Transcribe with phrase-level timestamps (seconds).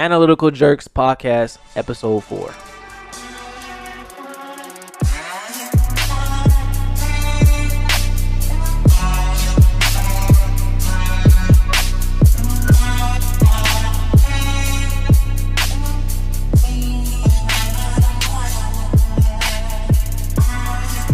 [0.00, 2.38] Analytical Jerks Podcast, Episode 4.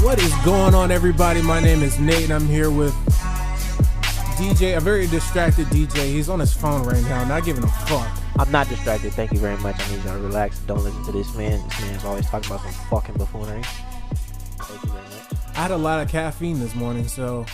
[0.05, 1.43] What is going on, everybody?
[1.43, 2.95] My name is Nate, and I'm here with
[4.37, 6.05] DJ, a very distracted DJ.
[6.05, 8.07] He's on his phone right now, not giving a fuck.
[8.39, 9.13] I'm not distracted.
[9.15, 9.77] Thank you very much.
[9.81, 10.59] I need y'all to relax.
[10.61, 11.67] Don't listen to this man.
[11.69, 13.63] This man's always talking about some fucking buffoonery.
[13.63, 15.57] Thank you very much.
[15.57, 17.47] I had a lot of caffeine this morning, so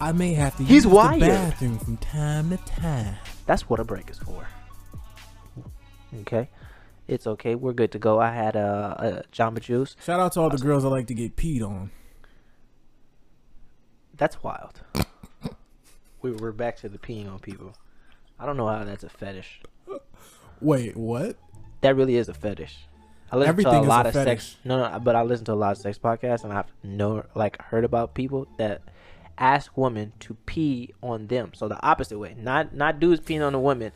[0.00, 1.20] I may have to He's use wired.
[1.20, 3.16] the bathroom from time to time.
[3.46, 4.46] That's what a break is for.
[6.20, 6.48] Okay?
[7.08, 7.56] It's okay.
[7.56, 8.20] We're good to go.
[8.20, 9.96] I had a, a Jamba Juice.
[10.04, 11.90] Shout out to all the girls that like to get peed on.
[14.16, 14.80] That's wild.
[16.22, 17.74] we, we're back to the peeing on people.
[18.38, 19.60] I don't know how that's a fetish.
[20.60, 21.36] Wait, what?
[21.80, 22.76] That really is a fetish.
[23.32, 24.44] I listen Everything to a is a lot of fetish.
[24.44, 24.56] sex.
[24.64, 27.60] No, no, but I listen to a lot of sex podcasts, and I've know like
[27.62, 28.82] heard about people that
[29.38, 31.52] ask women to pee on them.
[31.54, 33.92] So the opposite way, not not dudes peeing on the women,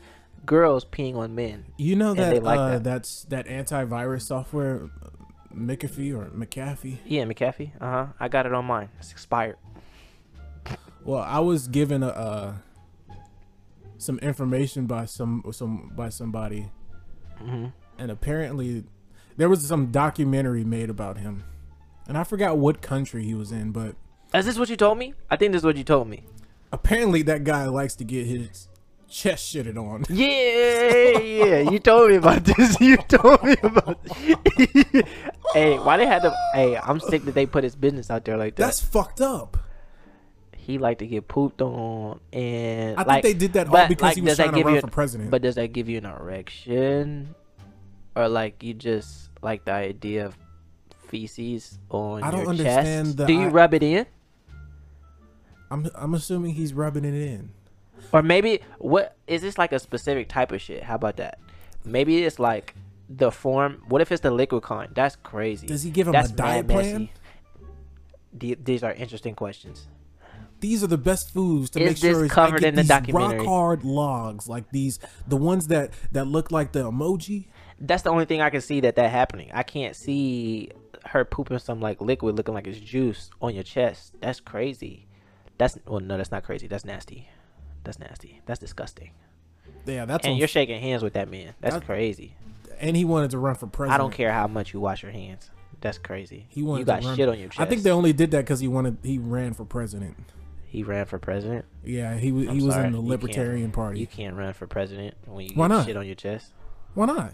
[0.46, 1.66] girls peeing on men.
[1.76, 2.84] You know that, like uh, that.
[2.84, 5.08] that's that antivirus software, uh,
[5.54, 6.98] McAfee or McAfee.
[7.04, 7.72] Yeah, McAfee.
[7.80, 8.06] Uh huh.
[8.20, 8.88] I got it on mine.
[8.98, 9.56] It's expired.
[11.04, 12.54] Well, I was given a uh,
[13.98, 16.70] some information by some some by somebody,
[17.38, 17.66] hmm
[17.98, 18.84] and apparently
[19.36, 21.44] there was some documentary made about him,
[22.08, 23.94] and I forgot what country he was in, but
[24.34, 25.14] Is this what you told me?
[25.30, 26.24] I think this is what you told me.
[26.72, 28.68] apparently that guy likes to get his
[29.08, 30.04] chest shitted on.
[30.08, 31.70] Yeah, yeah.
[31.70, 32.80] You told me about this.
[32.80, 33.98] You told me about.
[35.54, 36.34] hey, why they had to?
[36.52, 38.64] Hey, I'm sick that they put his business out there like that.
[38.64, 39.56] That's fucked up.
[40.64, 43.88] He like to get pooped on, and I think like, they did that all but,
[43.88, 45.30] because like, he was does that trying to give run you for president.
[45.30, 47.34] But does that give you an erection,
[48.16, 50.36] or like you just like the idea of
[51.08, 53.16] feces on I don't understand chest?
[53.18, 54.06] the Do you I- rub it in,
[55.70, 57.50] I'm I'm assuming he's rubbing it in.
[58.12, 60.82] or maybe what is this like a specific type of shit?
[60.82, 61.38] How about that?
[61.84, 62.74] Maybe it's like
[63.08, 63.82] the form.
[63.88, 64.90] What if it's the liquid kind?
[64.94, 65.66] That's crazy.
[65.66, 67.10] Does he give him That's a diet plan?
[68.32, 68.56] messy.
[68.64, 69.86] These are interesting questions.
[70.60, 72.82] These are the best foods to Is make sure it's- I covered get in the
[72.82, 73.38] these documentary?
[73.38, 74.98] Rock hard logs like these,
[75.28, 77.46] the ones that that look like the emoji.
[77.80, 79.50] That's the only thing I can see that that happening.
[79.52, 80.70] I can't see
[81.06, 84.14] her pooping some like liquid looking like it's juice on your chest.
[84.20, 85.06] That's crazy.
[85.58, 86.66] That's well, no, that's not crazy.
[86.66, 87.28] That's nasty.
[87.82, 88.40] That's nasty.
[88.46, 89.10] That's disgusting.
[89.86, 91.52] Yeah, that's and on, you're shaking hands with that man.
[91.60, 92.36] That's That- crazy.
[92.80, 93.94] and he wanted to run for president.
[93.94, 95.50] I don't care how much you wash your hands.
[95.82, 96.46] That's crazy.
[96.48, 97.60] He wanted you got shit on your chest.
[97.60, 100.16] I think they only did that because he wanted he ran for president.
[100.74, 101.66] He ran for president.
[101.84, 104.00] Yeah, he was I'm he was sorry, in the you Libertarian Party.
[104.00, 105.86] You can't run for president when you Why get not?
[105.86, 106.50] shit on your chest.
[106.94, 107.32] Why not?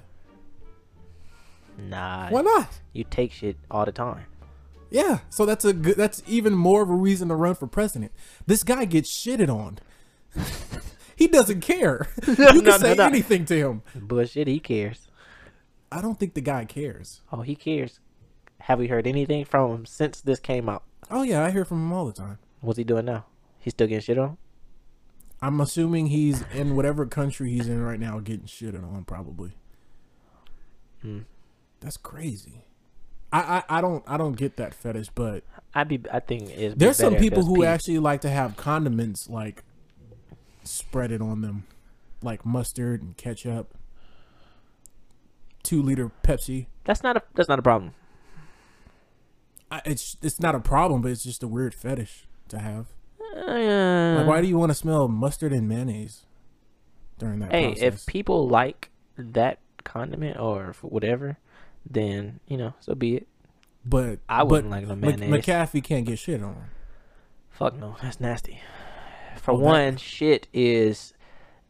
[1.78, 2.28] Nah.
[2.28, 2.80] Why not?
[2.92, 4.26] You take shit all the time.
[4.90, 5.96] Yeah, so that's a good.
[5.96, 8.12] That's even more of a reason to run for president.
[8.46, 9.78] This guy gets shitted on.
[11.16, 12.08] he doesn't care.
[12.26, 13.04] you can no, say no.
[13.04, 13.82] anything to him.
[13.94, 14.48] Bullshit.
[14.48, 15.08] He cares.
[15.90, 17.22] I don't think the guy cares.
[17.32, 18.00] Oh, he cares.
[18.58, 20.82] Have we heard anything from him since this came out?
[21.10, 22.38] Oh yeah, I hear from him all the time.
[22.60, 23.24] What's he doing now?
[23.60, 24.36] He's still getting shit on?
[25.42, 29.04] I'm assuming he's in whatever country he's in right now, getting shit on.
[29.06, 29.52] Probably.
[31.02, 31.20] Hmm.
[31.80, 32.64] That's crazy.
[33.32, 35.44] I, I I don't I don't get that fetish, but
[35.74, 36.00] I'd be.
[36.12, 36.74] I think it's.
[36.76, 37.66] there's some people who pee.
[37.66, 39.62] actually like to have condiments like
[40.64, 41.64] spread it on them,
[42.22, 43.74] like mustard and ketchup.
[45.62, 46.66] Two liter Pepsi.
[46.84, 47.22] That's not a.
[47.34, 47.94] That's not a problem.
[49.70, 52.86] I, it's it's not a problem, but it's just a weird fetish to have.
[53.40, 56.24] Uh, Like, why do you want to smell mustard and mayonnaise
[57.18, 57.82] during that hey, process?
[57.82, 61.38] if people like that condiment or whatever,
[61.88, 63.26] then you know, so be it.
[63.84, 65.44] but I wouldn't like no Mc- mayonnaise.
[65.46, 66.56] McAfee can't get shit on.
[67.50, 68.60] Fuck no, that's nasty.
[69.36, 71.14] For Well, that- one, shit is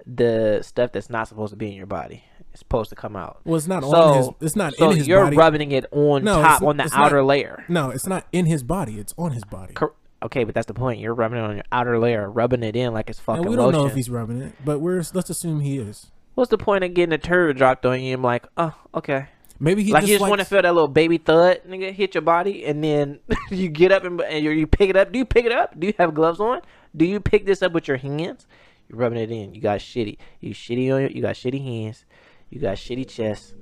[0.06, 2.24] the stuff that's not supposed to be in your body.
[2.52, 3.40] It's supposed to come out.
[3.44, 4.28] Well, it's not So- on his.
[4.40, 5.36] It's not So in his you're body.
[5.36, 7.64] rubbing it on No, top on the it's not- outer layer.
[7.68, 8.98] No, it's not in his body.
[8.98, 9.74] It's on his body.
[9.74, 11.00] Cor- okay, but that's the point.
[11.00, 13.56] You're rubbing it on your outer layer, rubbing it in like it's fucking and we
[13.56, 13.80] don't lotion.
[13.80, 16.10] know if he's rubbing it, but we're let's assume he is.
[16.34, 18.14] What's the point of getting a turd dropped on you?
[18.14, 19.26] I'm like, oh, okay.
[19.58, 22.14] Maybe he like just you just want to feel that little baby thud, nigga, hit
[22.14, 23.20] your body, and then
[23.50, 25.12] you get up and, and you you pick it up.
[25.12, 25.78] Do you pick it up?
[25.78, 26.62] Do you have gloves on?
[26.96, 28.46] Do you pick this up with your hands?
[28.88, 29.54] You're rubbing it in.
[29.54, 30.16] You got shitty.
[30.40, 31.10] You shitty on your.
[31.10, 32.04] You got shitty hands.
[32.48, 33.54] You got shitty chest.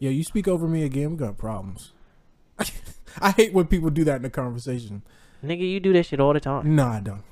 [0.00, 1.12] Yeah, you speak over me again.
[1.12, 1.92] We got problems.
[3.20, 5.02] I hate when people do that in a conversation.
[5.44, 6.74] Nigga, you do that shit all the time.
[6.74, 7.22] No, I don't.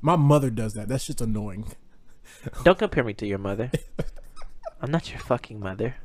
[0.00, 0.88] My mother does that.
[0.88, 1.72] That shit's annoying.
[2.64, 3.70] Don't compare me to your mother.
[4.80, 5.96] I'm not your fucking mother.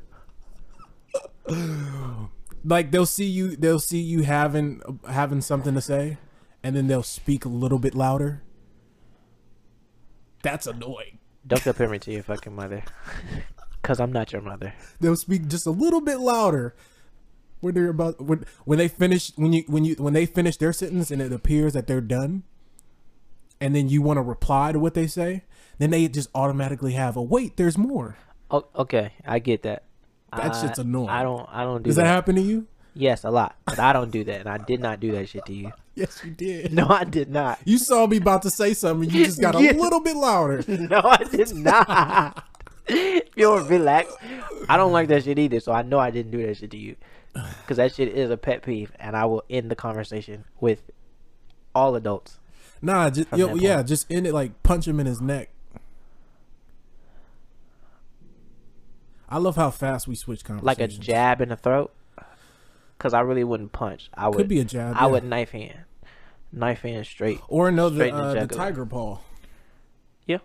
[2.64, 6.18] Like they'll see you, they'll see you having having something to say,
[6.62, 8.42] and then they'll speak a little bit louder.
[10.42, 11.18] That's annoying.
[11.46, 12.84] Don't compare me to your fucking mother.
[13.82, 14.74] Cause I'm not your mother.
[15.00, 16.74] They'll speak just a little bit louder
[17.62, 20.72] when they're about when when they finish when you when you when they finish their
[20.74, 22.42] sentence and it appears that they're done,
[23.60, 25.44] and then you want to reply to what they say,
[25.78, 27.56] then they just automatically have a wait.
[27.56, 28.16] There's more.
[28.50, 29.84] Oh, okay, I get that.
[30.36, 31.08] That I- shit's annoying.
[31.08, 31.48] I don't.
[31.50, 32.02] I don't do Does that.
[32.02, 32.66] that happen to you?
[32.94, 35.46] Yes, a lot, but I don't do that, and I did not do that shit
[35.46, 35.72] to you.
[35.94, 36.72] Yes, you did.
[36.72, 37.58] No, I did not.
[37.66, 39.10] You saw me about to say something.
[39.10, 40.64] You just got a little bit louder.
[40.66, 42.46] No, I did not.
[43.36, 44.16] You're relaxed.
[44.70, 45.60] I don't like that shit either.
[45.60, 46.96] So I know I didn't do that shit to you,
[47.32, 50.90] because that shit is a pet peeve, and I will end the conversation with
[51.74, 52.38] all adults.
[52.80, 53.88] Nah, just yo, yeah, point.
[53.88, 55.50] just end it like punch him in his neck.
[59.28, 60.66] I love how fast we switch conversations.
[60.66, 61.94] like a jab in the throat.
[62.98, 64.10] Cause I really wouldn't punch.
[64.14, 64.36] I would.
[64.36, 64.94] Could be a jab.
[64.96, 65.06] I yeah.
[65.06, 65.86] would knife hand,
[66.52, 67.40] knife hand straight.
[67.48, 69.18] or no, the, straight the uh, the tiger paw.
[70.24, 70.38] Yeah,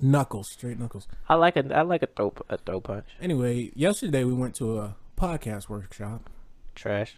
[0.00, 1.06] Knuckles, straight knuckles.
[1.28, 3.04] I like a I like a throw a throw punch.
[3.20, 6.30] Anyway, yesterday we went to a podcast workshop.
[6.74, 7.16] Trash.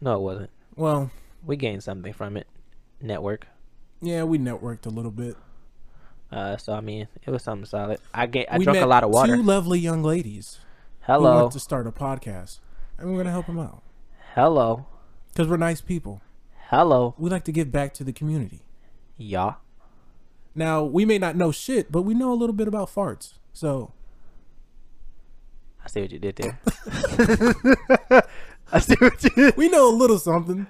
[0.00, 0.50] No, it wasn't.
[0.76, 1.10] Well,
[1.44, 2.46] We gained something from it.
[3.00, 3.46] Network.
[4.00, 5.36] yeah, we networked a little bit.
[6.32, 8.00] Uh, so I mean, it was something solid.
[8.12, 8.52] I get.
[8.52, 9.36] I we drank a lot of water.
[9.36, 10.58] Two lovely young ladies
[11.02, 12.58] Hello, want to start a podcast,
[12.98, 13.82] and we're gonna help them out
[14.34, 14.86] hello,
[15.32, 16.20] because we're nice people.
[16.68, 18.60] hello, We like to give back to the community.
[19.16, 19.56] y'all.
[20.54, 23.34] Now we may not know shit, but we know a little bit about farts.
[23.52, 23.92] So
[25.88, 26.60] I see what you did there.
[28.72, 29.56] I see what you did.
[29.56, 30.66] we know a little something.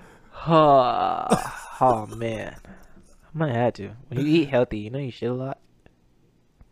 [0.46, 1.26] Oh,
[1.80, 3.90] oh man, I might have to.
[4.06, 5.58] When you eat healthy, you know you shit a lot.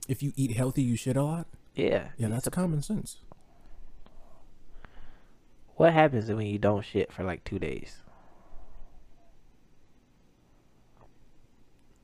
[0.06, 1.48] If you eat healthy, you shit a lot.
[1.74, 2.10] Yeah.
[2.16, 3.16] Yeah, that's a common sense.
[5.74, 7.96] What happens when you don't shit for like two days?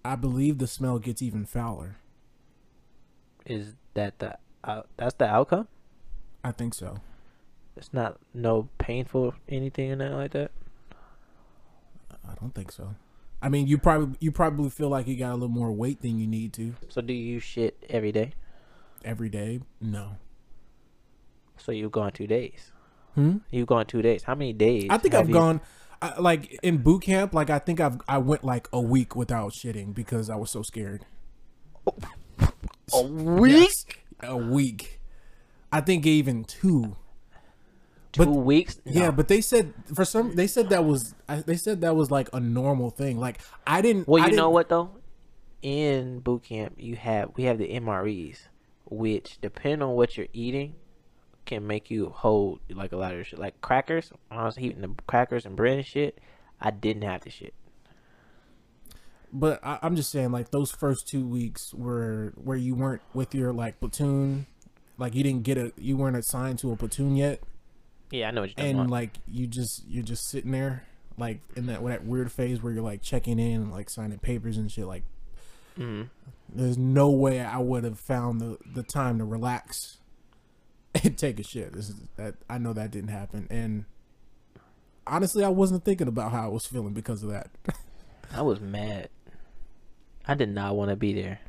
[0.04, 1.98] I believe the smell gets even fouler.
[3.46, 5.68] Is that the uh, that's the outcome?
[6.44, 6.98] I think so.
[7.76, 10.50] It's not no painful anything or nothing like that.
[12.28, 12.94] I don't think so.
[13.40, 16.18] I mean, you probably you probably feel like you got a little more weight than
[16.18, 18.32] you need to So do you shit every day?
[19.04, 19.60] every day.
[19.80, 20.16] No.
[21.56, 22.70] So you've gone two days.
[23.14, 23.38] Hmm?
[23.50, 24.22] You've gone two days.
[24.22, 24.86] How many days?
[24.90, 25.60] I think I've you- gone
[26.00, 27.32] I, like in boot camp.
[27.34, 30.62] Like I think I've I went like a week without shitting because I was so
[30.62, 31.04] scared.
[32.94, 33.52] a week.
[33.52, 33.86] Yes,
[34.22, 35.00] a week.
[35.72, 36.96] I think even two.
[38.12, 38.78] Two But- weeks.
[38.84, 41.14] Yeah, but they said for some they said that was
[41.46, 43.18] they said that was like a normal thing.
[43.18, 44.06] Like I didn't.
[44.06, 44.90] Well, you know didn't- what though?
[45.62, 48.48] In boot camp, you have we have the MREs,
[48.84, 50.74] which depending on what you're eating,
[51.46, 53.38] can make you hold like a lot of shit.
[53.38, 56.18] Like crackers, when I was eating the crackers and bread and shit,
[56.60, 57.54] I didn't have the shit.
[59.32, 63.34] But I, I'm just saying, like those first two weeks were where you weren't with
[63.34, 64.46] your like platoon,
[65.02, 67.40] like you didn't get a, you weren't assigned to a platoon yet,
[68.10, 70.84] Yeah, I know what you're and like you just you're just sitting there,
[71.18, 74.56] like in that that weird phase where you're like checking in, and, like signing papers
[74.56, 74.86] and shit.
[74.86, 75.02] Like,
[75.78, 76.08] Mhm.
[76.48, 79.98] there's no way I would have found the the time to relax
[81.02, 81.72] and take a shit.
[81.72, 83.84] This is that I know that didn't happen, and
[85.06, 87.50] honestly, I wasn't thinking about how I was feeling because of that.
[88.32, 89.08] I was mad.
[90.26, 91.40] I did not want to be there.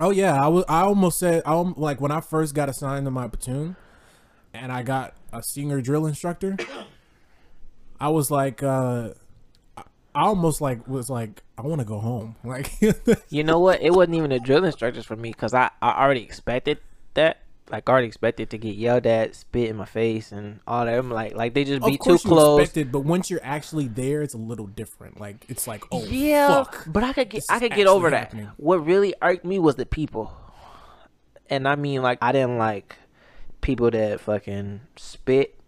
[0.00, 0.64] Oh yeah, I was.
[0.68, 3.76] I almost said, I like when I first got assigned to my platoon,
[4.52, 6.56] and I got a senior drill instructor.
[8.00, 9.10] I was like, uh,
[9.76, 9.82] I
[10.14, 12.36] almost like was like, I want to go home.
[12.44, 12.70] Like,
[13.30, 13.80] You know what?
[13.80, 16.78] It wasn't even the drill instructors for me because I, I already expected
[17.14, 17.41] that.
[17.70, 20.98] Like, I already expected to get yelled at, spit in my face, and all that.
[20.98, 22.60] I'm like, like they just be of too close.
[22.60, 25.20] expected, but once you're actually there, it's a little different.
[25.20, 26.84] Like, it's like, oh yeah, fuck.
[26.86, 28.18] but I could get I could get over that.
[28.18, 28.50] happening.
[28.56, 30.36] What really irked me was the people,
[31.48, 32.96] and I mean like I didn't like
[33.62, 35.58] people that fucking spit.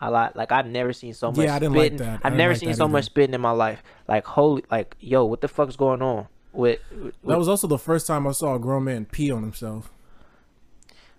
[0.00, 1.38] I like like I've never seen so much.
[1.38, 2.20] Yeah, I didn't like that.
[2.22, 2.92] I've never like seen so either.
[2.92, 3.82] much spitting in my life.
[4.06, 7.78] Like holy, like yo, what the fuck's going on with, with That was also the
[7.78, 9.90] first time I saw a grown man pee on himself.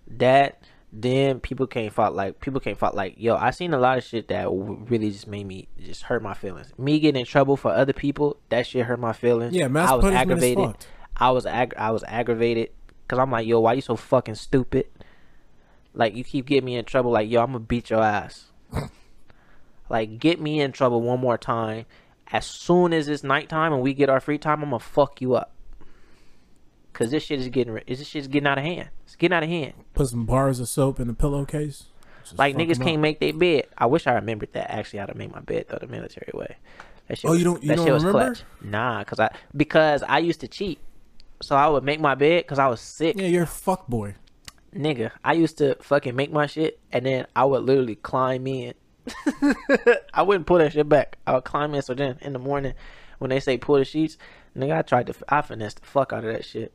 [0.08, 0.62] That?
[0.96, 3.34] Then people can't fault like people can't fault like yo.
[3.34, 6.72] I seen a lot of shit that really just made me just hurt my feelings.
[6.78, 9.54] Me getting in trouble for other people, that shit hurt my feelings.
[9.56, 10.76] Yeah, mass I was aggravated.
[11.16, 12.70] I was ag- I was aggravated
[13.02, 14.86] because I'm like, yo, why you so fucking stupid?
[15.94, 17.10] Like you keep getting me in trouble.
[17.10, 18.52] Like yo, I'm gonna beat your ass.
[19.88, 21.86] like get me in trouble one more time.
[22.32, 25.34] As soon as it's nighttime and we get our free time, I'm gonna fuck you
[25.34, 25.53] up.
[26.94, 28.88] Cause this shit is getting this shit is getting out of hand.
[29.04, 29.74] It's getting out of hand.
[29.94, 31.84] Put some bars of soap in the pillowcase.
[32.22, 33.00] Just Like niggas can't up.
[33.02, 33.64] make their bed.
[33.76, 36.56] I wish I remembered that actually how to make my bed though the military way.
[37.08, 38.34] That shit Oh, you don't- you that don't shit was remember?
[38.34, 38.44] clutch.
[38.62, 40.78] Nah, cause I because I used to cheat.
[41.42, 43.16] So I would make my bed cause I was sick.
[43.18, 44.14] Yeah, you're a fuck boy.
[44.74, 48.74] Nigga, I used to fucking make my shit and then I would literally climb in.
[50.14, 51.18] I wouldn't pull that shit back.
[51.26, 52.74] I would climb in so then in the morning
[53.18, 54.16] when they say pull the sheets,
[54.56, 56.72] nigga, I tried to I finessed the fuck out of that shit.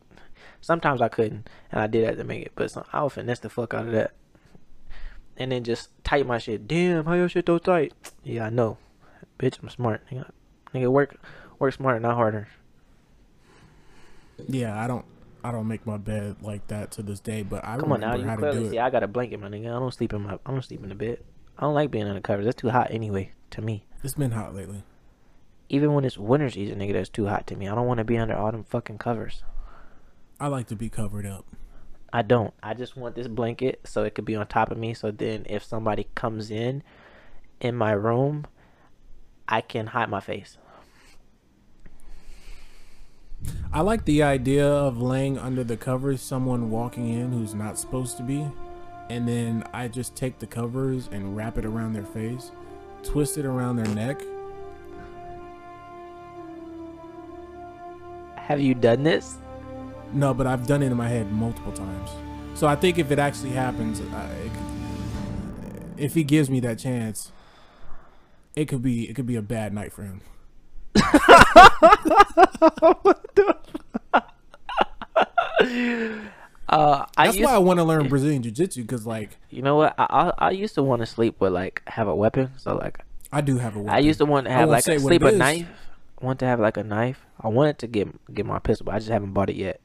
[0.61, 3.39] Sometimes I couldn't and I did have to make it, but some, I would finesse
[3.39, 4.13] the fuck out of that.
[5.37, 6.67] And then just tight my shit.
[6.67, 7.93] Damn, how your shit so tight?
[8.23, 8.77] Yeah, I know.
[9.39, 10.01] Bitch, I'm smart.
[10.11, 10.29] Nigga,
[10.73, 11.17] nigga work
[11.57, 12.49] work smarter, not harder.
[14.47, 15.05] Yeah, I don't.
[15.41, 18.15] I don't make my bed like that to this day, but I Come on now,
[18.15, 18.81] you clearly see it.
[18.81, 19.67] I got a blanket, my nigga.
[19.67, 21.19] I don't sleep in my I don't sleep in the bed.
[21.57, 22.45] I don't like being under covers.
[22.45, 23.85] That's too hot anyway to me.
[24.03, 24.83] It's been hot lately.
[25.69, 27.67] Even when it's winter season, nigga, that's too hot to me.
[27.67, 29.43] I don't want to be under all them fucking covers.
[30.39, 31.45] I like to be covered up.
[32.13, 32.53] I don't.
[32.63, 34.93] I just want this blanket so it could be on top of me.
[34.93, 36.81] So then, if somebody comes in
[37.59, 38.47] in my room,
[39.47, 40.57] I can hide my face.
[43.71, 48.17] I like the idea of laying under the covers, someone walking in who's not supposed
[48.17, 48.45] to be,
[49.09, 52.51] and then I just take the covers and wrap it around their face,
[53.03, 54.21] twist it around their neck.
[58.35, 59.37] Have you done this?
[60.13, 62.09] No, but I've done it in my head multiple times.
[62.55, 64.29] So I think if it actually happens, I,
[65.97, 67.31] if he gives me that chance,
[68.55, 70.21] it could be it could be a bad night for him.
[76.69, 79.63] Uh, I That's used, why I want to learn Brazilian Jiu Jitsu because like you
[79.63, 79.95] know what?
[79.97, 82.51] I, I I used to want to sleep with like have a weapon.
[82.57, 82.99] So like
[83.31, 83.93] I do have a weapon.
[83.93, 85.67] I used to want to have like a sleep a knife.
[86.21, 87.25] I want to have like a knife.
[87.41, 89.81] I wanted to get get my pistol, but I just haven't bought it yet.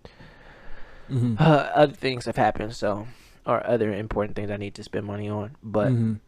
[1.10, 1.40] Mhm.
[1.40, 3.06] Uh, other things have happened, so
[3.46, 5.56] or other important things I need to spend money on.
[5.62, 6.20] But Mhm.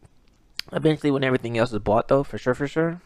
[0.71, 3.01] eventually, when everything else is bought, though, for sure, for sure,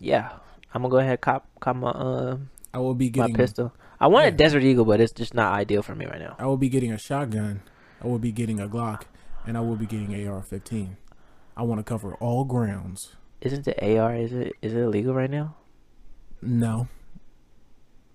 [0.00, 0.30] yeah,
[0.74, 2.38] I'm gonna go ahead cop cop my uh
[2.74, 3.72] I will be getting my pistol.
[4.00, 4.30] I want a.
[4.30, 6.34] Desert Eagle, but it's just not ideal for me right now.
[6.38, 7.60] I will be getting a shotgun.
[8.02, 9.02] I will be getting a Glock,
[9.46, 10.96] and I will be getting AR-15.
[11.56, 13.14] I want to cover all grounds.
[13.42, 14.14] Isn't the AR?
[14.16, 15.54] Is it is it illegal right now?
[16.40, 16.88] No.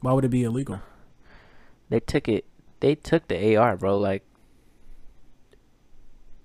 [0.02, 0.80] Why would it be illegal?
[1.90, 2.46] They took it.
[2.80, 3.98] They took the AR, bro.
[3.98, 4.24] Like,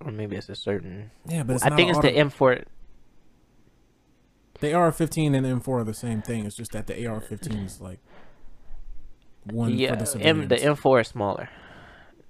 [0.01, 1.11] or maybe it's a certain.
[1.27, 2.65] Yeah, but it's I think it's auto- the M4.
[4.59, 6.45] The AR-15 and the M4 are the same thing.
[6.45, 7.99] It's just that the AR-15 is like
[9.43, 11.49] one yeah, for the M, the M4 is smaller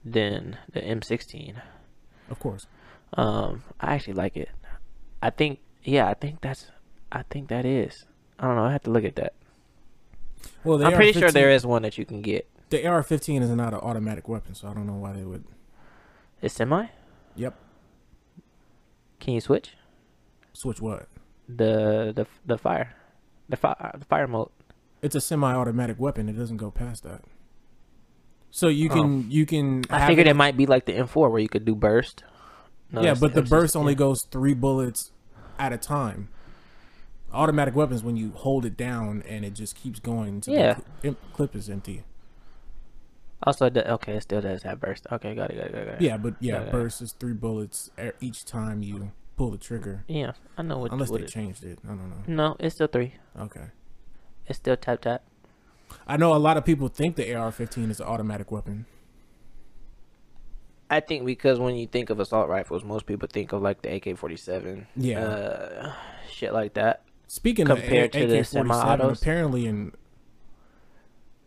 [0.04, 1.62] than the M16.
[2.30, 2.66] of course.
[3.14, 4.50] Um, I actually like it.
[5.22, 6.72] I think, yeah, I think that's,
[7.12, 8.06] I think that is.
[8.40, 8.66] I don't know.
[8.66, 9.34] I have to look at that.
[10.64, 12.50] Well, I'm pretty sure there is one that you can get.
[12.74, 15.44] The AR-15 is not an automatic weapon, so I don't know why they would.
[16.42, 16.88] It's semi.
[17.36, 17.54] Yep.
[19.20, 19.76] Can you switch
[20.54, 21.08] Switch what?
[21.48, 22.96] the the the fire,
[23.48, 24.50] the fire the fire mode?
[25.04, 26.28] It's a semi-automatic weapon.
[26.28, 27.22] It doesn't go past that.
[28.50, 28.94] So you Oh.
[28.96, 29.84] can you can.
[29.92, 32.24] I figured it- it might be like the M4 where you could do burst.
[32.92, 33.50] No, yeah, but the M16.
[33.52, 35.12] burst only goes three bullets
[35.60, 36.30] at a time.
[37.32, 40.36] Automatic weapons when you hold it down and it just keeps going.
[40.36, 40.78] Until Yeah.
[41.04, 42.04] the clip is empty.
[43.46, 45.06] Also, okay, it still does have burst.
[45.12, 45.86] Okay, got it, got it, got it.
[45.86, 46.02] got it.
[46.02, 50.06] Yeah, but yeah, burst is three bullets each time you pull the trigger.
[50.08, 50.92] yeah, I know what.
[50.94, 52.24] Unless what they it- changed it, I don't know.
[52.28, 53.16] No, it's still three.
[53.40, 53.66] Okay,
[54.48, 55.24] It's still tap tap.
[56.08, 58.86] I know a lot of people think the AR-15 is an automatic weapon.
[60.90, 63.94] I think because when you think of assault rifles, most people think of like the
[63.96, 64.86] AK-47.
[64.96, 65.20] Yeah.
[65.24, 65.94] Uh,
[66.30, 67.02] shit like that.
[67.28, 69.22] Speaking Compared of to AK-47, semi-autos?
[69.22, 69.92] apparently in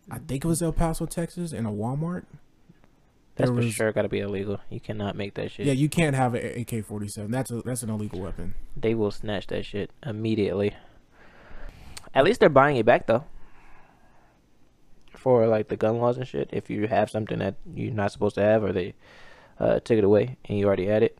[0.09, 2.23] I think it was El Paso, Texas, in a Walmart.
[3.35, 4.59] That's there for was- sure got to be illegal.
[4.69, 5.65] You cannot make that shit.
[5.67, 7.29] Yeah, you can't have an AK-47.
[7.29, 8.55] That's a that's an illegal weapon.
[8.75, 10.75] They will snatch that shit immediately.
[12.13, 13.25] At least they're buying it back though.
[15.15, 18.35] For like the gun laws and shit, if you have something that you're not supposed
[18.35, 18.93] to have, or they
[19.59, 21.17] uh, took it away and you already had it,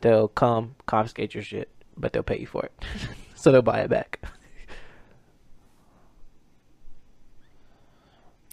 [0.00, 2.72] they'll come confiscate your shit, but they'll pay you for it,
[3.34, 4.20] so they'll buy it back.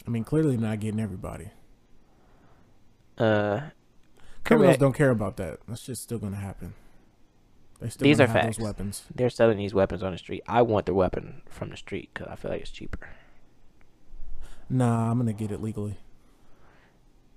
[0.07, 1.49] I mean, clearly not getting everybody.
[3.17, 3.61] Uh,
[4.45, 5.59] Criminals don't care about that.
[5.67, 6.73] That's just still gonna happen.
[7.81, 8.57] They still These are have facts.
[8.57, 9.03] those weapons.
[9.13, 10.43] They're selling these weapons on the street.
[10.47, 13.09] I want the weapon from the street because I feel like it's cheaper.
[14.69, 15.97] Nah, I'm gonna get it legally.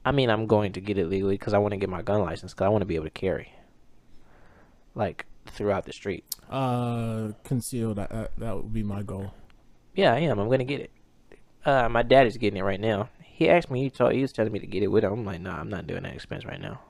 [0.04, 2.20] I mean, I'm going to get it legally because I want to get my gun
[2.20, 3.52] license because I want to be able to carry,
[4.94, 6.24] like throughout the street.
[6.48, 7.98] Uh, concealed.
[7.98, 9.34] Uh, uh, that would be my goal.
[9.94, 10.38] Yeah, I am.
[10.38, 10.90] I'm gonna get it.
[11.64, 13.08] Uh, my dad is getting it right now.
[13.22, 13.82] He asked me.
[13.82, 14.12] He told.
[14.12, 15.12] He was telling me to get it with him.
[15.12, 16.80] I'm like, nah, I'm not doing that expense right now.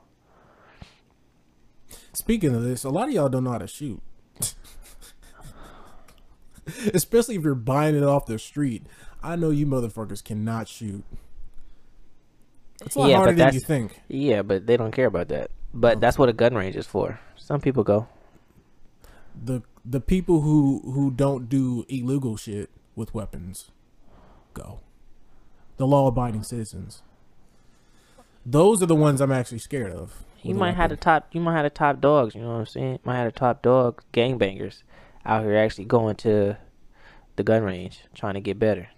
[2.13, 4.01] Speaking of this, a lot of y'all don't know how to shoot.
[6.93, 8.85] Especially if you're buying it off the street.
[9.23, 11.03] I know you motherfuckers cannot shoot.
[12.85, 13.99] It's a lot Yeah, harder than you think.
[14.07, 15.51] Yeah, but they don't care about that.
[15.73, 17.19] But that's what a gun range is for.
[17.35, 18.07] Some people go.
[19.45, 23.71] The the people who who don't do illegal shit with weapons
[24.53, 24.79] go.
[25.77, 27.01] The law abiding citizens.
[28.45, 30.23] Those are the ones I'm actually scared of.
[30.43, 31.27] You might have the top.
[31.31, 32.33] You might have the top dogs.
[32.33, 32.99] You know what I'm saying?
[33.03, 34.81] Might have the top dog gangbangers
[35.25, 36.57] out here actually going to
[37.35, 38.89] the gun range trying to get better.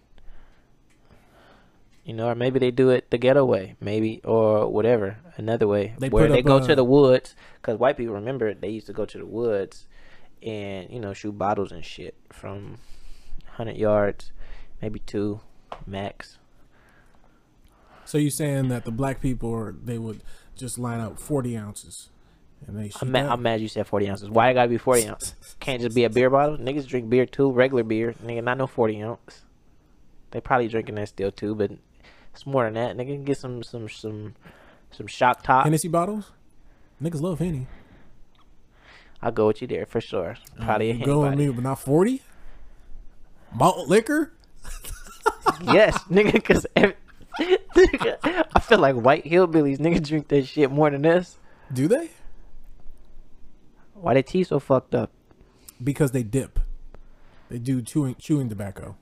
[2.03, 5.95] You know, or maybe they do it the ghetto way, maybe or whatever, another way
[5.97, 7.35] They where they up, go uh, to the woods.
[7.61, 9.87] Cause white people remember they used to go to the woods
[10.41, 12.77] and you know shoot bottles and shit from
[13.51, 14.32] hundred yards,
[14.83, 15.39] maybe two
[15.87, 16.37] max.
[18.03, 20.21] So you saying that the black people are they would
[20.57, 22.09] just line up forty ounces
[22.67, 23.25] and they shoot I'm mad.
[23.27, 24.29] I'm mad you said 40 ounces.
[24.29, 25.35] Why it gotta be 40 ounce?
[25.59, 26.57] Can't just be a beer bottle?
[26.57, 28.13] Niggas drink beer too, regular beer.
[28.23, 29.41] Nigga, not no 40 ounce.
[30.31, 31.71] They probably drinking that still too, but
[32.33, 32.95] it's more than that.
[32.95, 34.35] Nigga, can get some, some, some,
[34.91, 35.65] some shock top.
[35.65, 36.31] Hennessy bottles?
[37.01, 37.67] Niggas love Henny.
[39.21, 40.37] I'll go with you there for sure.
[40.61, 42.21] Probably uh, Henny go with me, but not forty.
[43.53, 44.31] Malt liquor?
[45.63, 46.95] Yes, nigga, cause every,
[47.39, 49.77] nigga, I feel like white hillbillies.
[49.77, 51.37] Nigga drink that shit more than us.
[51.71, 52.09] Do they?
[53.93, 55.11] Why they teeth so fucked up?
[55.81, 56.59] Because they dip.
[57.49, 58.95] They do chewing chewing tobacco.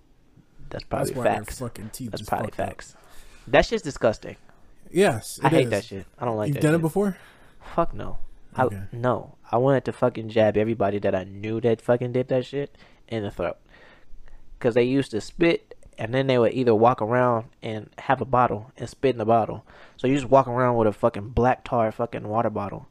[0.69, 1.59] That's That's probably why facts.
[1.59, 2.67] fucking teeth That's probably fucked up.
[2.67, 2.95] facts.
[3.47, 4.35] That shit's disgusting.
[4.91, 5.69] Yes, I hate is.
[5.71, 6.05] that shit.
[6.19, 6.55] I don't like that.
[6.55, 6.79] You've done shit.
[6.79, 7.17] it before?
[7.75, 8.17] Fuck no.
[8.55, 9.35] I, no.
[9.49, 12.77] I wanted to fucking jab everybody that I knew that fucking did that shit
[13.07, 13.57] in the throat.
[14.61, 18.25] Because they used to spit and then they would either walk around and have a
[18.25, 19.65] bottle and spit in the bottle.
[19.97, 22.87] So you just walk around with a fucking black tar fucking water bottle.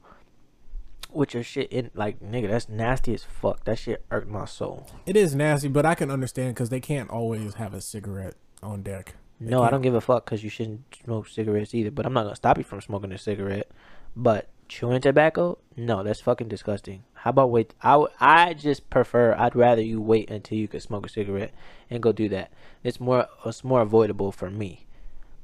[1.12, 3.64] With your shit in, like, nigga, that's nasty as fuck.
[3.64, 4.88] That shit irked my soul.
[5.06, 8.82] It is nasty, but I can understand because they can't always have a cigarette on
[8.82, 9.14] deck.
[9.40, 9.70] They No, I can't.
[9.72, 11.90] don't give a fuck because you shouldn't smoke cigarettes either.
[11.92, 13.70] But I'm not gonna stop you from smoking a cigarette.
[14.14, 17.02] But chewing tobacco, no, that's fucking disgusting.
[17.14, 17.74] How about wait?
[17.82, 19.34] I I just prefer.
[19.34, 21.52] I'd rather you wait until you can smoke a cigarette
[21.90, 22.50] and go do that.
[22.84, 24.86] It's more it's more avoidable for me.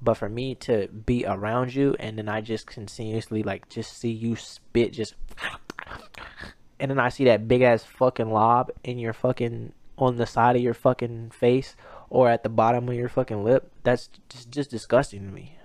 [0.01, 4.11] But for me to be around you and then I just continuously like just see
[4.11, 5.15] you spit just
[6.81, 10.57] and then I see that big ass fucking lob in your fucking on the side
[10.57, 11.75] of your fucking face
[12.11, 15.56] or at the bottom of your fucking lip, that's just just disgusting to me.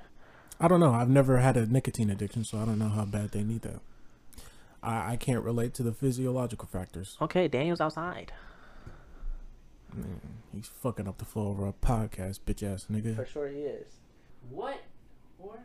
[0.62, 0.93] I don't know.
[0.93, 3.82] I've never had a nicotine addiction, so I don't know how bad they need that.
[4.84, 7.17] I, I can't relate to the physiological factors.
[7.19, 8.32] Okay, Daniel's outside.
[10.54, 13.15] He's fucking up the flow of our podcast, bitch ass nigga.
[13.15, 13.88] For sure he is.
[14.52, 14.82] What?
[15.39, 15.60] Or?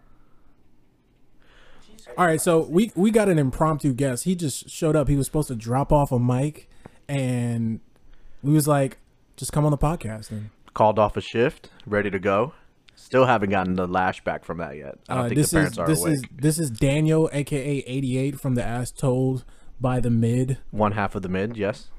[2.17, 4.25] All right, so we we got an impromptu guest.
[4.25, 5.09] He just showed up.
[5.09, 6.71] He was supposed to drop off a mic,
[7.07, 7.81] and
[8.43, 8.99] we was like,
[9.37, 10.31] just come on the podcast.
[10.31, 12.55] And called off a shift, ready to go.
[12.97, 14.99] Still haven't gotten the lash back from that yet.
[15.09, 16.15] I don't uh, think this the parents is are this awake.
[16.15, 19.45] is this is Daniel, aka eighty eight, from the As Told
[19.81, 20.59] by the Mid.
[20.71, 21.91] One half of the mid, yes.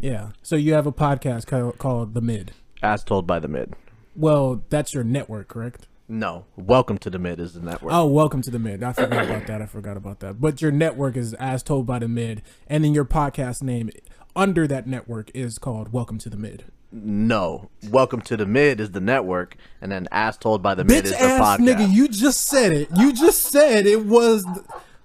[0.00, 0.30] Yeah.
[0.42, 2.52] So you have a podcast called, called the Mid.
[2.82, 3.74] As told by the mid.
[4.16, 5.86] Well, that's your network, correct?
[6.08, 7.92] No, welcome to the mid is the network.
[7.92, 8.82] Oh, welcome to the mid.
[8.82, 9.62] I forgot about that.
[9.62, 10.40] I forgot about that.
[10.40, 13.90] But your network is as told by the mid, and then your podcast name
[14.34, 16.64] under that network is called Welcome to the Mid.
[16.94, 21.04] No, welcome to the mid is the network, and then as told by the mid
[21.04, 21.66] Bitch is the ass podcast.
[21.66, 22.88] nigga, you just said it.
[22.94, 24.44] You just said it was.
[24.44, 24.58] th-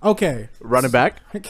[0.03, 0.49] Okay.
[0.59, 1.17] Run it back.
[1.33, 1.41] run,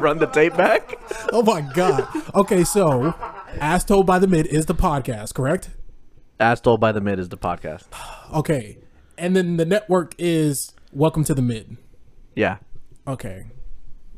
[0.00, 0.98] run the tape back.
[1.32, 2.08] Oh my god.
[2.34, 3.14] Okay, so
[3.60, 5.70] as told by the mid is the podcast, correct?
[6.40, 7.84] As told by the mid is the podcast.
[8.34, 8.78] Okay.
[9.16, 11.76] And then the network is Welcome to the Mid.
[12.34, 12.58] Yeah.
[13.06, 13.44] Okay.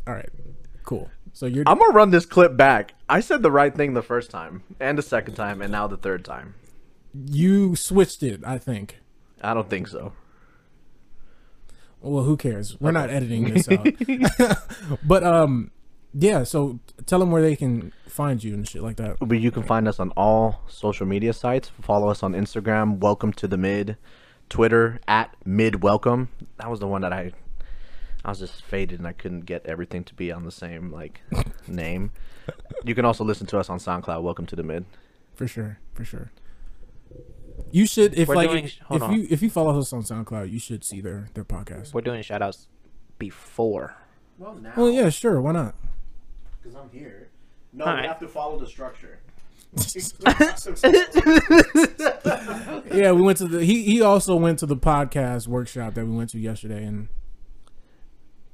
[0.07, 0.29] All right.
[0.85, 1.11] Cool.
[1.33, 2.95] So you're I'm gonna run this clip back.
[3.09, 5.97] I said the right thing the first time, and the second time, and now the
[5.97, 6.55] third time.
[7.15, 8.99] you switched it, I think.
[9.43, 10.13] I don't think so.
[12.01, 12.81] Well, who cares?
[12.81, 13.87] We're not editing this out.
[15.07, 15.71] but um,
[16.15, 16.45] yeah.
[16.45, 19.17] So tell them where they can find you and shit like that.
[19.21, 21.71] But you can find us on all social media sites.
[21.83, 23.97] Follow us on Instagram, welcome to the mid,
[24.49, 26.31] Twitter at mid welcome.
[26.59, 27.33] That was the one that I
[28.25, 31.23] I was just faded and I couldn't get everything to be on the same like
[31.67, 32.13] name.
[32.85, 34.85] You can also listen to us on SoundCloud, welcome to the mid.
[35.35, 35.79] For sure.
[35.95, 36.31] For sure.
[37.71, 39.13] You should if We're like doing- if, hold on.
[39.15, 41.95] you if you follow us on SoundCloud, you should see their their podcast.
[41.95, 42.67] We're doing shout outs
[43.19, 43.95] before.
[44.39, 45.41] Well now Well, yeah, sure.
[45.41, 45.75] Why not?
[46.63, 47.29] because I'm here.
[47.73, 48.05] No, Alright.
[48.07, 49.19] have to follow the structure.
[52.93, 53.65] yeah, we went to the.
[53.65, 57.09] He he also went to the podcast workshop that we went to yesterday, and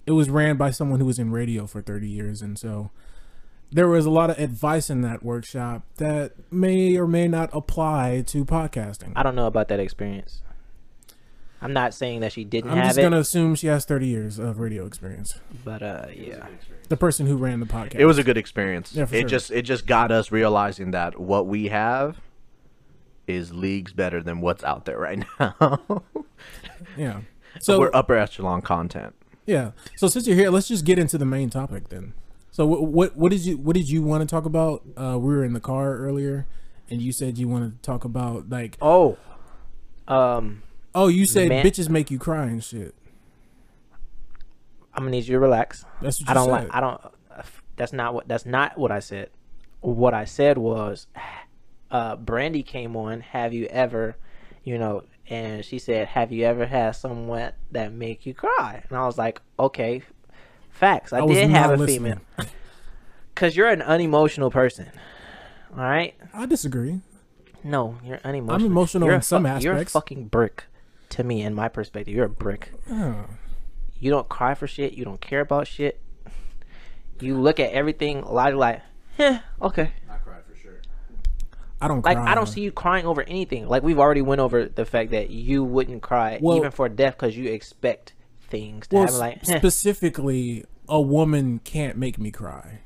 [0.07, 2.91] it was ran by someone who was in radio for thirty years, and so
[3.73, 8.23] there was a lot of advice in that workshop that may or may not apply
[8.27, 9.13] to podcasting.
[9.17, 10.43] I don't know about that experience.
[11.61, 14.07] I'm not saying that she didn't I'm have just it, gonna assume she has thirty
[14.07, 15.41] years of radio experience.
[15.65, 16.47] but uh, yeah.
[16.89, 17.97] The person who ran the podcast.
[17.97, 18.95] It was a good experience.
[18.95, 19.29] Yeah, for it sure.
[19.29, 22.21] just it just got us realizing that what we have
[23.27, 26.03] is leagues better than what's out there right now.
[26.97, 27.21] yeah.
[27.59, 29.15] so So we're upper echelon content.
[29.47, 29.71] Yeah.
[29.95, 32.13] So since you're here, let's just get into the main topic then.
[32.51, 34.83] So what what, what did you what did you want to talk about?
[34.97, 36.47] Uh, we were in the car earlier,
[36.91, 39.17] and you said you wanted to talk about like Oh,
[40.09, 40.63] um,
[40.95, 42.95] oh you said Man- bitches make you cry and shit.
[44.95, 45.85] I'm gonna need you to relax.
[46.01, 46.51] That's what you I don't said.
[46.51, 46.69] like.
[46.75, 47.01] I don't.
[47.77, 48.27] That's not what.
[48.27, 49.29] That's not what I said.
[49.83, 51.07] What I said was,
[51.91, 53.21] uh, Brandy came on.
[53.21, 54.17] Have you ever,
[54.65, 55.03] you know?
[55.29, 59.19] And she said, "Have you ever had someone that make you cry?" And I was
[59.19, 60.03] like, "Okay,
[60.71, 61.13] facts.
[61.13, 62.21] I, I did have a listening.
[62.39, 62.51] female."
[63.35, 64.91] Cause you're an unemotional person.
[65.77, 66.15] All right.
[66.33, 67.01] I disagree.
[67.63, 68.55] No, you're unemotional.
[68.55, 69.65] I'm emotional You're in a aspects.
[69.65, 70.65] You're a fucking brick.
[71.11, 72.73] To me, in my perspective, you're a brick.
[72.91, 73.27] Oh.
[73.99, 74.93] You don't cry for shit.
[74.93, 76.01] You don't care about shit.
[77.21, 78.83] You look at everything like like,
[79.19, 79.93] yeah, okay.
[80.09, 80.81] I cried for sure.
[81.81, 82.33] I don't Like cry.
[82.33, 83.69] I don't see you crying over anything.
[83.69, 87.17] Like we've already went over the fact that you wouldn't cry Well- even for death
[87.19, 88.15] because you expect
[88.49, 89.19] things to Well, happen.
[89.19, 92.81] Like, specifically, a woman can't make me cry.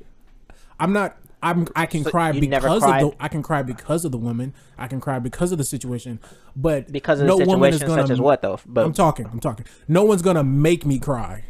[0.79, 1.17] I'm not.
[1.43, 1.67] I'm.
[1.75, 3.11] I can So cry because of the.
[3.19, 4.53] I can cry because of the woman.
[4.77, 6.19] I can cry because of the situation.
[6.55, 8.59] But because of no the woman is gonna such as what though.
[8.65, 9.25] But I'm talking.
[9.25, 9.65] I'm talking.
[9.87, 11.45] No one's gonna make me cry.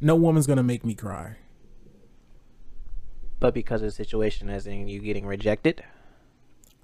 [0.00, 1.36] No woman's gonna make me cry.
[3.40, 5.82] but because of the situation, as in you getting rejected.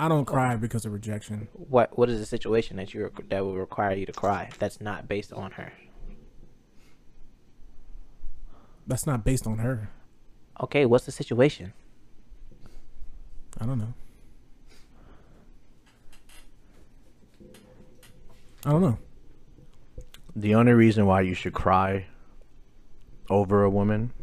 [0.01, 1.49] I don't cry because of rejection.
[1.53, 4.49] What what is the situation that you that would require you to cry?
[4.59, 5.75] That's not based on her.
[8.87, 9.91] That's not based on her.
[10.63, 11.75] Okay, what's the situation?
[13.61, 13.93] I don't know.
[18.65, 18.99] I don't know.
[20.35, 22.07] The only reason why you should cry
[23.29, 24.15] over a woman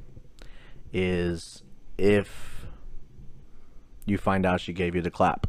[0.91, 1.61] is
[1.99, 2.65] if
[4.07, 5.45] you find out she gave you the clap.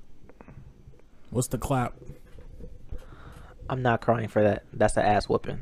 [1.31, 1.95] What's the clap?
[3.71, 4.65] I'm not crying for that.
[4.73, 5.61] That's an ass whooping.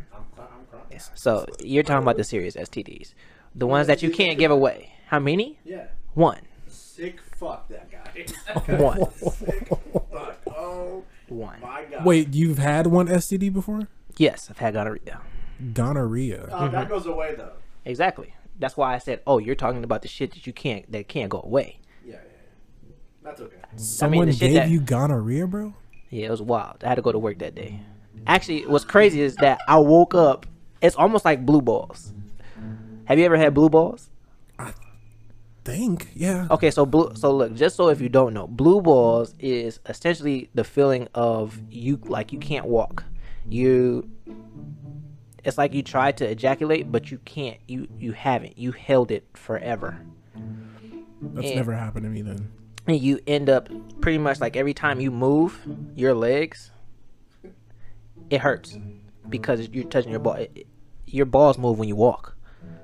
[1.15, 3.13] So you're talking about the serious STDs,
[3.55, 4.93] the ones that you can't give away.
[5.07, 5.59] How many?
[5.65, 5.89] Yeah.
[6.15, 6.41] One.
[6.69, 8.77] Sick fuck that guy.
[8.77, 9.05] One.
[9.07, 10.41] fuck.
[10.47, 11.61] Oh One.
[11.61, 12.05] my god.
[12.05, 13.89] Wait, you've had one STD before?
[14.17, 15.21] Yes, I've had gonorrhea.
[15.75, 16.49] Gonorrhea.
[16.51, 16.89] Oh, that mm-hmm.
[16.89, 17.53] goes away though.
[17.85, 18.35] Exactly.
[18.59, 21.29] That's why I said, "Oh, you're talking about the shit that you can't that can't
[21.29, 21.81] go away."
[23.27, 23.57] That's okay.
[23.77, 25.75] Someone the shit gave that- you gonorrhea, bro?
[26.11, 26.85] Yeah, it was wild.
[26.85, 27.81] I had to go to work that day.
[28.27, 30.47] Actually, what's crazy is that I woke up.
[30.81, 32.13] It's almost like blue balls.
[33.07, 34.09] Have you ever had blue balls?
[34.59, 34.73] I
[35.65, 36.47] think, yeah.
[36.51, 37.13] Okay, so blue.
[37.17, 41.61] So look, just so if you don't know, blue balls is essentially the feeling of
[41.71, 43.05] you like you can't walk.
[43.49, 44.09] You.
[45.45, 47.59] It's like you tried to ejaculate, but you can't.
[47.69, 48.59] You you haven't.
[48.59, 49.99] You held it forever,
[51.21, 51.57] That's yeah.
[51.57, 52.51] never happened to me then.
[52.87, 53.69] And you end up
[54.01, 55.61] pretty much like every time you move
[55.95, 56.71] your legs,
[58.31, 58.79] it hurts
[59.29, 60.47] because you're touching your ball.
[61.07, 62.37] Your balls move when you walk,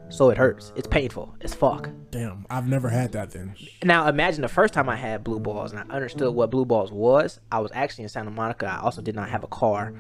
[0.09, 0.73] so it hurts.
[0.77, 1.35] It's painful.
[1.41, 1.91] It's fuck.
[2.11, 3.55] Damn, I've never had that then.
[3.83, 6.93] Now imagine the first time I had blue balls and I understood what blue balls
[6.93, 7.41] was.
[7.51, 8.67] I was actually in Santa Monica.
[8.67, 9.95] I also did not have a car,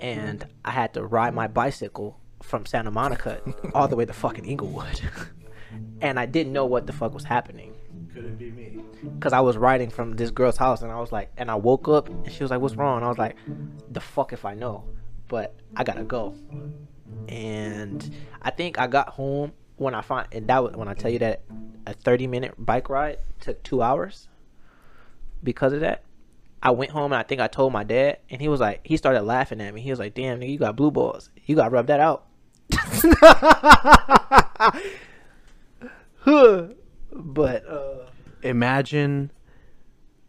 [0.00, 3.40] and I had to ride my bicycle from Santa Monica
[3.74, 5.00] all the way to fucking Inglewood,
[6.00, 7.75] and I didn't know what the fuck was happening
[8.12, 8.82] Could it be me?
[9.18, 11.88] because I was riding from this girl's house and I was like, and I woke
[11.88, 13.36] up and she was like, "What's wrong?" And I was like,
[13.90, 14.84] "The fuck if I know,"
[15.28, 16.34] but I gotta go.
[17.28, 18.08] And
[18.42, 21.18] I think I got home when I find and that was when I tell you
[21.20, 21.42] that
[21.86, 24.28] a thirty minute bike ride took two hours
[25.42, 26.02] because of that.
[26.62, 28.96] I went home and I think I told my dad and he was like, he
[28.96, 29.80] started laughing at me.
[29.80, 31.30] He was like, "Damn, nigga, you got blue balls.
[31.44, 32.26] You got to rub that out."
[37.16, 38.06] but uh
[38.42, 39.32] Imagine,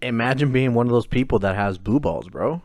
[0.02, 2.62] imagine being one of those people that has blue balls, bro.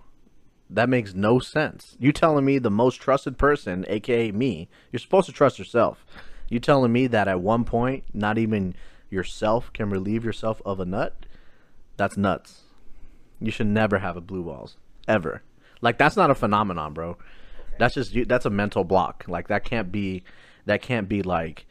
[0.70, 1.96] That makes no sense.
[1.98, 6.06] You telling me the most trusted person, aka me, you're supposed to trust yourself.
[6.48, 8.74] You telling me that at one point, not even
[9.10, 11.26] yourself can relieve yourself of a nut?
[11.98, 12.62] That's nuts.
[13.40, 15.42] You should never have a blue balls ever.
[15.82, 17.18] Like that's not a phenomenon, bro.
[17.78, 18.14] That's just.
[18.28, 19.24] That's a mental block.
[19.28, 20.22] Like that can't be.
[20.64, 21.66] That can't be like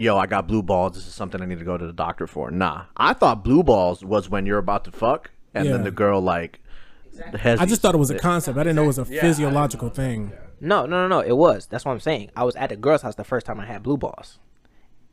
[0.00, 0.94] yo, I got blue balls.
[0.94, 2.50] This is something I need to go to the doctor for.
[2.50, 6.20] Nah, I thought blue balls was when you're about to fuck, and then the girl
[6.20, 6.60] like.
[7.44, 8.56] I just thought it was a concept.
[8.56, 10.32] I didn't know it was a physiological thing.
[10.60, 11.20] No, no, no, no.
[11.20, 11.66] It was.
[11.66, 12.30] That's what I'm saying.
[12.34, 14.38] I was at the girl's house the first time I had blue balls,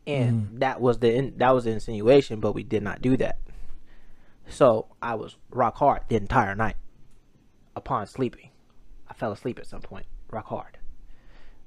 [0.05, 3.39] and that was the in, that was the insinuation, but we did not do that.
[4.49, 6.77] So I was rock hard the entire night.
[7.75, 8.49] Upon sleeping,
[9.07, 10.07] I fell asleep at some point.
[10.31, 10.77] Rock hard.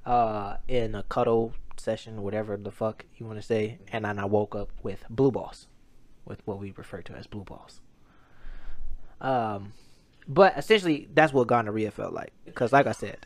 [0.04, 4.24] Uh, in a cuddle session, whatever the fuck you want to say, and then I
[4.24, 5.66] woke up with blue balls,
[6.24, 7.80] with what we refer to as blue balls.
[9.20, 9.72] Um,
[10.28, 12.32] but essentially, that's what gonorrhea felt like.
[12.44, 13.18] Because, like I said,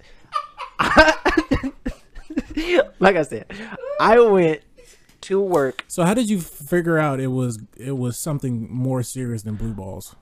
[2.99, 3.47] like I said,
[4.01, 4.63] I went
[5.23, 5.85] to work.
[5.89, 9.73] So how did you figure out it was it was something more serious than blue
[9.73, 10.17] balls?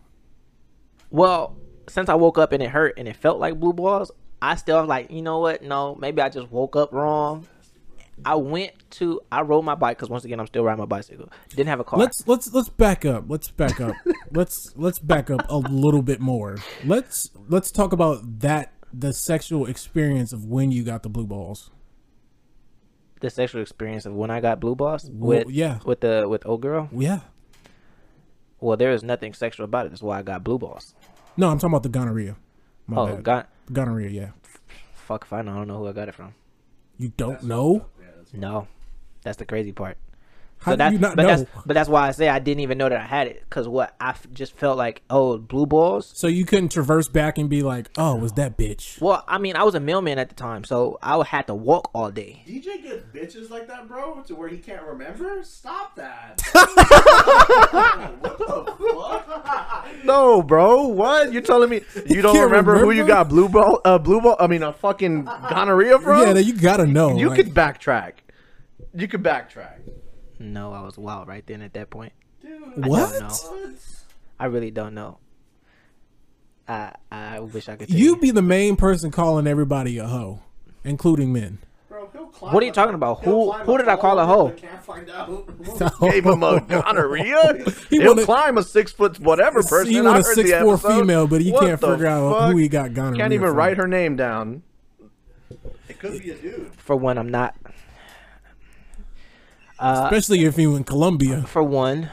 [1.11, 1.57] Well,
[1.89, 4.81] since I woke up and it hurt and it felt like blue balls, I still
[4.81, 5.63] was like, you know what?
[5.63, 7.47] No, maybe I just woke up wrong.
[8.25, 11.29] I went to, I rode my bike because once again, I'm still riding my bicycle.
[11.51, 11.99] Didn't have a car.
[11.99, 13.25] Let's let's let's back up.
[13.29, 13.95] Let's back up.
[14.33, 16.57] let's let's back up a little bit more.
[16.85, 21.71] Let's let's talk about that the sexual experience of when you got the blue balls.
[23.21, 25.79] the sexual experience of when I got blue balls Well, with yeah.
[25.85, 26.89] with the with old girl.
[26.93, 27.21] Yeah.
[28.61, 29.89] Well, there is nothing sexual about it.
[29.91, 30.95] That's why I got blue balls.
[31.37, 32.37] No, I'm talking about the gonorrhea.
[32.87, 33.23] My oh, bad.
[33.25, 34.11] got gonorrhea.
[34.11, 34.31] Yeah.
[34.95, 35.53] fuck if I know.
[35.53, 36.35] I don't know who I got it from.
[36.99, 37.87] You don't know?
[38.33, 38.67] No,
[39.23, 39.97] that's the crazy part.
[40.63, 41.29] How so do that, you not but know?
[41.37, 43.67] that's but that's why I say I didn't even know that I had it because
[43.67, 46.13] what I f- just felt like oh blue balls.
[46.15, 49.57] So you couldn't traverse back and be like, "Oh, was that bitch?" Well, I mean
[49.57, 52.45] I was a mailman at the time, so I would have to walk all day.
[52.47, 55.43] DJ gets bitches like that, bro, to where he can't remember.
[55.43, 56.43] Stop that.
[56.53, 56.67] what
[59.27, 59.87] the fuck?
[60.05, 60.89] No, bro.
[60.89, 61.33] What?
[61.33, 63.81] You're telling me you don't can't remember, who you got blue ball?
[63.85, 64.37] Uh, blue ball.
[64.39, 66.37] I mean, a fucking gonorrhea from?
[66.37, 67.17] Yeah, you gotta know.
[67.17, 68.13] you like- could backtrack.
[68.95, 69.81] You could backtrack.
[70.43, 72.13] No, I was wild right then at that point.
[72.43, 73.13] Dude, I What?
[73.13, 73.73] don't know.
[74.41, 75.19] I really don't know.
[76.69, 77.89] I I wish I could.
[77.89, 80.41] Tell You you be the main person calling everybody a hoe,
[80.85, 81.59] including men.
[81.89, 83.23] Bro, he'll climb What are you talking about?
[83.25, 84.55] Who- who did I call a pole hoe?
[84.57, 86.01] Can't find out.
[86.01, 87.65] Gave him a gonorrhea.
[87.91, 89.91] He He'll wanna- climb a six foot whatever person.
[89.93, 91.01] He I want a six four episode.
[91.01, 93.19] female, but he What can't the figure out who he got gonorrhea.
[93.23, 93.57] Can't even from.
[93.57, 94.63] write her name down.
[95.89, 96.73] It could be a dude.
[96.79, 97.55] for one, I'm not.
[99.83, 101.43] Uh, Especially if you're in Colombia.
[101.43, 102.09] for one,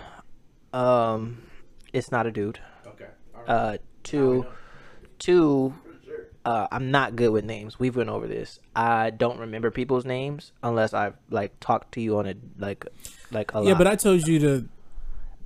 [0.73, 1.43] um,
[1.93, 2.59] it's not a dude.
[2.87, 3.05] Okay.
[3.35, 3.49] All right.
[3.49, 4.45] Uh, two,
[5.19, 5.73] two,
[6.45, 7.79] uh, I'm not good with names.
[7.79, 8.59] We've went over this.
[8.75, 12.85] I don't remember people's names unless I've like talked to you on a like,
[13.31, 13.77] like a Yeah, lot.
[13.77, 14.67] but I told you to to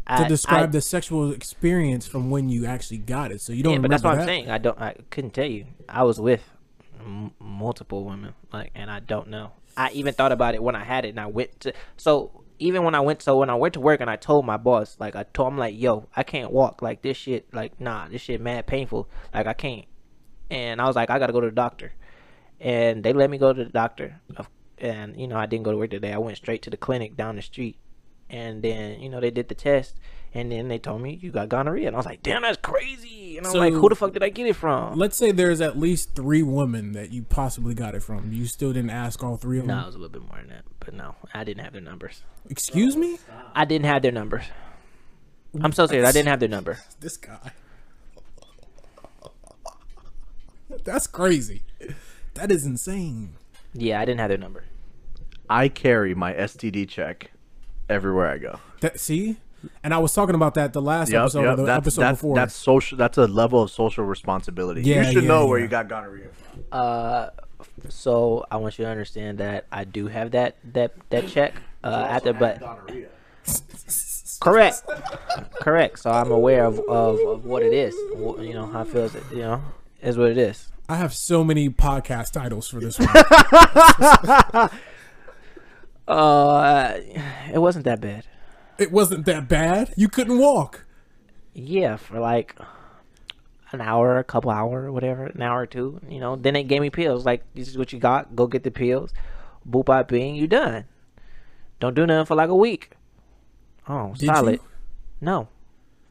[0.08, 3.74] I- describe I- the sexual experience from when you actually got it, so you don't
[3.74, 4.22] Yeah, but that's what that.
[4.22, 4.50] I'm saying.
[4.50, 4.80] I don't.
[4.80, 5.66] I couldn't tell you.
[5.90, 6.44] I was with
[7.00, 9.52] m- multiple women, like, and I don't know.
[9.76, 11.74] I even thought about it when I had it, and I went to.
[11.98, 14.58] So even when I went, so when I went to work, and I told my
[14.58, 16.82] boss, like, I told him, like, yo, I can't walk.
[16.82, 19.10] Like this shit, like, nah, this shit mad painful.
[19.34, 19.86] Like I can't.
[20.50, 21.94] And I was like, I gotta go to the doctor,
[22.60, 24.22] and they let me go to the doctor.
[24.78, 26.14] And you know, I didn't go to work today.
[26.14, 27.78] I went straight to the clinic down the street,
[28.30, 30.00] and then you know they did the test,
[30.34, 33.13] and then they told me you got gonorrhea, and I was like, damn, that's crazy.
[33.38, 34.98] And I'm So- like, who the fuck did I get it from?
[34.98, 38.32] Let's say there's at least three women that you possibly got it from.
[38.34, 39.76] You still didn't ask all three of them?
[39.78, 41.82] No, it was a little bit more than that, but no, I didn't have their
[41.82, 42.22] numbers.
[42.50, 43.18] Excuse me.
[43.56, 44.44] I didn't have their numbers.
[45.62, 46.08] I'm so serious.
[46.08, 46.80] I didn't have their number.
[47.00, 47.52] This guy.
[50.84, 51.62] That's crazy.
[52.34, 53.36] That is insane.
[53.74, 54.64] Yeah, I didn't have their number.
[55.50, 57.32] I carry my STD check
[57.90, 58.60] everywhere I go.
[58.82, 59.38] That see,
[59.84, 61.54] and I was talking about that the last Yep, episode, yep.
[61.54, 62.36] or the That's, episode that's, before.
[62.36, 62.98] that's social.
[62.98, 64.82] That's a level of social responsibility.
[64.84, 66.64] Yeah, you should yeah, know where you got gonorrhea from.
[66.72, 67.30] Uh,
[67.90, 71.54] so I want you to understand that I do have that that that check.
[71.84, 73.08] Uh, after, but Gonorrhea.
[74.40, 74.84] correct,
[75.60, 76.00] correct.
[76.00, 77.94] So I'm aware of, of, of what it is.
[78.16, 79.14] Wh- You know how it feels.
[79.32, 79.62] You know,
[80.02, 80.70] is what it is.
[80.88, 82.98] I have so many podcast titles for this
[84.60, 84.70] one.
[86.08, 86.94] Uh,
[87.54, 88.26] it wasn't that bad.
[88.78, 89.94] It wasn't that bad.
[89.96, 90.86] You couldn't walk.
[91.54, 92.56] Yeah, for like
[93.72, 96.00] an hour, a couple hour, whatever, an hour or two.
[96.10, 97.26] You know, then they gave me pills.
[97.26, 98.36] Like this is what you got.
[98.36, 99.14] Go get the pills.
[99.70, 100.86] Boop out bing, you done.
[101.80, 102.92] Don't do nothing for like a week.
[103.88, 104.54] Oh, Did solid.
[104.56, 104.60] you?
[105.22, 105.48] No,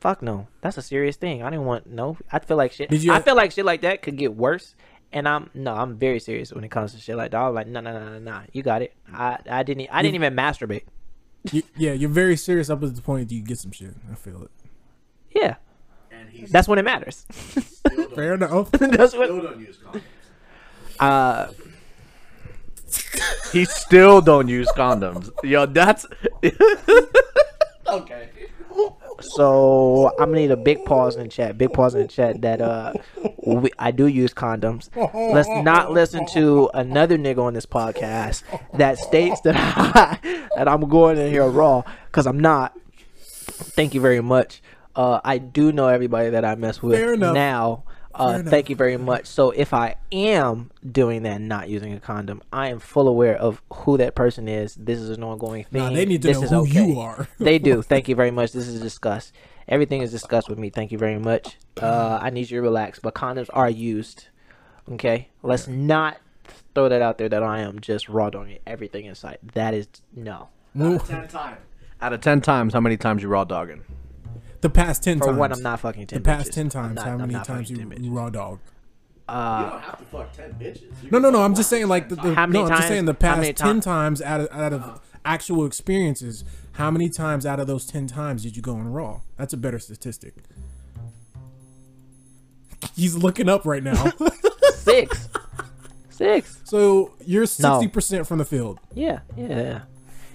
[0.01, 0.47] fuck no.
[0.61, 1.43] That's a serious thing.
[1.43, 2.17] I didn't want no.
[2.31, 2.91] I feel like shit.
[2.91, 4.75] Did you- I feel like shit like that could get worse.
[5.15, 7.37] And I'm no, I'm very serious when it comes to shit like that.
[7.41, 8.41] I was like, no, no, no, no, no.
[8.53, 8.95] You got it.
[9.13, 10.85] I, I didn't, I didn't even masturbate.
[11.51, 13.95] You, yeah, you're very serious up at the point that you get some shit.
[14.11, 14.51] I feel it.
[15.35, 15.57] Yeah,
[16.11, 17.25] And he's that's when it matters.
[18.15, 18.71] Fair enough.
[18.71, 19.29] that's what.
[19.29, 20.03] still don't use condoms.
[21.01, 21.53] Uh,
[23.53, 25.31] he still don't use condoms.
[25.43, 26.07] Yo, that's
[27.87, 28.29] Okay.
[29.23, 31.57] So I'm gonna need a big pause in chat.
[31.59, 32.93] Big pause in chat that uh
[33.45, 34.89] we, I do use condoms.
[35.15, 38.43] Let's not listen to another nigga on this podcast
[38.75, 42.79] that states that I, that I'm going in here raw because I'm not.
[43.35, 44.63] Thank you very much.
[44.95, 46.99] Uh, I do know everybody that I mess with
[47.33, 47.85] now.
[48.15, 49.27] Uh, thank you very much.
[49.27, 53.63] So if I am doing that, not using a condom, I am full aware of
[53.73, 54.75] who that person is.
[54.75, 55.83] This is an ongoing thing.
[55.83, 56.87] Nah, they need to This know is who okay.
[56.93, 57.29] you are.
[57.39, 57.83] they do.
[57.83, 58.53] Thank you very much.
[58.53, 59.33] This is discussed.
[59.69, 60.71] Everything is discussed with me.
[60.71, 61.57] Thank you very much.
[61.81, 62.99] Uh, I need you to relax.
[62.99, 64.29] But condoms are used.
[64.91, 66.19] Okay, let's not
[66.75, 69.39] throw that out there that I am just raw dogging everything in sight.
[69.55, 70.49] That is no.
[70.75, 71.59] Well, Ten times.
[72.01, 72.75] out of ten times.
[72.75, 73.85] How many times you raw dogging?
[74.63, 75.39] The past ten For times.
[75.39, 76.19] one, I'm not fucking ten.
[76.23, 76.55] The past bitches.
[76.55, 76.97] ten times.
[76.97, 78.03] not- how many times you, bitches.
[78.05, 78.59] you raw dog?
[78.65, 80.83] you Uh, don't have to fuck ten bitches.
[81.03, 81.43] You No, no, no.
[81.43, 82.23] I'm just saying, like, the, bitch.
[82.23, 84.73] the, How many no, I'm just saying the past many ten times out of out
[84.73, 86.45] of actual experiences.
[86.73, 89.21] How many times out of those ten times did you go in raw?
[89.37, 90.35] That's a better statistic.
[92.97, 94.13] He's looking up right now.
[94.75, 95.29] six,
[96.11, 96.61] six.
[96.65, 97.47] so you're No.
[97.47, 98.79] sixty percent from the field.
[98.95, 99.47] Yeah, yeah.
[99.49, 99.81] yeah.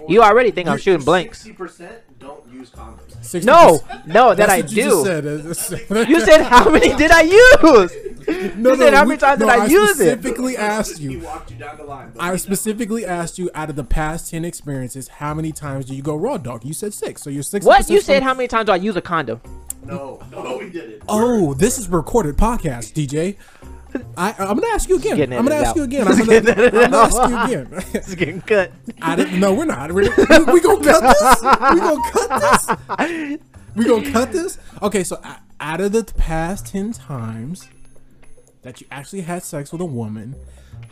[0.08, 1.40] You already think I'm shooting blanks.
[1.40, 3.16] Sixty percent don't use condoms.
[3.22, 3.44] 60%.
[3.46, 5.06] No, no, that That's I what you do.
[5.44, 5.88] just said.
[6.10, 8.56] You said how many did I use?
[8.56, 10.08] no, you said how many we- times did no, I use it?
[10.08, 11.12] I specifically asked you.
[11.12, 12.12] you line.
[12.20, 15.96] I he specifically asked you out of the past ten experiences, how many times do
[15.96, 16.66] you go raw dog?
[16.66, 17.66] You said six, so you're six.
[17.66, 18.24] What you said?
[18.24, 19.42] How many times do I use a condom?
[19.84, 21.04] No, no, we didn't.
[21.08, 23.38] Oh, this is recorded podcast, DJ.
[24.18, 25.34] I, I'm gonna ask you again.
[25.34, 26.08] I'm gonna ask you again.
[26.08, 27.84] I'm gonna, I'm gonna ask you again.
[27.94, 28.72] It's getting cut.
[29.02, 29.40] I didn't.
[29.40, 29.92] No, we're not.
[29.92, 31.42] We're, we, we gonna cut this.
[31.42, 32.42] We gonna cut
[32.98, 33.40] this.
[33.76, 34.58] We gonna cut this.
[34.82, 35.22] Okay, so
[35.60, 37.70] out of the past ten times
[38.64, 40.36] that you actually had sex with a woman,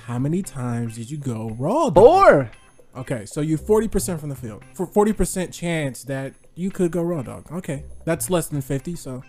[0.05, 1.89] how many times did you go raw?
[1.89, 1.95] dog?
[1.95, 2.51] Four.
[2.95, 4.63] Okay, so you're forty percent from the field.
[4.73, 7.51] For forty percent chance that you could go raw dog.
[7.51, 8.95] Okay, that's less than fifty.
[8.95, 9.23] So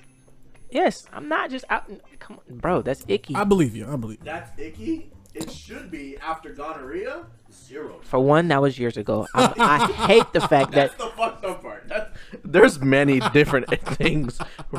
[0.71, 1.91] Yes, I'm not just out.
[2.19, 2.83] Come on, bro.
[2.83, 3.35] That's icky.
[3.35, 3.87] I believe you.
[3.91, 4.19] I believe.
[4.19, 4.25] You.
[4.25, 5.11] That's icky.
[5.35, 7.27] It should be after gonorrhea.
[7.53, 8.01] Zero.
[8.03, 9.27] For one, that was years ago.
[9.35, 11.89] I, I hate the fact that That's the fucked up part.
[11.89, 14.39] That's, There's many different things.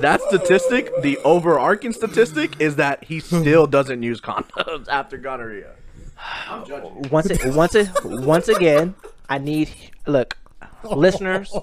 [0.00, 5.70] that statistic, the overarching statistic, is that he still doesn't use condoms after gonorrhea.
[6.48, 7.08] I'm judging.
[7.10, 8.94] once it, once it, once again,
[9.28, 9.70] I need
[10.06, 10.36] look,
[10.84, 11.54] listeners.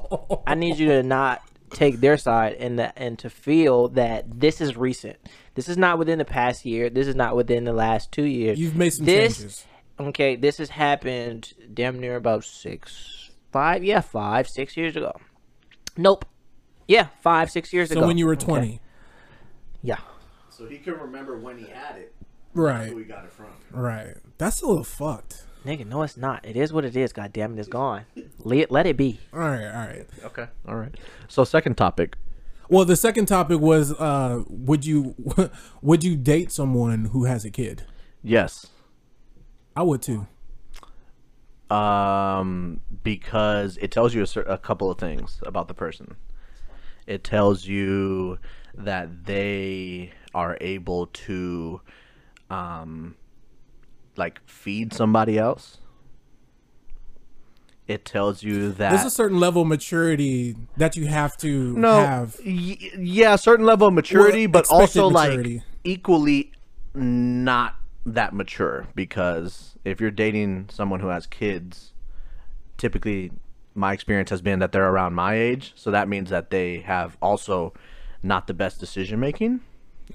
[0.47, 4.61] I need you to not take their side and that and to feel that this
[4.61, 5.17] is recent.
[5.55, 6.89] This is not within the past year.
[6.89, 8.59] This is not within the last two years.
[8.59, 9.65] You've made some this, changes.
[9.99, 15.13] Okay, this has happened damn near about six, five, yeah, five, six years ago.
[15.97, 16.25] Nope.
[16.87, 18.01] Yeah, five, six years So ago.
[18.01, 18.45] So when you were Okay.
[18.45, 18.81] twenty,
[19.81, 19.97] Yeah.
[20.49, 22.13] So he can remember when he had it,
[22.53, 22.89] right?
[22.89, 23.47] who he got it from.
[23.71, 24.15] Right.
[24.37, 25.44] That's a little fucked.
[25.65, 26.45] Nigga, no, it's not.
[26.45, 27.11] It is what it is.
[27.11, 28.05] God damn it, it's gone.
[28.39, 29.19] Let, let it be.
[29.33, 29.65] All right.
[29.65, 30.07] All right.
[30.23, 30.47] Okay.
[30.67, 30.95] All right.
[31.27, 32.15] So second topic.
[32.69, 35.15] Well, the second topic was, uh, would you
[35.81, 37.83] would you date someone who has a kid?
[38.23, 38.67] Yes.
[39.75, 40.27] I would too.
[41.69, 46.15] Um, because it tells you a, a couple of things about the person.
[47.07, 48.37] It tells you
[48.75, 51.81] that they are able to,
[52.49, 53.15] um,
[54.17, 55.77] like feed somebody else.
[57.87, 62.03] It tells you that There's a certain level of maturity that you have to no,
[62.03, 62.35] have.
[62.43, 65.55] y- yeah, a certain level of maturity, Well, but also maturity.
[65.57, 66.51] like equally
[66.95, 71.93] not that mature because if you're dating someone who has kids,
[72.77, 73.31] typically
[73.75, 77.17] my experience has been that they're around my age, so that means that they have
[77.21, 77.71] also
[78.23, 79.59] not the best decision making.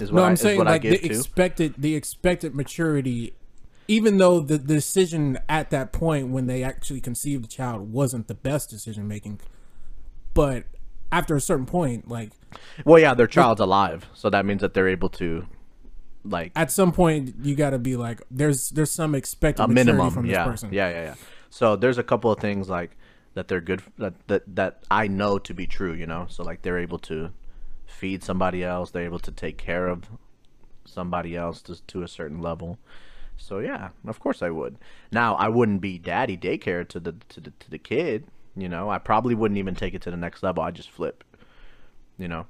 [0.01, 3.35] Is what No, I, I'm is saying like I the expected the expected maturity,
[3.91, 8.35] even though the decision at that point when they actually conceived the child wasn't the
[8.35, 9.41] best decision making,
[10.33, 10.63] but
[11.11, 12.31] after a certain point, like
[12.85, 15.45] well, yeah, their child's alive, so that means that they're able to,
[16.25, 20.13] like, at some point you got to be like, there's there's some expected a minimum
[20.13, 20.73] from this yeah person.
[20.73, 21.15] yeah yeah yeah.
[21.51, 22.97] So there's a couple of things like
[23.35, 26.27] that they're good that, that that i know to be true you know?
[26.29, 27.31] So like they're able to
[27.87, 30.05] feed somebody else they're able to take care of
[30.85, 32.77] somebody else to, to a certain level
[33.41, 34.77] so yeah of course i would
[35.11, 38.27] now i wouldn't be daddy daycare to the to the, to the kid
[38.57, 41.25] you know i probably wouldn't even take it to the next level i just flip
[42.19, 42.47] you know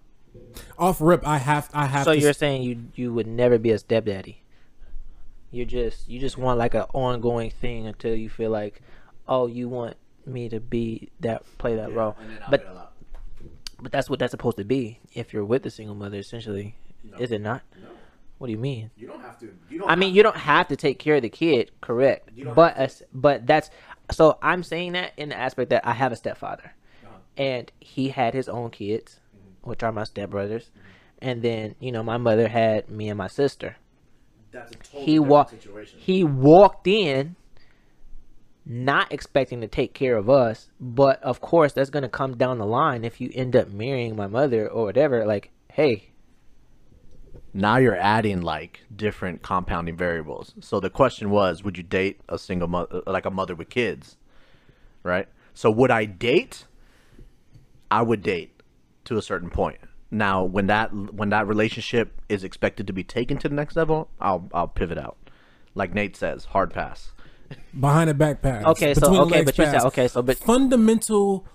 [0.79, 2.05] Off rip, I have I have.
[2.05, 4.43] So to you're s- saying you you would never be a stepdaddy?
[5.51, 8.81] You just you just want like an ongoing thing until you feel like,
[9.27, 12.17] oh, you want me to be that play that role.
[12.49, 12.65] But
[13.83, 16.77] but that's what that's supposed to be if you're with a single mother, essentially,
[17.19, 17.63] is it not?
[18.41, 18.91] What do you mean?
[18.97, 19.53] You don't have to.
[19.69, 19.91] You don't.
[19.91, 22.31] I mean, you don't have to take care of the kid, correct?
[22.55, 23.69] But but that's
[24.11, 26.73] so I'm saying that in the aspect that I have a stepfather,
[27.05, 27.19] Uh-huh.
[27.37, 29.69] and he had his own kids, Mm-hmm.
[29.69, 30.71] which are my stepbrothers,
[31.21, 33.77] and then you know my mother had me and my sister.
[34.53, 35.55] That's a totally He walked.
[35.99, 37.37] He walked in,
[38.65, 42.65] not expecting to take care of us, but of course that's gonna come down the
[42.67, 45.27] line if you end up marrying my mother or whatever.
[45.27, 46.10] Like, hey,
[47.53, 50.55] Now you're adding like different compounding variables.
[50.61, 54.17] So the question was, would you date a single mother, like a mother with kids,
[55.03, 55.27] right?
[55.55, 56.67] So would I date?
[57.91, 58.63] I would date
[59.07, 59.79] to a certain point.
[60.13, 64.11] Now, when that when that relationship is expected to be taken to the next level,
[64.21, 65.17] I'll I'll pivot out.
[65.75, 67.13] Like Nate says, hard pass.
[67.79, 68.65] behind the back pass.
[68.65, 71.47] Okay, so- between the okay, legs but you said- okay, so but- fundamental,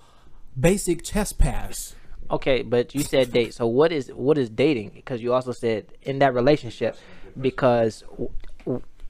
[0.58, 1.94] basic chest pass.
[2.30, 3.54] Okay, but you said date.
[3.54, 4.92] So what is what is dating?
[4.94, 6.96] Because you also said in that relationship,
[7.40, 8.02] because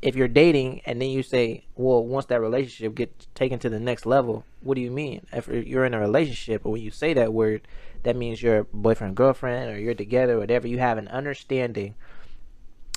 [0.03, 3.81] if you're dating and then you say, well, once that relationship gets taken to the
[3.81, 5.27] next level, what do you mean?
[5.33, 7.67] If you're in a relationship, or when you say that word,
[8.03, 10.69] that means you're boyfriend girlfriend, or you're together, whatever.
[10.69, 11.95] You have an understanding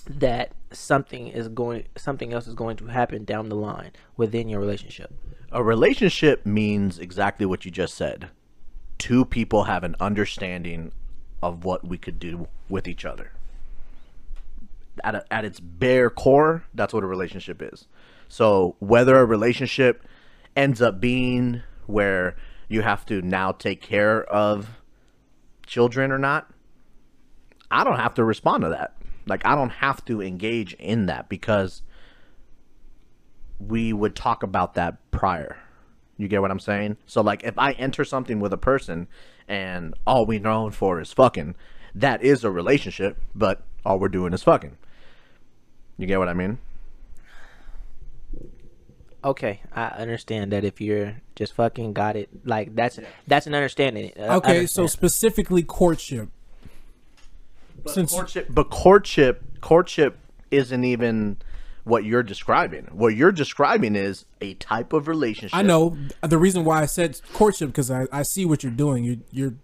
[0.08, 4.60] that something is going, something else is going to happen down the line within your
[4.60, 5.14] relationship.
[5.52, 8.30] A relationship means exactly what you just said.
[9.00, 10.92] Two people have an understanding
[11.42, 13.32] of what we could do with each other.
[15.04, 17.88] At, a, at its bare core, that's what a relationship is.
[18.28, 20.06] So, whether a relationship
[20.56, 22.36] ends up being where
[22.68, 24.70] you have to now take care of
[25.66, 26.52] children or not,
[27.72, 28.96] I don't have to respond to that.
[29.26, 31.82] Like, I don't have to engage in that because
[33.60, 35.58] we would talk about that prior.
[36.20, 36.98] You get what I'm saying?
[37.08, 39.08] So like if I enter something with a person
[39.48, 41.56] and all we known for is fucking,
[41.96, 44.78] that is a relationship, but all we're doing is fucking.
[45.98, 46.60] You get what I mean?
[49.24, 54.12] Okay, I understand that if you're just fucking got it, like that's that's an understanding.
[54.18, 56.30] Uh, I Okay, so specifically courtship.
[57.84, 60.18] But Since- courtship but courtship courtship
[60.52, 61.38] isn't even
[61.90, 62.86] what you're describing.
[62.92, 65.58] What you're describing is a type of relationship.
[65.58, 69.04] I know the reason why I said courtship because I, I see what you're doing.
[69.04, 69.56] You, you're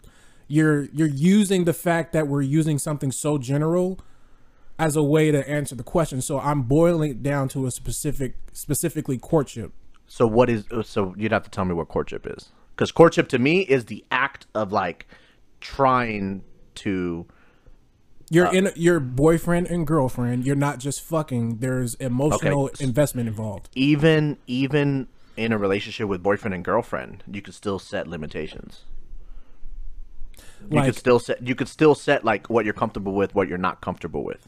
[0.48, 4.00] you're you're using the fact that we're using something so general
[4.78, 6.22] as a way to answer the question.
[6.22, 9.72] So I'm boiling it down to a specific, specifically courtship.
[10.08, 12.50] So what is uh, so you'd have to tell me what courtship is.
[12.76, 15.08] Cuz courtship to me is the act of like
[15.62, 16.44] trying
[16.76, 17.26] to
[18.30, 20.46] You're uh, in your boyfriend and girlfriend.
[20.46, 21.58] You're not just fucking.
[21.58, 22.84] There's emotional Okay.
[22.84, 23.70] investment involved.
[23.76, 25.08] even even
[25.38, 28.84] in a relationship with boyfriend and girlfriend, you could still set limitations.
[30.62, 33.48] You Like could still set you could still set like what you're comfortable with, what
[33.48, 34.48] you're not comfortable with.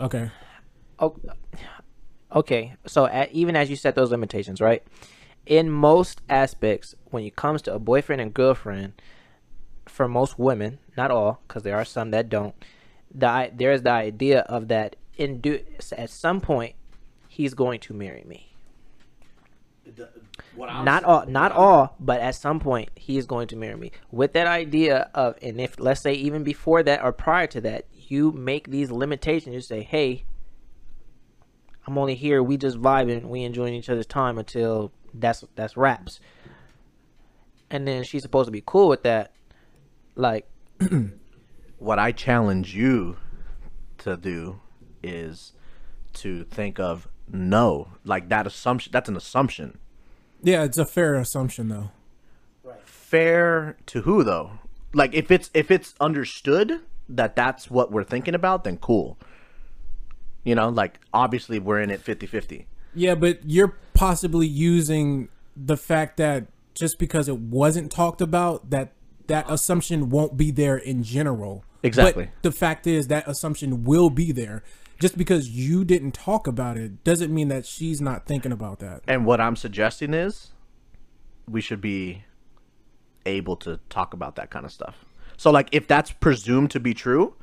[0.00, 0.30] okay,
[0.98, 1.16] O-
[2.34, 4.82] okay, so at, even as you set those limitations, right?
[5.46, 8.94] In most aspects, when it comes to a boyfriend and girlfriend,
[9.86, 12.54] for most women, not all, because there are some that don't,
[13.14, 15.60] the there is the idea of that in do
[15.96, 16.74] at some point
[17.28, 18.50] he's going to marry me.
[20.84, 24.32] not all not all but at some point he is going to marry me with
[24.32, 28.32] that idea of and if let's say even before that or prior to that you
[28.32, 30.24] make these limitations you say hey
[31.86, 36.18] i'm only here we just vibing we enjoying each other's time until that's that's wraps."
[37.70, 39.32] and then she's supposed to be cool with that
[40.14, 40.46] like
[41.78, 43.16] What I challenge you
[43.98, 44.60] to do
[45.02, 45.52] is
[46.14, 49.78] to think of no, like that assumption that's an assumption.
[50.42, 51.90] yeah, it's a fair assumption though.
[52.84, 54.52] Fair to who though?
[54.92, 59.18] Like if it's if it's understood that that's what we're thinking about, then cool.
[60.42, 62.64] You know, like obviously we're in it 50-50.
[62.94, 68.92] Yeah, but you're possibly using the fact that just because it wasn't talked about, that
[69.26, 71.64] that assumption won't be there in general.
[71.82, 72.26] Exactly.
[72.26, 74.62] But the fact is that assumption will be there.
[75.00, 79.02] Just because you didn't talk about it doesn't mean that she's not thinking about that.
[79.08, 80.52] And what I'm suggesting is
[81.48, 82.24] we should be
[83.26, 85.04] able to talk about that kind of stuff.
[85.36, 87.34] So like if that's presumed to be true,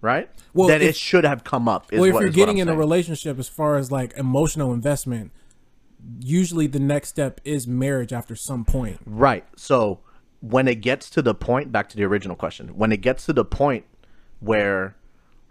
[0.00, 0.30] right?
[0.54, 1.92] Well, then if- it should have come up.
[1.92, 5.32] Is well, if what- you're getting in a relationship as far as like emotional investment,
[6.20, 9.00] usually the next step is marriage after some point.
[9.04, 9.44] Right.
[9.56, 9.98] So
[10.40, 13.32] when it gets to the point, back to the original question, when it gets to
[13.32, 13.84] the point
[14.40, 14.94] where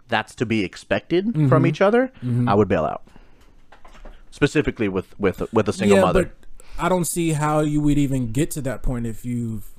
[0.08, 1.48] that's to be expected Mm-hmm.
[1.48, 2.10] from each other,
[2.46, 3.02] I would bail out.
[4.30, 6.32] Specifically with with with a single mother.
[6.78, 9.74] I don't see how you would even get to that point if you've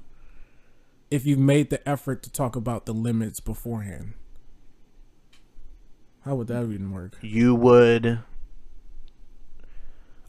[1.09, 4.13] if you've made the effort to talk about the limits beforehand.
[6.25, 7.17] How would that even work?
[7.21, 8.19] You would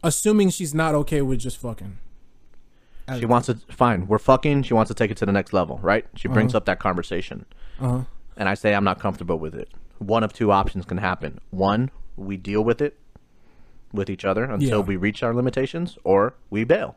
[0.03, 1.99] Assuming she's not okay with just fucking.
[3.19, 4.07] She wants to fine.
[4.07, 4.63] We're fucking.
[4.65, 6.07] She wants to take it to the next level, right?
[6.15, 7.45] She brings up that conversation,
[7.81, 8.03] Uh-huh.
[8.37, 9.69] and I say I'm not comfortable with it.
[9.99, 11.41] One of two options can happen.
[11.51, 12.99] One, we deal with it
[13.93, 14.85] with each other until Yeah.
[14.85, 16.97] we reach our limitations, or we bail.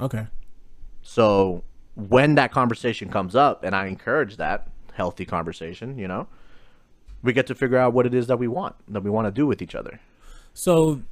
[0.00, 0.26] Okay.
[1.02, 6.26] So when that conversation comes up, and I encourage that healthy conversation, you know,
[7.22, 9.30] we get to figure out what it is that we want, that we want to
[9.32, 10.00] do with each other.
[10.52, 11.02] So,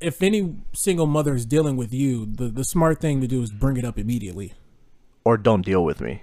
[0.00, 3.50] if any single mother is dealing with you, the the smart thing to do is
[3.50, 4.54] bring it up immediately.
[5.24, 6.22] Or don't deal with me.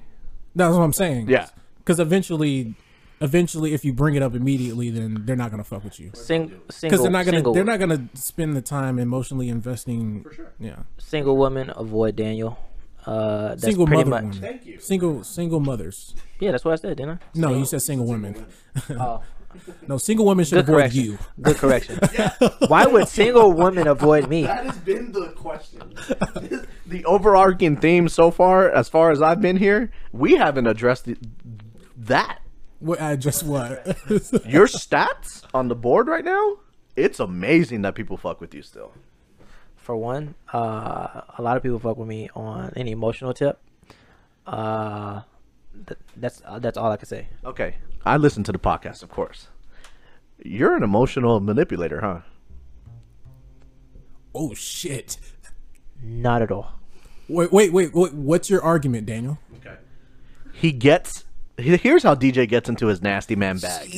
[0.56, 1.28] That's what I'm saying.
[1.30, 1.50] Yeah.
[1.80, 2.76] Because eventually,
[3.20, 6.12] eventually, if you bring it up immediately, then they're not gonna fuck with you.
[6.14, 10.24] Sing, Because single, they're not gonna single, they're not gonna spend the time emotionally investing.
[10.24, 10.52] For sure.
[10.60, 10.84] Yeah.
[10.98, 12.58] single women avoid Daniel.
[13.06, 14.36] Uh, that's single pretty mother much.
[14.36, 14.42] women.
[14.42, 14.80] Thank you.
[14.80, 16.16] Single single mothers.
[16.40, 17.18] Yeah, that's what I said, didn't I?
[17.36, 18.46] No, you said single women.
[18.76, 18.94] I?
[18.94, 19.24] Oh,
[19.88, 21.04] No, single women should good avoid correction.
[21.04, 21.18] you.
[21.42, 22.00] Good correction.
[22.68, 24.44] Why would single women avoid me?
[24.44, 25.94] That has been the question.
[26.86, 31.18] the overarching theme so far, as far as I've been here, we haven't addressed the,
[31.98, 32.40] that.
[32.80, 33.86] What I just what?
[34.46, 36.58] Your stats on the board right now,
[36.96, 38.94] it's amazing that people fuck with you still.
[39.76, 43.60] For one, uh, a lot of people fuck with me on any emotional tip.
[44.46, 45.22] Uh,
[45.88, 47.28] th- that's uh, that's all I can say.
[47.46, 49.48] Okay, I listen to the podcast, of course.
[50.44, 52.20] You're an emotional manipulator, huh?
[54.36, 55.18] oh shit!
[56.02, 56.74] Not at all.
[57.30, 58.14] Wait, wait, wait, wait.
[58.14, 59.40] What's your argument, Daniel?
[59.58, 59.76] Okay.
[60.54, 61.24] He gets.
[61.58, 63.90] he- Here's how DJ gets into his nasty man bag.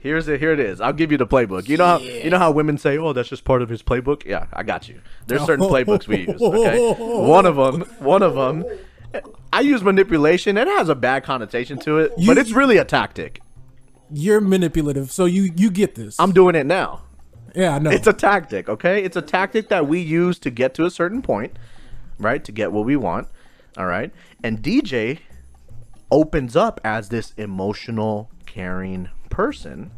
[0.00, 0.38] Here's it.
[0.38, 0.80] Here it is.
[0.80, 1.68] I'll give you the playbook.
[1.68, 4.24] You know how you know how women say, "Oh, that's just part of his playbook."
[4.24, 5.00] Yeah, I got you.
[5.26, 6.40] There's certain playbooks we use.
[6.40, 7.80] Okay, one of them.
[7.98, 8.64] One of them.
[9.52, 10.56] I use manipulation.
[10.58, 13.40] It has a bad connotation to it, You- but it's really a tactic.
[14.10, 16.18] You're manipulative, so you you get this.
[16.18, 17.02] I'm doing it now.
[17.54, 17.90] yeah, I know.
[17.90, 19.02] It's a tactic, okay?
[19.02, 21.58] It's a tactic that we use to get to a certain point,
[22.18, 22.42] right?
[22.44, 23.28] To get what we want,
[23.76, 24.10] all right?
[24.44, 25.18] And DJ
[26.10, 29.90] opens up as this emotional, caring person,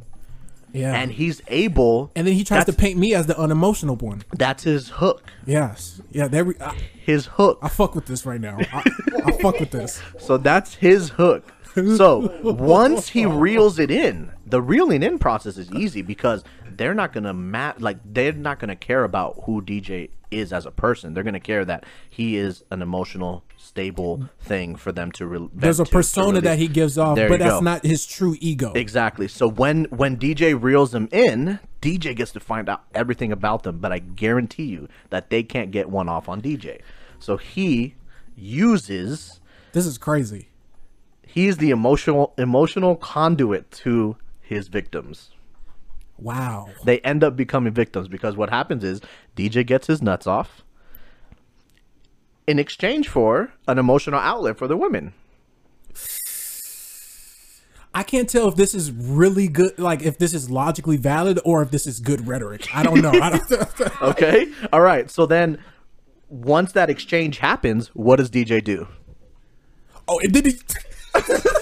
[0.73, 0.95] yeah.
[0.95, 2.11] and he's able.
[2.14, 4.23] and then he tries to paint me as the unemotional one.
[4.33, 5.23] That's his hook.
[5.47, 6.01] Yes.
[6.11, 6.29] Yeah.
[6.29, 6.55] There we.
[6.61, 7.59] I, His hook.
[7.62, 8.59] I fuck with this right now.
[8.73, 8.85] I,
[9.25, 10.01] I fuck with this.
[10.18, 11.53] So that's his hook.
[11.75, 17.12] So once he reels it in, the reeling in process is easy because they're not
[17.12, 21.12] gonna ma- like they're not gonna care about who DJ is as a person.
[21.14, 25.26] They're gonna care that he is an emotional, stable thing for them to.
[25.26, 27.61] Re- There's a vent to, to persona that he gives off, There but that's go.
[27.61, 28.72] not his true ego.
[28.74, 29.26] Exactly.
[29.28, 33.78] So when when DJ reels them in, DJ gets to find out everything about them,
[33.78, 36.80] but I guarantee you that they can't get one off on DJ.
[37.18, 37.94] So he
[38.36, 39.40] uses
[39.72, 40.48] This is crazy.
[41.26, 44.16] he's the emotional emotional conduit to
[44.51, 45.30] his victims.
[46.18, 46.68] Wow.
[46.84, 49.01] They end up becoming victims because what happens is
[49.36, 50.62] DJ gets his nuts off
[52.46, 55.14] in exchange for an emotional outlet for the women.
[57.94, 61.62] I can't tell if this is really good, like if this is logically valid or
[61.62, 62.68] if this is good rhetoric.
[62.74, 63.11] I don't know.
[63.11, 64.03] I don't.
[64.03, 64.53] Okay?
[64.72, 65.11] All right.
[65.11, 65.59] So then
[66.28, 68.86] once that exchange happens, what does DJ do?
[70.09, 70.46] oh, it did.
[70.46, 70.53] He,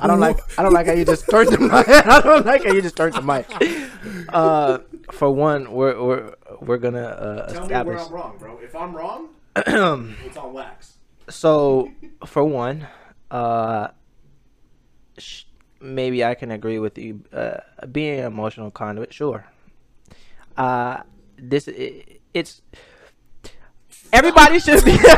[0.00, 0.38] I don't like.
[0.58, 1.88] I don't like how you just turned the mic.
[1.88, 3.46] I don't like how you just turned the mic.
[4.28, 4.78] Uh,
[5.12, 8.00] for one, we're we're we're gonna uh, Tell me where establish.
[8.02, 8.58] I'm wrong, bro.
[8.62, 10.94] If I'm wrong, it's on wax.
[11.28, 11.90] So,
[12.24, 12.86] for one,
[13.30, 13.88] uh,
[15.18, 15.44] sh-
[15.80, 17.22] maybe I can agree with you.
[17.32, 17.58] Uh,
[17.90, 19.46] being an emotional conduit, sure.
[20.56, 21.02] Uh,
[21.36, 22.62] this i it's
[24.12, 24.98] everybody should be.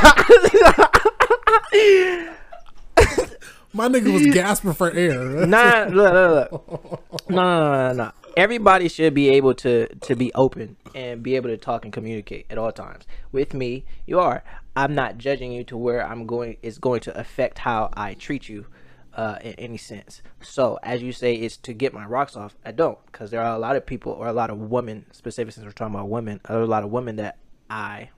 [3.73, 5.25] my nigga was gasping for air.
[5.47, 7.31] nah, look, look, look.
[7.31, 8.12] No, no, no, no, no.
[8.37, 12.47] Everybody should be able to to be open and be able to talk and communicate
[12.51, 13.07] at all times.
[13.33, 14.43] With me, you are.
[14.77, 16.57] I'm not judging you to where I'm going.
[16.62, 18.66] It's going to affect how I treat you,
[19.14, 20.23] uh, in any sense.
[20.41, 22.57] So, as you say, it's to get my rocks off.
[22.64, 25.53] I don't, because there are a lot of people or a lot of women, specifically
[25.53, 28.11] since we're talking about women, there are a lot of women that I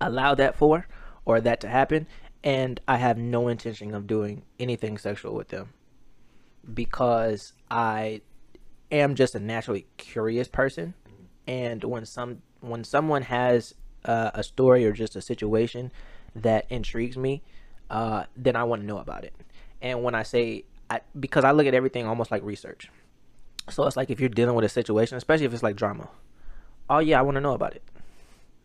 [0.00, 0.86] allow that for
[1.24, 2.06] or that to happen
[2.44, 5.72] and i have no intention of doing anything sexual with them
[6.72, 8.20] because i
[8.90, 10.94] am just a naturally curious person.
[11.46, 13.74] And when some when someone has
[14.04, 15.92] uh, a story or just a situation
[16.34, 17.42] that intrigues me
[17.90, 19.34] uh, then i want to know about it.
[19.80, 22.90] And when i say I, because i look at everything almost like research.
[23.70, 26.08] So it's like if you're dealing with a situation especially if it's like drama
[26.88, 27.82] oh yeah i want to know about it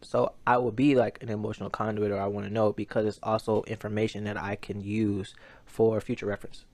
[0.03, 3.19] so I will be like an emotional conduit, or I want to know because it's
[3.23, 5.35] also information that I can use
[5.65, 6.65] for future reference.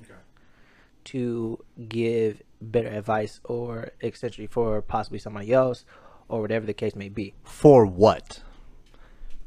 [0.00, 0.14] Okay.
[1.04, 5.84] to give better advice or essentially for possibly somebody else
[6.28, 7.34] or whatever the case may be.
[7.42, 8.42] For what?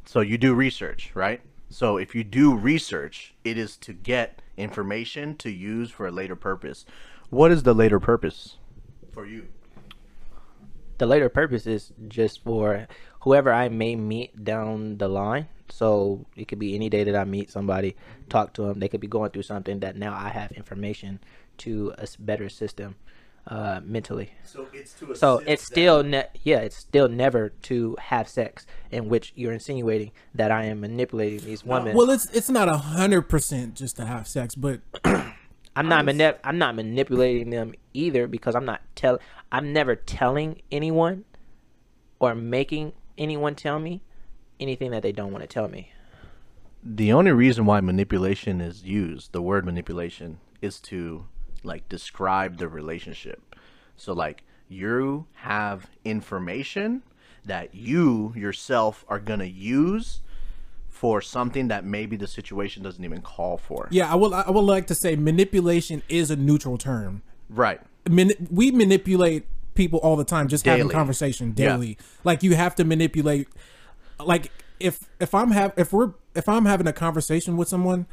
[0.06, 1.42] So you do research, right?
[1.70, 6.36] So if you do research, it is to get information to use for a later
[6.36, 6.86] purpose.
[7.30, 8.58] What is the later purpose
[9.14, 9.48] for you?
[11.02, 12.88] the later purpose is just for
[13.22, 15.48] whoever I may meet down the line.
[15.70, 17.96] So it could be any day that I meet somebody,
[18.30, 18.80] talk to them.
[18.80, 21.20] They could be going through something that now I have information
[21.60, 22.96] to a better system
[23.48, 24.34] uh, mentally.
[24.44, 29.10] So it's to So it's still ne- yeah, it's still never to have sex in
[29.10, 31.96] which you're insinuating that I am manipulating these women.
[31.96, 36.40] Well, it's it's not a hundred percent just to have sex, but I'm not manip-
[36.44, 39.20] I'm not manipulating them either because I'm not tell
[39.52, 41.26] I'm never telling anyone
[42.20, 44.02] or making anyone tell me
[44.60, 45.92] anything that they don't want to tell me.
[46.84, 51.28] The only reason why manipulation is used, the word manipulation, is to
[51.64, 53.56] like describe the relationship.
[53.96, 57.04] So like you have information
[57.46, 60.22] that you yourself are going to use
[60.90, 63.88] for something that maybe the situation doesn't even call for.
[63.92, 67.22] yeah, I will I would like to say manipulation is a neutral term.
[67.50, 67.82] Right.
[68.10, 70.94] Mani- we manipulate people all the time, just having Daily.
[70.94, 71.70] conversation Yeah.
[71.70, 71.98] daily.
[72.24, 73.48] Like you have to manipulate.
[74.20, 78.06] Like if if I'm have if we're if I'm having a conversation with someone,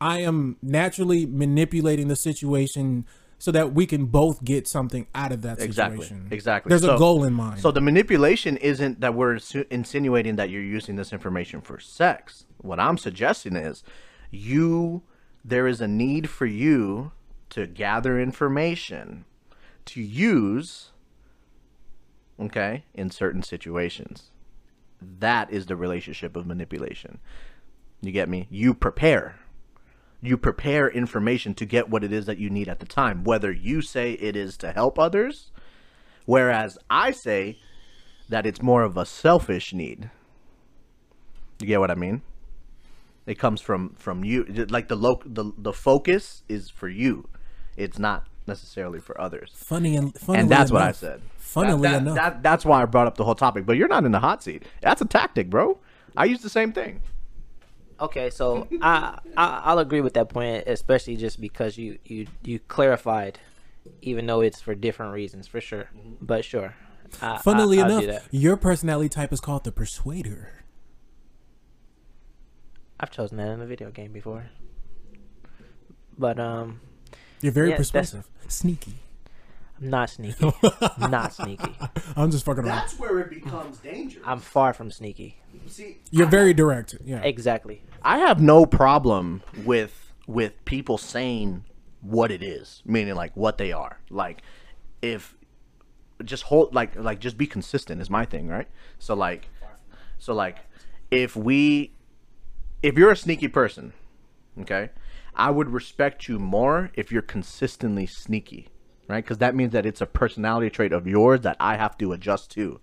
[0.00, 3.06] I am naturally manipulating the situation
[3.38, 5.98] so that we can both get something out of that Exactly.
[6.02, 6.28] situation.
[6.30, 6.70] Exactly.
[6.70, 7.60] There's a goal in mind.
[7.60, 9.38] So the manipulation isn't that we're
[9.70, 12.46] insinuating that you're using this information for sex.
[12.58, 13.82] What I'm suggesting is
[14.30, 15.02] you
[15.44, 17.12] there is a need for you
[17.50, 19.24] to gather information
[19.86, 20.90] to use
[22.40, 24.30] okay in certain situations.
[25.00, 27.18] That is the relationship of manipulation.
[28.00, 28.46] You get me?
[28.50, 29.36] You prepare
[30.22, 33.52] you prepare information to get what it is that you need at the time whether
[33.52, 35.50] you say it is to help others
[36.24, 37.58] whereas i say
[38.28, 40.10] that it's more of a selfish need
[41.60, 42.22] you get what i mean
[43.26, 47.28] it comes from from you like the loc the, the focus is for you
[47.76, 51.92] it's not necessarily for others funny and funnily and that's what i said Funnily That-
[51.92, 54.12] that- enough, that- that's why i brought up the whole topic but you're not in
[54.12, 55.78] the hot seat that's a tactic bro
[56.16, 57.00] i use the same thing
[57.98, 62.58] Okay, so I, I I'll agree with that point, especially just because you you you
[62.58, 63.38] clarified,
[64.02, 65.88] even though it's for different reasons, for sure.
[66.20, 66.74] But sure.
[67.22, 70.64] I, funnily I, enough, your personality type is called the persuader.
[73.00, 74.50] I've chosen that in a video game before.
[76.18, 76.80] But um,
[77.40, 78.98] You're very Yeah, persuasive, sneaky.
[79.80, 80.52] I'm not sneaky.
[80.98, 81.76] not sneaky.
[82.16, 82.76] I'm just fucking around.
[82.76, 84.24] That's where it becomes dangerous.
[84.26, 85.36] I'm far from sneaky.
[85.66, 86.94] See, You're very direct.
[87.04, 87.20] Yeah.
[87.22, 87.82] Exactly.
[88.02, 91.64] I have no problem with with people saying
[92.00, 94.00] what it is, meaning like what they are.
[94.10, 94.42] Like
[95.02, 95.36] if
[96.24, 98.68] just hold like like just be consistent is my thing, right?
[98.98, 99.48] So like
[100.18, 100.58] so like
[101.10, 101.92] if we
[102.82, 103.92] if you're a sneaky person,
[104.60, 104.90] okay?
[105.36, 108.68] I would respect you more if you're consistently sneaky,
[109.08, 109.24] right?
[109.24, 112.50] Cuz that means that it's a personality trait of yours that I have to adjust
[112.52, 112.80] to.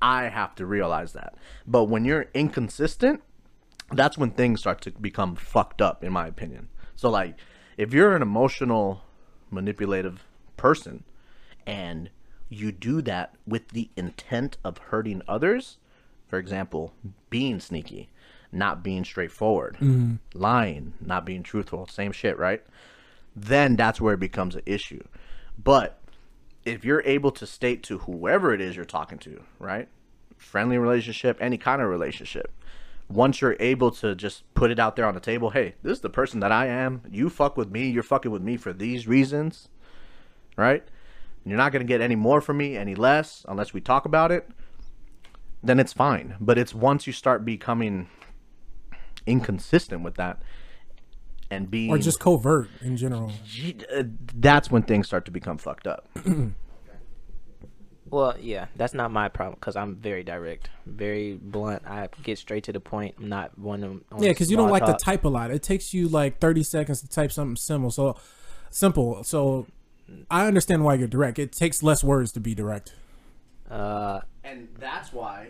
[0.00, 1.34] I have to realize that.
[1.66, 3.22] But when you're inconsistent,
[3.92, 7.36] that's when things start to become fucked up in my opinion so like
[7.76, 9.02] if you're an emotional
[9.50, 10.24] manipulative
[10.56, 11.04] person
[11.66, 12.10] and
[12.48, 15.78] you do that with the intent of hurting others
[16.26, 16.92] for example
[17.30, 18.08] being sneaky
[18.56, 20.14] not being straightforward mm-hmm.
[20.34, 22.62] lying not being truthful same shit right
[23.34, 25.02] then that's where it becomes an issue
[25.62, 26.00] but
[26.66, 29.88] if you're able to state to whoever it is you're talking to, right?
[30.36, 32.52] Friendly relationship, any kind of relationship.
[33.08, 36.00] Once you're able to just put it out there on the table, hey, this is
[36.00, 37.02] the person that I am.
[37.08, 37.88] You fuck with me.
[37.88, 39.68] You're fucking with me for these reasons,
[40.56, 40.82] right?
[41.44, 44.32] You're not going to get any more from me, any less, unless we talk about
[44.32, 44.50] it.
[45.62, 46.34] Then it's fine.
[46.40, 48.08] But it's once you start becoming
[49.26, 50.40] inconsistent with that
[51.50, 53.32] and being Or just covert in general.
[53.94, 54.02] uh,
[54.34, 56.08] that's when things start to become fucked up.
[58.08, 61.82] Well, yeah, that's not my problem because I'm very direct, very blunt.
[61.86, 63.16] I get straight to the point.
[63.18, 65.50] I'm not one of on Yeah, because you don't small like to type a lot.
[65.50, 67.90] It takes you like 30 seconds to type something simple.
[67.90, 68.16] So
[68.70, 69.24] simple.
[69.24, 69.66] So
[70.30, 71.40] I understand why you're direct.
[71.40, 72.94] It takes less words to be direct.
[73.68, 75.48] Uh, And that's why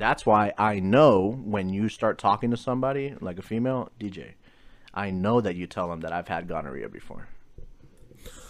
[0.00, 4.32] that's why I know when you start talking to somebody like a female DJ,
[4.94, 7.28] I know that you tell them that I've had gonorrhea before.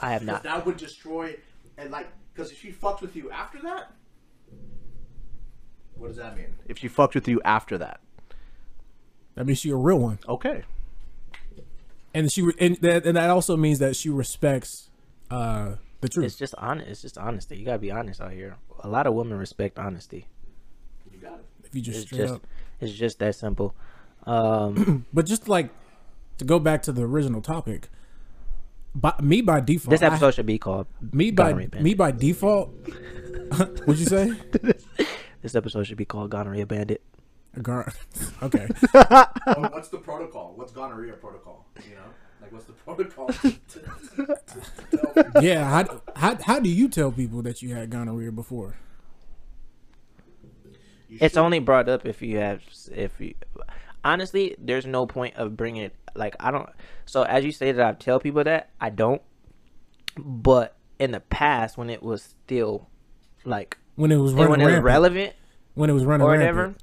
[0.01, 0.43] I have not.
[0.45, 1.37] that would destroy
[1.77, 3.93] and like because if she fucks with you after that,
[5.97, 6.47] what does that mean?
[6.69, 8.01] If she fucked with you after that,
[9.35, 10.19] That means you're a real one.
[10.29, 10.63] okay.
[12.15, 14.89] and she re- and that, and that also means that she respects
[15.31, 16.27] uh the truth.
[16.27, 16.89] It's just honest.
[16.89, 17.57] It's just honesty.
[17.59, 18.57] You gotta be honest out here.
[18.83, 20.27] A lot of women respect honesty.
[21.21, 21.45] You got it.
[21.65, 22.47] if you just It's straight just up.
[22.81, 23.75] it's just that simple.
[24.27, 25.71] Um, But just like
[26.39, 27.89] to go back to the original topic,
[28.95, 31.83] by, me by default, this I- episode should be called me by Gonorrhea Bandit.
[31.83, 32.71] me by default.
[33.85, 34.33] What'd you say?
[35.43, 37.01] This episode should be called Gonorrhea Bandit.
[37.63, 37.91] Gar-
[38.43, 38.69] okay.
[38.95, 40.53] Oh, what's the protocol?
[40.55, 41.65] What's gonorrhea protocol?
[41.89, 42.03] You know,
[42.43, 43.29] like what's the protocol?
[43.29, 43.81] to- to-
[44.17, 44.39] to
[45.33, 45.65] tell- Yeah.
[45.65, 48.77] How, how how do you tell people that you had gonorrhea before?
[51.11, 53.35] You It's should- only brought up if you have if you
[54.05, 56.69] honestly there's no point of bringing it like I don't
[57.05, 59.21] so as you say that I tell people that I don't
[60.17, 62.89] but in the past when it was still
[63.45, 65.35] like When it was when it was relevant
[65.75, 66.75] when it was running or rampant, whatever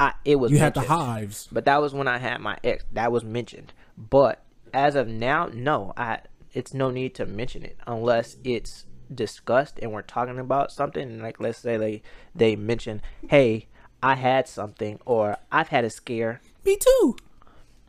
[0.00, 1.48] I it was you had the hives.
[1.52, 2.84] But that was when I had my ex.
[2.92, 3.72] That was mentioned.
[3.96, 6.18] But as of now, no, I
[6.52, 11.02] it's no need to mention it unless it's discussed and we're talking about something.
[11.02, 12.02] And like let's say they
[12.34, 13.66] they mention, hey,
[14.02, 16.40] I had something or I've had a scare.
[16.64, 17.16] Me too.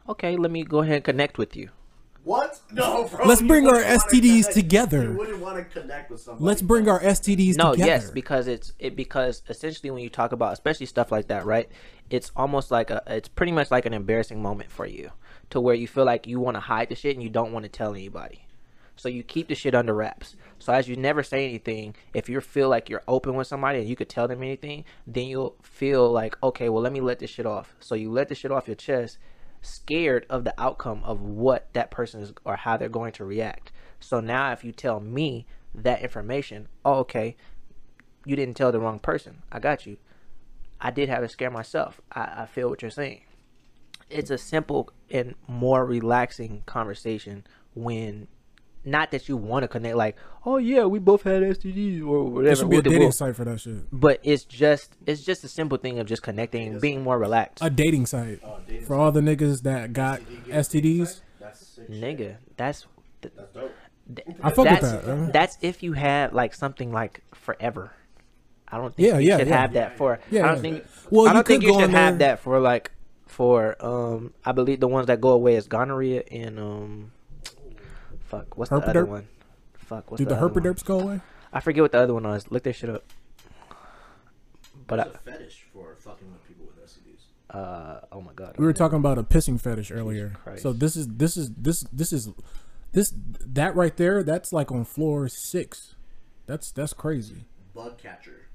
[0.07, 1.70] Okay, let me go ahead and connect with you.
[2.24, 2.59] What?
[2.72, 3.26] No, bro.
[3.26, 5.03] Let's bring our wouldn't wanna STDs together.
[5.03, 6.43] You wouldn't want to connect with somebody.
[6.43, 7.88] Let's bring our STDs No, together.
[7.88, 11.70] yes, because it's it because essentially when you talk about especially stuff like that, right?
[12.09, 15.11] It's almost like a it's pretty much like an embarrassing moment for you
[15.51, 17.63] to where you feel like you want to hide the shit and you don't want
[17.63, 18.45] to tell anybody.
[18.96, 20.36] So you keep the shit under wraps.
[20.60, 23.89] So as you never say anything, if you feel like you're open with somebody and
[23.89, 27.30] you could tell them anything, then you'll feel like, okay, well let me let this
[27.30, 27.76] shit off.
[27.80, 29.18] So you let the shit off your chest,
[29.62, 33.72] scared of the outcome of what that person is or how they're going to react.
[34.00, 37.36] So now if you tell me that information, oh okay,
[38.26, 39.43] you didn't tell the wrong person.
[39.52, 39.98] I got you.
[40.80, 42.02] I did have a scare myself.
[42.12, 43.22] I, I feel what you're saying.
[44.10, 48.28] It's a simple and more relaxing conversation when
[48.86, 50.16] not that you want to connect like,
[50.46, 52.56] oh yeah, we both had STDs or There whatever.
[52.56, 53.84] should be a dating we'll- site for that shit.
[53.92, 57.64] But it's just it's just a simple thing of just connecting and being more relaxed.
[57.64, 61.22] A dating site Oh, dating for all the niggas that got STDs.
[61.40, 61.90] That's sick.
[61.90, 62.86] Nigga, that's
[63.22, 63.72] That's dope.
[64.44, 65.34] I fuck with that.
[65.34, 67.92] That's if you had like something like forever.
[68.68, 69.58] I don't think Yeah, you yeah, should yeah.
[69.62, 70.20] have that for.
[70.30, 70.62] Yeah, I don't yeah.
[70.62, 70.86] think.
[71.10, 72.92] Well, I you don't think could you go should have there- that for like
[73.26, 74.34] for um.
[74.46, 77.12] I believe the ones that go away is gonorrhea and um.
[78.40, 79.28] Fuck, what's the other one?
[79.78, 80.64] Fuck, what's Do the other one?
[80.64, 81.22] herpaderps go away?
[81.54, 82.50] I forget what the other one was.
[82.52, 83.04] Look that shit up.
[84.88, 87.56] But There's I, a fetish for fucking with people with STDs.
[87.56, 88.56] uh, oh my god.
[88.58, 90.34] We were talking about a pissing fetish earlier.
[90.58, 92.30] So this is this is this this is
[92.92, 94.22] this that right there.
[94.24, 95.96] That's like on floor six.
[96.46, 97.46] That's that's crazy.
[97.74, 98.48] Bug catcher.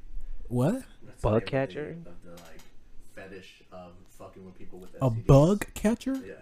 [0.48, 0.82] What?
[1.04, 1.96] That's Bug of the- catcher?
[2.06, 2.60] Of the like
[3.14, 5.06] fetish of fucking with people with STDs.
[5.06, 5.26] A STDs.
[5.26, 6.14] bug catcher?
[6.24, 6.34] Yeah.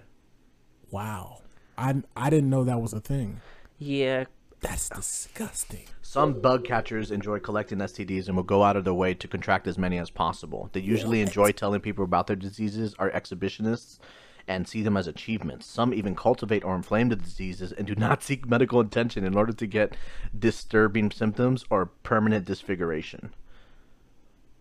[0.91, 1.43] Wow.
[1.79, 3.41] I I didn't know that was a thing.
[3.79, 4.25] Yeah,
[4.61, 5.85] That's disgusting.
[6.03, 9.69] Some bug catchers enjoy collecting STDs and will go out of their way to contract
[9.69, 10.69] as many as possible.
[10.73, 14.01] They usually enjoy telling people about their diseases, are exhibitionists,
[14.49, 15.67] and see them as achievements.
[15.67, 19.53] Some even cultivate or inflame the diseases and do not seek medical attention in order
[19.53, 19.97] to get
[20.37, 23.33] disturbing symptoms or permanent disfiguration.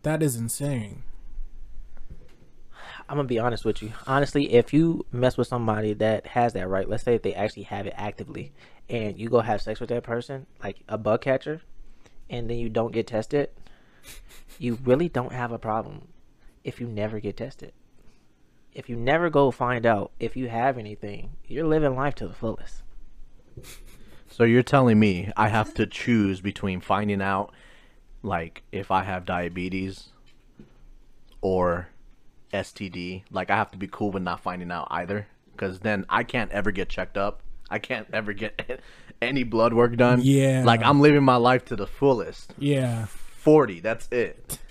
[0.04, 1.02] That is insane.
[3.10, 3.94] I'm gonna be honest with you.
[4.06, 7.64] Honestly, if you mess with somebody that has that right, let's say if they actually
[7.64, 8.52] have it actively,
[8.90, 11.62] and you go have sex with that person, like a bug catcher,
[12.30, 13.50] and then you don't get tested,
[14.60, 16.10] you really don't have a problem
[16.64, 17.72] if you never get tested.
[18.74, 22.34] If you never go find out if you have anything, you're living life to the
[22.34, 22.84] fullest.
[24.30, 27.54] So you're telling me I have to choose between finding out
[28.22, 30.10] like if I have diabetes
[31.42, 31.88] or
[32.54, 33.24] STD.
[33.32, 35.28] Like I have to be cool with not finding out either
[35.58, 37.42] cuz then I can't ever get checked up.
[37.70, 38.80] I can't ever get
[39.22, 40.20] any blood work done.
[40.24, 40.64] Yeah.
[40.66, 42.54] Like I'm living my life to the fullest.
[42.58, 43.06] Yeah.
[43.06, 44.60] 40, that's it.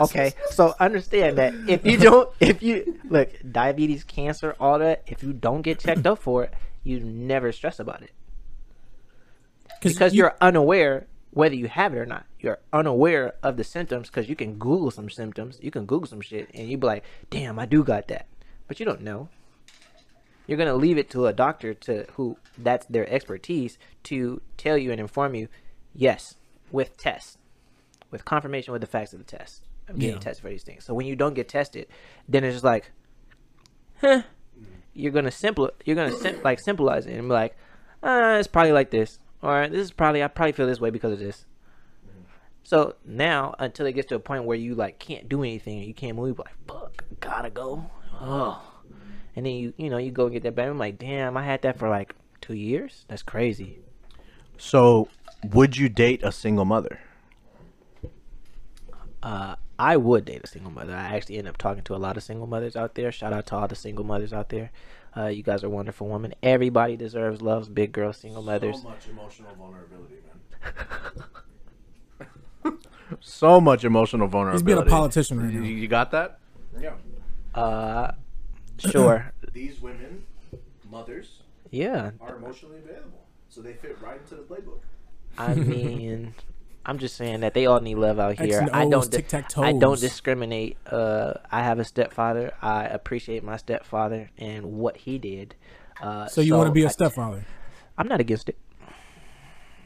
[0.00, 5.22] Okay, so understand that if you don't, if you look diabetes, cancer, all that, if
[5.22, 8.10] you don't get checked up for it, you never stress about it.
[9.82, 12.24] because you- you, are unaware whether you have it or not.
[12.40, 15.58] You're unaware of the symptoms because you can Google some symptoms.
[15.60, 18.26] You can Google some shit and you be like, "Damn, I do got that,"
[18.68, 19.28] but you don't know.
[20.46, 24.90] You're gonna leave it to a doctor to who that's their expertise to tell you
[24.92, 25.48] and inform you.
[25.94, 26.36] Yes,
[26.70, 27.38] with tests,
[28.10, 29.62] with confirmation with the facts of the test.
[29.88, 30.20] I'm getting Yeah.
[30.20, 30.84] tested for these things.
[30.84, 31.86] So when you don't get tested,
[32.28, 32.90] then it's just like,
[34.00, 34.22] huh?
[34.92, 35.70] You're gonna simple.
[35.84, 37.56] You're gonna sim- like simplize it and be like,
[38.02, 41.12] uh, it's probably like this, or this is probably I probably feel this way because
[41.12, 41.44] of this.
[42.62, 45.86] So now, until it gets to a point where you like can't do anything and
[45.86, 47.90] you can't move, like fuck, gotta go.
[48.20, 48.62] Oh,
[49.36, 50.70] and then you you know you go and get that baby.
[50.70, 53.04] I'm like, damn, I had that for like two years.
[53.08, 53.80] That's crazy.
[54.56, 55.08] So,
[55.52, 57.00] would you date a single mother?
[59.22, 60.94] Uh, I would date a single mother.
[60.94, 63.12] I actually end up talking to a lot of single mothers out there.
[63.12, 64.70] Shout out to all the single mothers out there.
[65.16, 66.34] Uh, you guys are wonderful women.
[66.42, 67.68] Everybody deserves loves.
[67.68, 68.82] Big girls, single mothers.
[68.82, 70.34] So much emotional vulnerability, man.
[73.20, 74.64] So much emotional vulnerability.
[74.70, 75.66] He's being a politician right You, now.
[75.66, 76.38] you got that?
[76.80, 76.94] Yeah.
[77.54, 78.12] Uh,
[78.78, 79.32] sure.
[79.52, 80.24] These women,
[80.90, 82.10] mothers, Yeah.
[82.20, 84.80] are emotionally available, so they fit right into the playbook.
[85.38, 86.34] I mean,
[86.86, 88.68] I'm just saying that they all need love out here.
[88.72, 89.10] I don't.
[89.10, 90.76] Di- I don't discriminate.
[90.86, 92.52] Uh, I have a stepfather.
[92.60, 95.54] I appreciate my stepfather and what he did.
[96.02, 97.46] Uh, So you want to be a stepfather?
[97.96, 98.58] I'm not against it.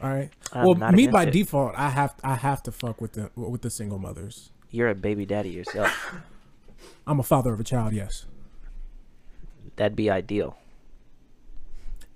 [0.01, 0.29] All right.
[0.55, 1.31] Well, me by it.
[1.31, 4.51] default, I have I have to fuck with the with the single mothers.
[4.71, 6.15] You're a baby daddy yourself.
[7.07, 7.93] I'm a father of a child.
[7.93, 8.25] Yes.
[9.75, 10.57] That'd be ideal.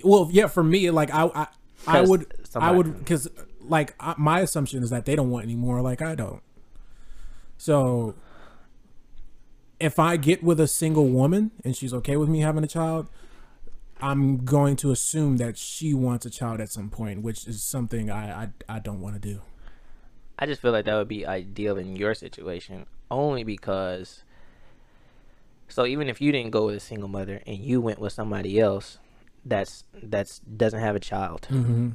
[0.04, 0.48] Well, yeah.
[0.48, 1.48] For me, like I I,
[1.88, 3.28] I would I would because
[3.68, 5.82] like I, my assumption is that they don't want any more.
[5.82, 6.42] Like I don't.
[7.58, 8.16] So
[9.80, 13.08] if I get with a single woman and she's okay with me having a child,
[14.02, 18.10] I'm going to assume that she wants a child at some point, which is something
[18.10, 19.42] I I, I don't want to do.
[20.38, 24.24] I just feel like that would be ideal in your situation, only because.
[25.70, 28.60] So even if you didn't go with a single mother and you went with somebody
[28.60, 29.00] else,
[29.46, 31.92] that's that's doesn't have a child, Mm-hmm.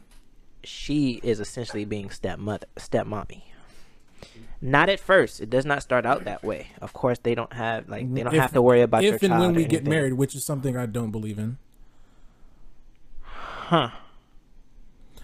[0.65, 3.43] She is essentially being stepmother, stepmommy.
[4.61, 5.41] Not at first.
[5.41, 6.69] It does not start out that way.
[6.83, 9.23] Of course, they don't have like they don't If- have to worry about your If
[9.23, 11.59] and when we get married, which is something I don't believe in.
[13.23, 13.91] huh?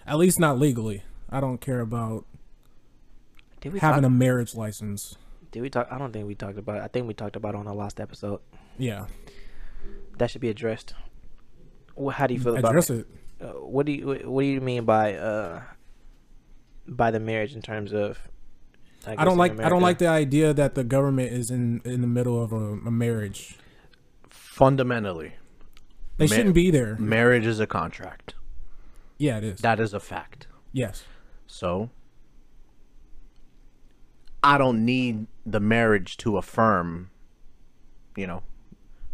[0.07, 1.03] At least not legally.
[1.29, 2.25] I don't care about
[3.61, 4.03] having talk?
[4.03, 5.17] a marriage license.
[5.51, 5.87] Did we talk?
[5.91, 6.77] I don't think we talked about.
[6.77, 6.83] It.
[6.83, 8.39] I think we talked about it on the last episode.
[8.77, 9.07] Yeah.
[10.17, 10.93] That should be addressed.
[12.01, 13.07] Wh- How do you feel about Address it.
[13.41, 15.61] Uh, what do you what what do you mean by uh
[16.87, 18.17] by the marriage in terms of
[19.07, 21.81] I guess don't in like I don't like the idea that the government is in
[21.85, 22.55] in the middle of a,
[22.87, 23.57] a marriage.
[24.29, 25.33] Fundamentally,
[26.17, 26.95] They Ma- shouldn't be there.
[26.97, 28.35] marriage is a contract.
[29.17, 29.59] Yeah, it is.
[29.61, 30.47] That is a fact.
[30.71, 31.03] yes.
[31.47, 31.89] So,
[34.43, 37.09] I don't need the marriage to affirm,
[38.15, 38.43] you know,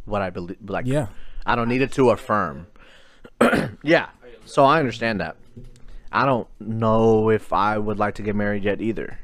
[0.05, 0.57] what I believe.
[0.65, 1.07] Like, Yeah.
[1.45, 2.67] I don't need it to affirm.
[3.83, 4.09] yeah.
[4.45, 5.37] So I understand that.
[6.11, 9.19] I don't know if I would like to get married yet either.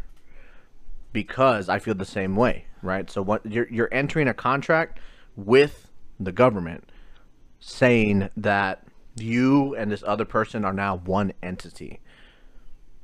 [1.14, 3.10] Because I feel the same way, right?
[3.10, 5.00] So what you're you're entering a contract
[5.36, 5.90] with
[6.20, 6.90] the government
[7.60, 8.84] saying that
[9.16, 12.00] you and this other person are now one entity.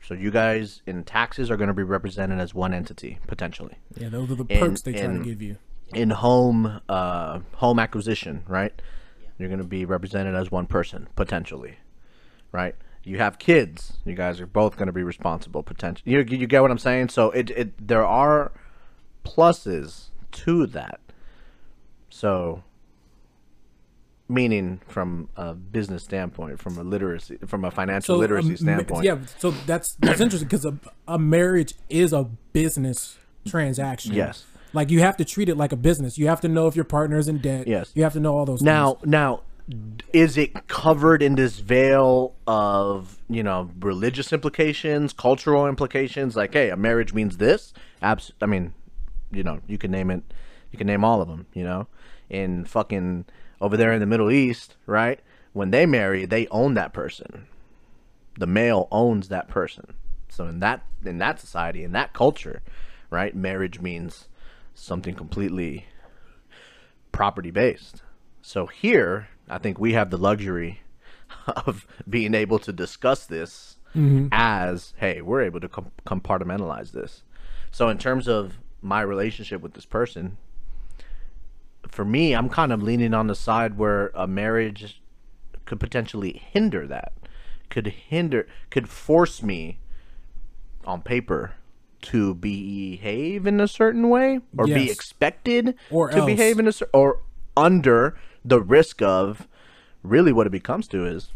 [0.04, 4.10] So you guys in taxes are going to be represented as one entity potentially Yeah,
[4.10, 5.58] those are the In- perks they try in- to give you.
[5.94, 8.80] in home uh, home acquisition, right?
[9.38, 11.78] You're going to be represented as one person potentially,
[12.52, 12.76] right?
[13.04, 13.98] You have kids.
[14.06, 16.12] You guys are both going to be responsible potentially.
[16.12, 17.10] You, you get what I'm saying?
[17.10, 18.52] So it it there are
[19.26, 21.00] pluses to that.
[22.10, 22.64] So
[24.30, 29.04] meaning from a business standpoint, from a literacy, from a financial literacy um, a standpoint.
[29.04, 29.18] yeah.
[29.40, 30.78] So that's that's interesting because a,
[31.08, 32.24] a marriage is a
[32.54, 34.14] business transaction.
[34.14, 34.46] Yes.
[34.74, 36.18] Like you have to treat it like a business.
[36.18, 37.68] You have to know if your partner is in debt.
[37.68, 37.92] Yes.
[37.94, 38.62] You have to know all those.
[38.62, 39.08] Now, things.
[39.08, 39.42] now,
[40.12, 46.36] is it covered in this veil of you know religious implications, cultural implications?
[46.36, 47.74] Like, hey, a marriage means this.
[48.02, 48.74] Abs- I mean,
[49.32, 50.24] you know, you can name it.
[50.72, 51.46] You can name all of them.
[51.54, 51.88] You know,
[52.30, 53.26] in fucking
[53.62, 55.20] over there in the Middle East, right?
[55.54, 57.48] When they marry, they own that person.
[58.38, 59.94] The male owns that person.
[60.28, 62.62] So in that in that society, in that culture,
[63.12, 64.28] right, marriage means
[64.74, 65.86] something completely
[67.12, 68.02] property based.
[68.42, 70.82] So here, I think we have the luxury
[71.48, 74.28] of being able to discuss this mm-hmm.
[74.32, 77.24] as, hey, we're able to com- compartmentalize this.
[77.72, 80.38] So in terms of my relationship with this person,
[81.88, 85.02] for me, I'm kind of leaning on the side where a marriage
[85.66, 87.14] could potentially hinder that.
[87.70, 89.80] Could hinder could force me
[90.86, 91.54] on paper
[92.04, 96.26] to behave in a certain way or be expected Or to else.
[96.26, 97.20] behave in a cer- or
[97.58, 99.48] under the risk of
[100.04, 101.30] really what it becomes to is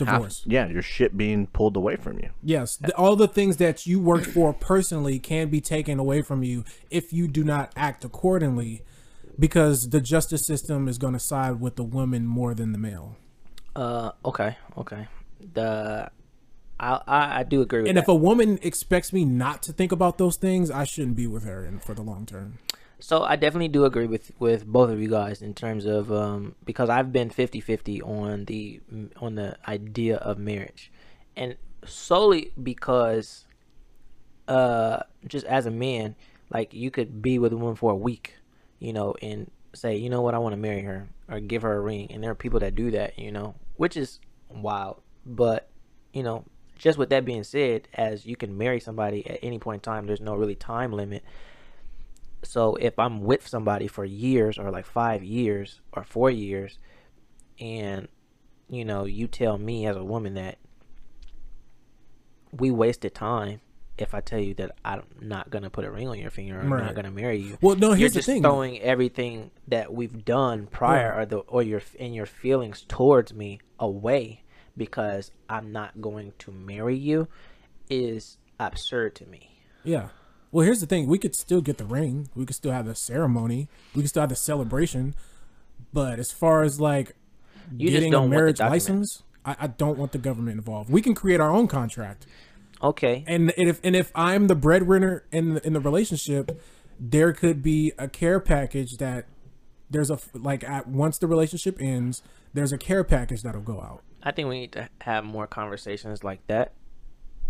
[0.00, 0.42] half- Divorce.
[0.46, 2.30] yeah, your shit being pulled away from you.
[2.42, 6.42] Yes, the, all the things that you worked for personally can be taken away from
[6.42, 8.82] you if you do not act accordingly,
[9.38, 13.16] because the justice system is going to side with the woman more than the male.
[13.76, 15.06] Uh, okay, okay.
[15.52, 16.10] The
[16.92, 18.02] I I, I do agree with And that.
[18.02, 21.44] if a woman expects me not to think about those things, I shouldn't be with
[21.44, 22.58] her in, for the long term.
[23.00, 26.54] So I definitely do agree with with both of you guys in terms of um
[26.64, 28.80] because I've been 50-50 on the
[29.16, 30.90] on the idea of marriage.
[31.36, 33.46] And solely because
[34.48, 36.14] uh just as a man,
[36.50, 38.34] like you could be with a woman for a week,
[38.78, 40.34] you know, and say, "You know what?
[40.34, 42.74] I want to marry her or give her a ring." And there are people that
[42.74, 44.20] do that, you know, which is
[44.50, 45.00] wild.
[45.26, 45.68] But,
[46.12, 46.44] you know,
[46.76, 50.06] just with that being said, as you can marry somebody at any point in time,
[50.06, 51.22] there's no really time limit
[52.46, 56.78] so if I'm with somebody for years or like five years or four years,
[57.58, 58.08] and
[58.68, 60.58] you know, you tell me as a woman that
[62.52, 63.60] we wasted time
[63.96, 66.62] if I tell you that I'm not gonna put a ring on your finger or
[66.62, 66.84] I'm Right.
[66.84, 67.58] not gonna marry you.
[67.60, 68.42] Well, no, here's You're here's the just thing.
[68.42, 73.60] throwing everything that we've done prior or the or your and your feelings towards me
[73.78, 74.42] away
[74.76, 77.28] because I'm not going to marry you
[77.90, 79.58] is absurd to me.
[79.82, 80.08] Yeah.
[80.50, 81.06] Well, here's the thing.
[81.08, 82.28] We could still get the ring.
[82.34, 83.68] We could still have the ceremony.
[83.94, 85.14] We could still have the celebration.
[85.92, 87.16] But as far as like
[87.76, 90.90] You just getting don't a marriage license, I, I don't want the government involved.
[90.90, 92.26] We can create our own contract.
[92.82, 93.24] Okay.
[93.26, 96.60] And if and if I'm the breadwinner in the, in the relationship,
[96.98, 99.26] there could be a care package that
[99.90, 102.22] there's a like at once the relationship ends,
[102.52, 104.02] there's a care package that'll go out.
[104.24, 106.72] I think we need to have more conversations like that.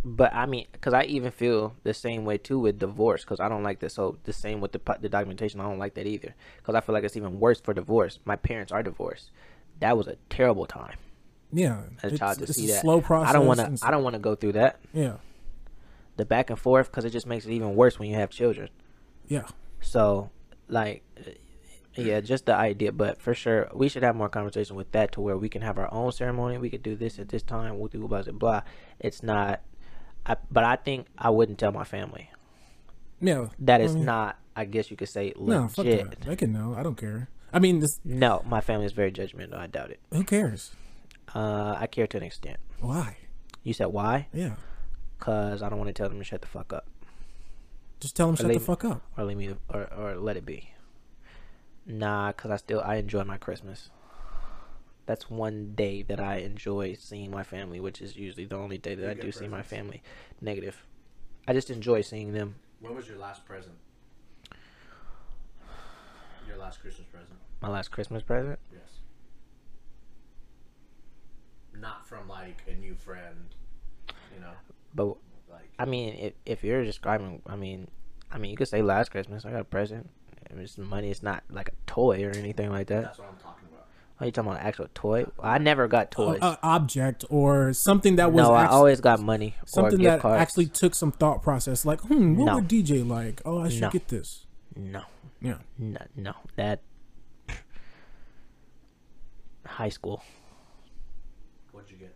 [0.05, 3.22] But I mean, because I even feel the same way too with divorce.
[3.25, 3.95] Because I don't like this.
[3.95, 5.61] So the same with the the documentation.
[5.61, 6.35] I don't like that either.
[6.59, 8.18] Because I feel like it's even worse for divorce.
[8.27, 9.31] My parents are divorced.
[9.81, 10.99] That was a terrible time
[11.53, 12.83] Yeah, as a child to it's see a that.
[12.83, 13.31] slow process.
[13.31, 13.87] I don't want to.
[13.87, 14.79] I don't want to go through that.
[14.93, 15.16] Yeah,
[16.16, 18.68] The back and forth because it just makes it even worse when you have children.
[19.27, 19.47] yeah.
[19.81, 20.31] So
[20.68, 21.03] like,
[21.97, 22.92] yeah, just the idea.
[22.92, 25.78] But for sure, we should have more conversation with that to where we can have
[25.78, 26.59] our own ceremony.
[26.59, 27.78] We could do this at this time.
[27.78, 28.62] We'll do blah blah blah.
[29.01, 29.61] It's not.
[30.26, 32.30] I, but I think I wouldn't tell my family.
[33.20, 34.38] Yeah, That is I mean, not.
[34.57, 35.68] I guess you could say no.
[35.68, 36.11] Fuck legit.
[36.11, 36.20] that.
[36.22, 36.74] They can know.
[36.76, 37.28] I don't care.
[37.53, 39.57] I mean, this, No, my family is very judgmental.
[39.57, 40.01] I doubt it.
[40.11, 40.72] who cares?
[41.34, 42.59] Uh, I care to an extent.
[42.80, 43.16] Why?
[43.62, 44.28] You said why?
[44.32, 44.57] Yeah,
[45.20, 46.86] Cause I don't want to tell them to shut the fuck up
[48.05, 49.01] just tell them shut the fuck up.
[49.16, 50.70] or leave me or or let it be.
[51.87, 53.91] Nah, cause I still I enjoy my Christmas.
[55.07, 58.95] That's one day that I enjoy seeing my family, which is usually the only day
[58.95, 60.03] that You I do see my family.
[60.41, 60.82] Negative.
[61.47, 62.55] I just enjoy seeing them.
[62.80, 63.74] When was your last present?
[66.49, 67.39] Your last Christmas present?
[67.61, 68.59] My last Christmas present.
[68.72, 69.01] Yes.
[71.78, 73.55] Not from like a new friend,
[74.35, 74.53] you know,
[74.95, 75.16] But
[75.51, 77.89] like I mean, if if you're describing, I mean,
[78.30, 80.09] I mean, you could say last Christmas I got a present.
[80.59, 81.11] It's money.
[81.11, 83.02] It's not like a toy or anything like that.
[83.05, 83.86] that's what I'm talking about.
[84.20, 85.26] Are you talking about an actual toy?
[85.42, 86.38] I never got toys.
[86.40, 90.20] An object or something that was no, I always got money or something gift that
[90.20, 90.40] cards.
[90.40, 91.84] actually took some thought process.
[91.84, 92.55] Like, hmm, what No.
[92.57, 93.42] would DJ like?
[93.44, 93.90] Oh, I should No.
[93.90, 94.46] get this.
[94.76, 95.02] no,
[95.40, 95.59] Yeah.
[95.78, 96.34] no, no.
[96.57, 96.80] That
[99.66, 100.22] high school.
[101.72, 102.14] What'd you get?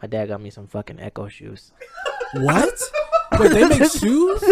[0.00, 1.72] My dad got me some fucking Ecko shoes.
[2.34, 2.78] What?
[3.38, 4.44] Wait, they make shoes?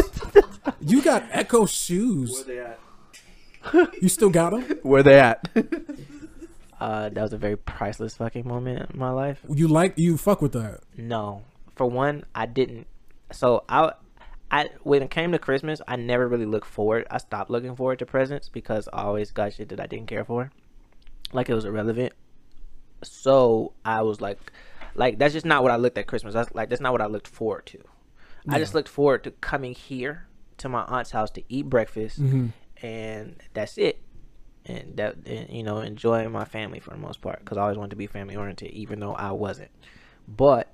[0.80, 2.32] You got Ecko shoes.
[2.32, 4.02] Where they at?
[4.02, 4.62] You still got them?
[4.82, 5.48] Where they at?
[6.80, 9.38] Uh, that was a very priceless fucking moment in my life.
[9.48, 10.80] You like you fuck with that?
[10.98, 11.42] No,
[11.76, 12.86] for one, I didn't.
[13.32, 13.92] So I,
[14.50, 17.06] I when it came to Christmas, I never really looked forward.
[17.10, 20.24] I stopped looking forward to presents because I always got shit that I didn't care
[20.26, 20.50] for,
[21.32, 22.12] like it was irrelevant.
[23.02, 24.38] So I was like,
[24.94, 26.34] like that's just not what I looked at Christmas.
[26.34, 27.78] That's like that's not what I looked forward to.
[28.48, 30.26] I just looked forward to coming here
[30.58, 32.18] to my aunt's house to eat breakfast,
[32.82, 34.00] and that's it.
[34.66, 37.76] And that, and, you know, enjoying my family for the most part, because I always
[37.76, 39.70] wanted to be family oriented, even though I wasn't.
[40.26, 40.72] But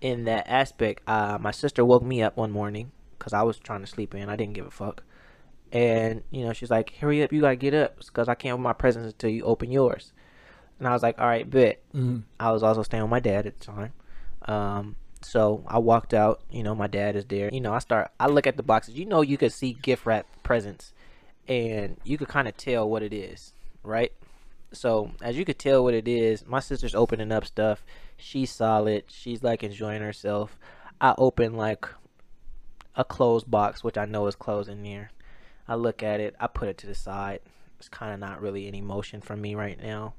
[0.00, 3.80] in that aspect, uh, my sister woke me up one morning because I was trying
[3.80, 4.28] to sleep in.
[4.30, 5.02] I didn't give a fuck.
[5.72, 8.62] And, you know, she's like, hurry up, you gotta get up because I can't open
[8.62, 10.12] my presents until you open yours.
[10.78, 11.82] And I was like, all right, bet.
[12.40, 13.92] I was also staying with my dad at the time.
[14.46, 17.50] Um, so I walked out, you know, my dad is there.
[17.52, 18.94] You know, I start, I look at the boxes.
[18.94, 20.92] You know, you could see gift wrap presents
[21.48, 23.52] and you could kind of tell what it is,
[23.82, 24.12] right?
[24.72, 27.84] So as you could tell what it is, my sister's opening up stuff.
[28.16, 29.04] She's solid.
[29.08, 30.58] She's like enjoying herself.
[31.00, 31.86] I open like
[32.94, 35.10] a closed box, which I know is closed in there.
[35.66, 36.34] I look at it.
[36.38, 37.40] I put it to the side.
[37.78, 40.14] It's kind of not really any motion from me right now.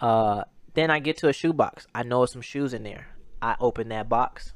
[0.00, 1.86] Uh, then I get to a shoe box.
[1.94, 3.08] I know some shoes in there.
[3.40, 4.52] I open that box.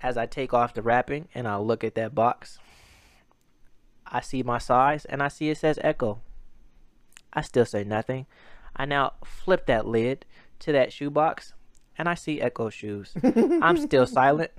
[0.00, 2.58] As I take off the wrapping and I look at that box,
[4.06, 6.20] I see my size and I see it says Ecko.
[7.32, 8.26] I still say nothing.
[8.76, 10.24] I now flip that lid
[10.60, 11.54] to that shoe box
[11.96, 13.14] and I see Ecko shoes.
[13.62, 14.50] I'm still silent,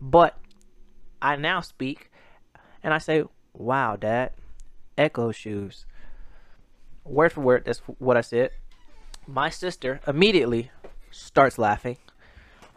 [0.00, 0.38] but
[1.20, 2.10] I now speak
[2.82, 4.32] and I say, Wow, Dad,
[4.98, 5.86] Ecko shoes.
[7.04, 8.50] Word for word, that's what I said.
[9.26, 10.70] My sister immediately
[11.10, 11.96] starts laughing.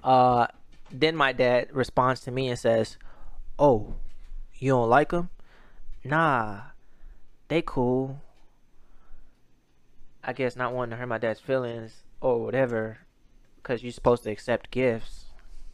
[0.03, 0.47] Uh,
[0.91, 2.97] then my dad responds to me and says,
[3.59, 3.95] "Oh,
[4.55, 5.29] you don't like them?
[6.03, 6.61] Nah,
[7.47, 8.21] they cool.
[10.23, 12.99] I guess not wanting to hurt my dad's feelings or whatever,
[13.57, 15.25] because you're supposed to accept gifts.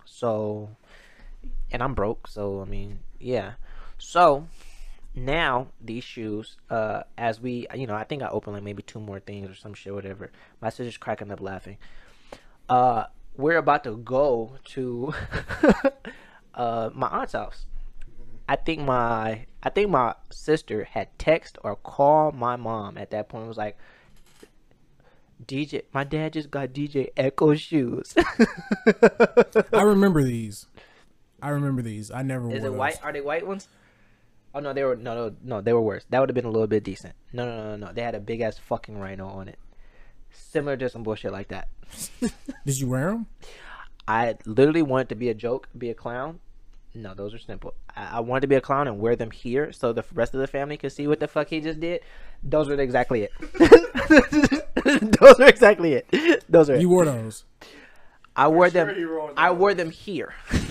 [0.06, 0.70] So,
[1.72, 3.54] and I'm broke, so I mean, yeah.
[3.98, 4.48] So
[5.16, 9.00] now these shoes, uh, as we, you know, I think I opened like maybe two
[9.00, 10.32] more things or some shit, whatever.
[10.62, 11.78] My sister's cracking up laughing.
[12.70, 13.06] Uh,
[13.38, 15.14] we're about to go to
[16.54, 17.66] uh my aunt's house.
[18.48, 23.30] I think my I think my sister had text or called my mom at that
[23.30, 23.46] point.
[23.46, 23.78] It was like,
[25.46, 28.14] DJ, my dad just got DJ Ecko shoes.
[29.74, 30.68] I remember these.
[31.42, 32.12] I remember these.
[32.12, 32.78] I never Is it those.
[32.78, 33.00] white?
[33.04, 33.68] Are they white ones?
[34.56, 36.06] Oh no, they were no no no they were worse.
[36.10, 37.16] That would have been a little bit decent.
[37.34, 37.94] No no no no no.
[37.94, 39.58] They had a big ass fucking rhino on it,
[40.34, 41.68] similar to some bullshit like that.
[42.66, 43.28] Did you wear them?
[44.08, 46.40] I literally wanted to be a joke, be a clown.
[46.96, 47.74] No, those are simple.
[47.96, 50.42] I, I wanted to be a clown and wear them here so the rest of
[50.42, 52.02] the family could see what the fuck he just did.
[52.44, 53.32] Those are exactly it.
[55.20, 56.44] those are exactly it.
[56.50, 56.76] Those are.
[56.76, 56.94] You it.
[56.94, 57.46] wore those.
[58.36, 58.96] I wore sure them.
[58.96, 60.34] he wore I wore them here.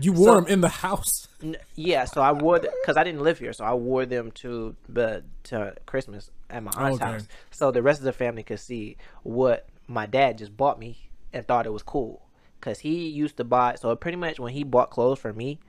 [0.00, 1.28] You wore them in the house.
[1.42, 4.74] N- yeah, so I wore because I didn't live here, so I wore them to
[4.88, 7.12] the to Christmas at my aunt's Okay.
[7.12, 11.08] house, so the rest of the family could see what my dad just bought me
[11.32, 12.22] and thought it was cool.
[12.60, 15.60] Cause he used to buy, so pretty much when he bought clothes for me,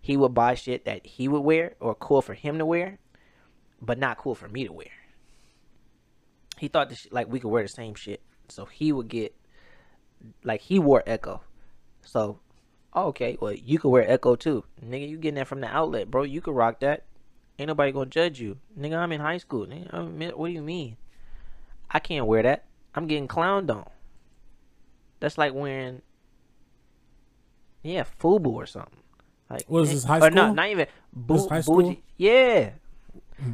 [0.00, 2.98] he would buy shit that he would wear or cool for him to wear,
[3.82, 4.86] but not cool for me to wear.
[6.58, 9.34] He thought this, like we could wear the same shit, so he would get
[10.44, 11.42] like he wore Ecko,
[12.02, 12.38] so
[12.96, 14.64] okay, well, you could wear Ecko too.
[14.84, 16.22] Nigga, you getting that from the outlet, bro.
[16.22, 17.04] You could rock that.
[17.58, 18.58] Ain't nobody gonna judge you.
[18.78, 19.66] Nigga, I'm in high school.
[19.66, 20.96] Nigga, I'm what do you mean?
[21.90, 22.64] I can't wear that.
[22.94, 23.86] I'm getting clowned on.
[25.20, 26.02] That's like wearing,
[27.82, 28.98] yeah, FUBU or something.
[29.48, 30.54] Like, What is eh, this, high Or no, school?
[30.54, 31.82] not even This high school?
[31.82, 32.02] bougie.
[32.16, 32.70] Yeah,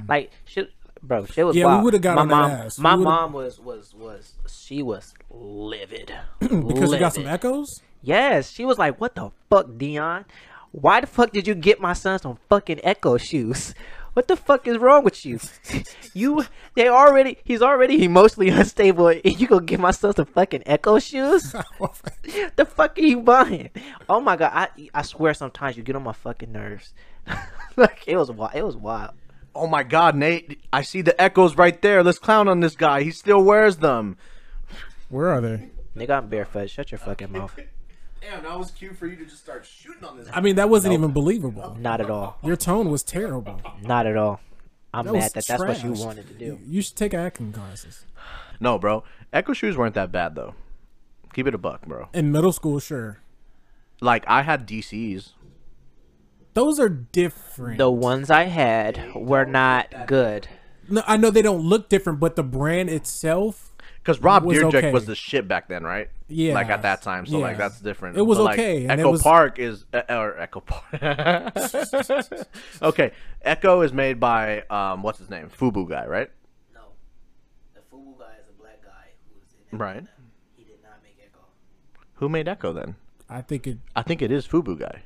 [0.08, 0.70] like shit,
[1.02, 1.24] bro.
[1.26, 2.50] Shit was Yeah, we would've got my on that mom.
[2.50, 2.78] ass.
[2.78, 7.80] We My mom was was was she was livid because you got some Eckos.
[8.02, 10.24] Yes, she was like, "What the fuck, Dion?
[10.72, 13.74] Why the fuck did you get my son some fucking Ecko shoes?
[14.14, 15.38] What the fuck is wrong with you?
[16.14, 16.44] you
[16.74, 20.98] they already he's already emotionally unstable, and you gonna give my son some fucking Ecko
[20.98, 21.52] shoes?
[22.56, 23.70] the fuck are you buying?
[24.08, 26.92] Oh my god, I I swear sometimes you get on my fucking nerves.
[27.76, 28.54] like it was wild.
[28.54, 29.12] It was wild.
[29.54, 30.60] Oh my God, Nate!
[30.72, 32.02] I see the Eckos right there.
[32.02, 33.02] Let's clown on this guy.
[33.02, 34.16] He still wears them.
[35.10, 35.68] Where are they?
[35.94, 36.70] Nigga, I'm barefoot.
[36.70, 37.58] Shut your fucking mouth.
[38.22, 40.28] Damn, that was cute for you to just start shooting on this.
[40.32, 41.76] I mean, that wasn't even believable.
[41.80, 42.38] Not at all.
[42.44, 43.60] Your tone was terrible.
[43.82, 44.40] Not at all.
[44.94, 46.04] I'm That was mad that that's what you trash.
[46.04, 46.58] wanted to do.
[46.66, 48.04] You should take acting classes.
[48.60, 49.02] No, bro.
[49.32, 50.54] Ecko shoes weren't that bad though.
[51.34, 52.08] Keep it a buck, bro.
[52.12, 53.18] In middle school, sure.
[54.00, 55.30] Like I had DCs.
[56.54, 57.78] Those are different.
[57.78, 60.46] The ones I had were not good.
[60.88, 64.74] No, I know they don't look different, but the brand itself, Because Rob was Deerjack
[64.74, 64.92] okay.
[64.92, 66.10] was the shit back then, right?
[66.32, 66.54] Yeah.
[66.54, 68.16] Like at that time, so like that's different.
[68.16, 70.84] It was But, okay, and it Echo was- Park is uh, or Echo Park.
[72.82, 73.12] okay,
[73.42, 75.48] Ecko is made by um, what's his name?
[75.48, 76.30] Fubu guy, right?
[76.74, 76.80] No,
[77.74, 80.04] the Fubu guy is a black guy who's in Right.
[80.56, 81.40] He did not make Ecko.
[82.14, 82.96] Who made Ecko then?
[83.28, 83.78] I think it.
[83.94, 85.02] I think it is Fubu guy.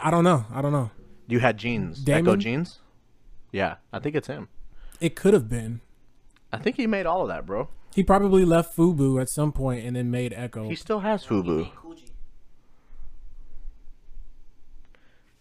[0.00, 0.46] I don't know.
[0.52, 0.90] I don't know.
[1.26, 2.78] You had jeans, Ecko jeans.
[3.52, 4.48] Yeah, I think it's him.
[5.00, 5.80] It could have been.
[6.52, 7.68] I think he made all of that, bro.
[7.94, 10.68] He probably left Fubu at some point and then made Ecko.
[10.68, 11.70] He still has Fubu.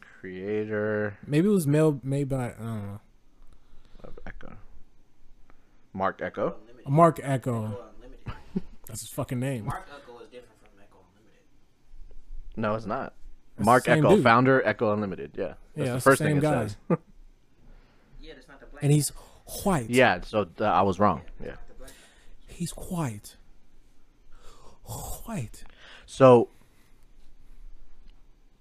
[0.01, 2.99] Creator Maybe it was mailed made by I don't know.
[4.03, 4.53] of Ecko.
[5.93, 6.55] Marc Ecko.
[6.87, 7.63] Marc Ecko.
[7.65, 8.63] Unlimited.
[8.87, 9.65] That's his fucking name.
[9.65, 11.41] Marc Ecko is different from Ecko Unlimited.
[12.55, 13.13] No, it's not.
[13.57, 14.23] the Marc Ecko, dude.
[14.23, 15.31] founder, Ecko Unlimited.
[15.35, 16.67] Yeah, that's Yeah, the that's the first thing same it guy.
[16.67, 16.77] says.
[18.21, 18.83] Yeah, that's not the black.
[18.83, 19.09] And he's
[19.63, 19.89] white.
[19.89, 21.21] yeah, so uh, I was wrong.
[21.43, 21.55] Yeah.
[22.57, 23.35] He's quiet.
[24.83, 25.63] Quiet.
[26.07, 26.49] So,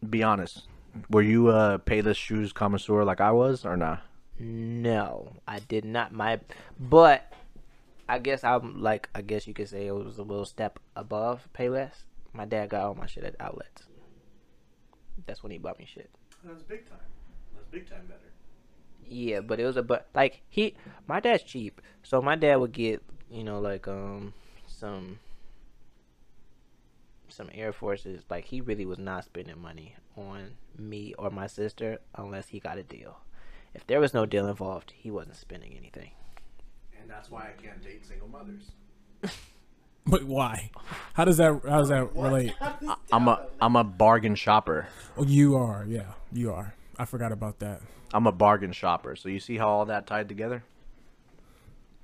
[0.07, 0.69] be honest.
[1.09, 4.03] Were you a Payless Shoes connoisseur like I was, or not?
[4.39, 6.13] No, I did not.
[6.13, 6.41] My,
[6.79, 7.33] but
[8.07, 11.49] I guess I'm like I guess you could say it was a little step above
[11.55, 12.05] Payless.
[12.35, 13.85] My dad got all my shit at outlets.
[15.25, 16.11] That's when he bought me shit.
[16.45, 16.99] That's big time.
[17.55, 18.21] That's big time better.
[19.09, 20.75] Yeah, but it was a but like he
[21.07, 24.33] my dad's cheap, so my dad would get you know like um
[24.67, 25.19] some
[27.29, 28.23] some Air Forces.
[28.31, 32.79] Like he really was not spending money on me or my sister unless he got
[32.79, 33.19] a deal.
[33.75, 36.11] If there was no deal involved, he wasn't spending anything.
[36.99, 38.71] And that's why I can't date single mothers.
[40.09, 40.71] But why?
[41.15, 42.55] How does that how does that relate?
[43.13, 44.87] I'm a I'm a bargain shopper.
[45.17, 46.75] Oh, you are, yeah, you are.
[46.97, 47.81] I forgot about that.
[48.15, 49.17] I'm a bargain shopper.
[49.17, 50.63] So you see how all that tied together?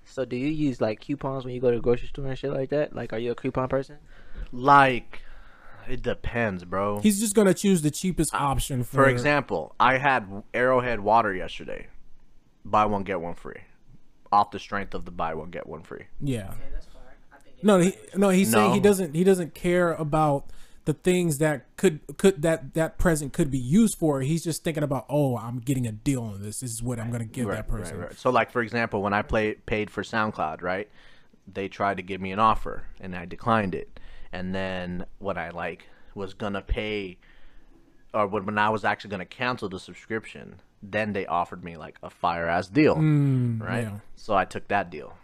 [0.05, 2.53] So do you use like coupons when you go to the grocery store and shit
[2.53, 2.95] like that?
[2.95, 3.99] Like, are you a coupon person?
[4.53, 5.23] Like,
[5.89, 7.01] it depends, bro.
[7.01, 11.89] He's just gonna choose the cheapest option for, For example, I had Arrowhead water yesterday.
[12.65, 13.61] Buy one get one free.
[14.31, 16.07] Off the strength of the buy one get one free.
[16.21, 16.55] Yeah.
[17.65, 19.15] No, he, no, he's saying he doesn't.
[19.15, 20.47] He doesn't care about
[20.85, 24.21] the things that could could that that present could be used for.
[24.21, 26.61] He's just thinking about, oh, I'm getting a deal on this.
[26.61, 27.99] This is what I'm gonna give that person.
[27.99, 28.19] Right, right.
[28.19, 30.89] So like for example, when I play paid for SoundCloud, right?
[31.53, 33.99] They tried to give me an offer and I declined it.
[34.33, 37.19] And then what I like was gonna pay
[38.15, 41.97] or when when I was actually gonna cancel the subscription, then they offered me like
[42.03, 42.95] a fire ass deal.
[42.97, 43.03] right?
[43.03, 43.99] Mm, yeah.
[44.17, 45.15] So I took that deal.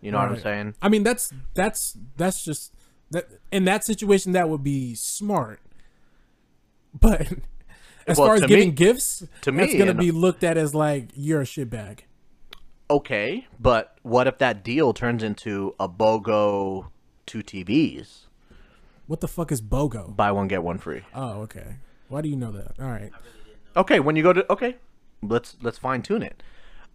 [0.00, 0.74] You know what I'm saying?
[0.80, 2.72] I mean, that's that's that's just
[3.10, 5.60] that in that situation that would be smart.
[6.98, 7.20] But
[8.06, 10.74] as Well, far as giving me- gifts, to that's me, gonna be looked at as
[10.74, 12.00] like you're a shitbag.
[12.88, 16.86] Okay, but what if that deal turns into a BOGO
[17.26, 18.22] two TVs?
[19.06, 20.16] What the fuck is BOGO?
[20.16, 21.02] Buy one get one free.
[21.14, 21.76] Oh, okay.
[22.08, 22.72] Why do you know that?
[22.80, 23.12] All right.
[23.76, 24.76] Okay, when you go to okay,
[25.22, 26.42] let's let's fine tune it.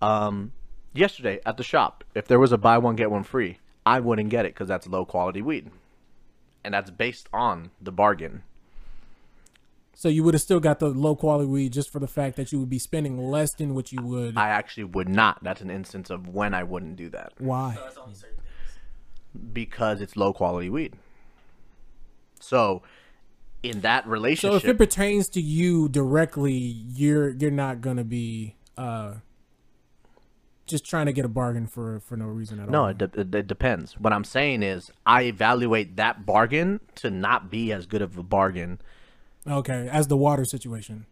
[0.01, 0.51] Um,
[0.93, 4.29] yesterday at the shop, if there was a buy one get one free, I wouldn't
[4.29, 5.71] get it because that's low quality weed,
[6.65, 8.41] and that's based on the bargain.
[9.93, 12.51] So you would have still got the low quality weed just for the fact that
[12.51, 14.35] you would be spending less than what you would.
[14.37, 15.41] I actually would not.
[15.41, 17.77] That's an instance of when I wouldn't do that Why?
[19.53, 20.95] because it's low quality weed.
[22.41, 22.81] So,
[23.63, 24.61] in that relationship.
[24.61, 29.15] So if it pertains to you directly, you're you're not gonna be uh
[30.67, 32.87] just trying to get a bargain for for no reason at No, all.
[32.89, 33.99] it, de- it, it depends.
[33.99, 38.23] What I'm saying is, I evaluate that bargain to not be as good of a
[38.23, 38.79] bargain,
[39.47, 41.05] Okay, as the water situation.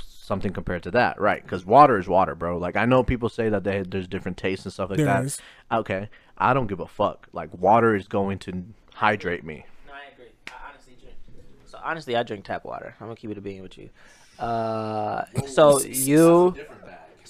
[0.00, 1.42] something compared to that, right?
[1.42, 2.56] Because water is water, bro.
[2.58, 5.24] Like I know people say that they, there's different tastes and stuff like There that.
[5.24, 5.40] is.
[5.70, 6.08] Okay,
[6.38, 7.28] I don't give a fuck.
[7.32, 9.66] Like water is going to hydrate me.
[9.86, 10.26] No, I agree.
[10.48, 11.16] I honestly drink.
[11.66, 12.94] So honestly, I drink tap water.
[13.00, 13.90] I'm gonna keep it a being with you.
[14.38, 16.79] Uh, so you, Different bag.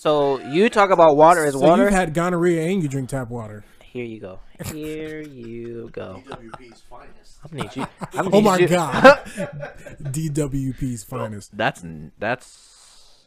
[0.00, 1.84] So you talk about water as So water.
[1.84, 3.64] you've had gonorrhea and you drink tap water.
[3.82, 4.38] Here you go.
[4.66, 6.22] Here you go.
[6.26, 7.38] DWP's finest.
[7.44, 7.86] I'm gonna need you.
[8.14, 9.18] I'm gonna Oh need my you- god.
[10.02, 11.56] DWP's finest.
[11.56, 11.84] That's
[12.18, 13.26] that's.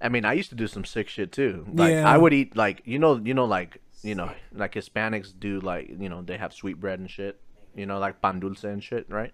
[0.00, 1.64] I mean, I used to do some sick shit too.
[1.72, 2.08] Like Yeah.
[2.08, 5.88] I would eat like you know you know like you know like Hispanics do like
[5.98, 7.38] you know they have sweet bread and shit.
[7.74, 9.32] You know like pan dulce and shit, right?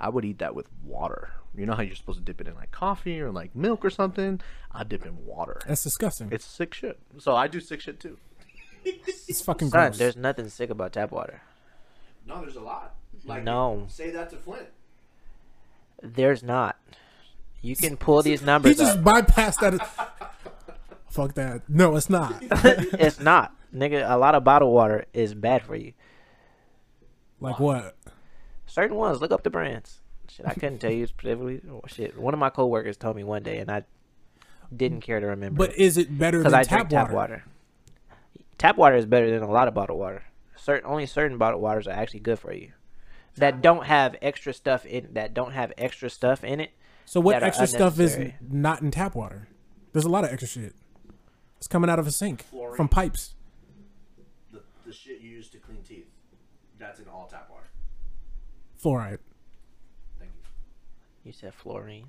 [0.00, 1.30] I would eat that with water.
[1.56, 3.90] You know how you're supposed to dip it in like coffee or like milk or
[3.90, 4.40] something.
[4.72, 5.60] I dip in water.
[5.66, 6.28] That's disgusting.
[6.30, 6.98] It's sick shit.
[7.18, 8.18] So I do sick shit too.
[9.28, 9.98] It's fucking Son, gross.
[9.98, 11.42] there's nothing sick about tap water.
[12.24, 12.94] No, there's a lot.
[13.24, 13.86] Like No.
[13.88, 14.68] Say that to Flint.
[16.02, 16.76] There's not.
[17.62, 18.78] You can pull these numbers.
[18.78, 19.04] He just up.
[19.04, 20.32] bypassed that.
[21.10, 21.62] Fuck that.
[21.68, 22.36] No, it's not.
[22.40, 24.08] it's not, nigga.
[24.08, 25.92] A lot of bottled water is bad for you.
[27.40, 27.96] Like what?
[28.66, 30.00] Certain ones, look up the brands.
[30.36, 31.62] Shit, I couldn't tell you specifically.
[31.70, 33.84] Oh, shit, one of my coworkers told me one day, and I
[34.74, 35.66] didn't care to remember.
[35.66, 37.06] But is it better because than I tap drink water?
[37.06, 37.44] tap water.
[38.58, 40.24] Tap water is better than a lot of bottled water.
[40.54, 42.72] Certain only certain bottled waters are actually good for you.
[43.36, 46.72] That don't have extra stuff in that don't have extra stuff in it.
[47.06, 49.48] So what extra stuff is not in tap water?
[49.92, 50.74] There's a lot of extra shit.
[51.56, 52.76] It's coming out of a sink Fluorine.
[52.76, 53.34] from pipes.
[54.52, 56.08] The, the shit you use to clean teeth.
[56.78, 57.70] That's in all tap water.
[58.82, 59.18] Fluoride.
[61.26, 61.48] Thank you.
[61.48, 62.06] You said fluorine,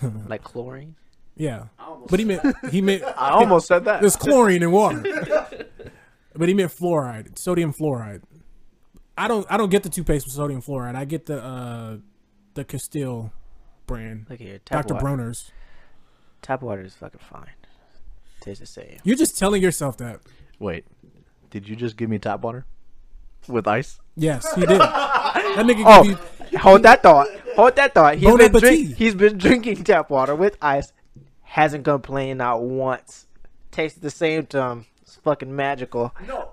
[0.28, 0.96] like chlorine.
[1.36, 1.66] Yeah.
[2.08, 4.00] But he meant he meant I almost said that.
[4.00, 5.02] there's chlorine in water.
[6.34, 8.22] but he meant fluoride, sodium fluoride.
[9.16, 10.96] I don't I don't get the toothpaste with sodium fluoride.
[10.96, 11.96] I get the uh
[12.54, 13.32] the Castile
[13.86, 14.26] brand.
[14.28, 14.94] Look at here, tap Dr.
[14.94, 15.04] water.
[15.04, 15.52] Bronner's.
[16.42, 17.46] Tap water is fucking fine.
[18.40, 18.98] Tastes the same.
[19.04, 20.20] You're just telling yourself that.
[20.58, 20.84] Wait,
[21.50, 22.64] did you just give me tap water
[23.46, 24.00] with ice?
[24.16, 24.80] Yes, he did.
[24.80, 26.18] That nigga Oh, give you
[26.58, 27.28] hold that thought.
[27.56, 28.16] Hold that thought.
[28.16, 30.92] He's Bon been drink, He's been drinking tap water with ice.
[31.42, 33.26] Hasn't complained not once.
[33.70, 34.86] Tastes the same to him.
[35.02, 36.14] It's fucking magical.
[36.26, 36.52] No.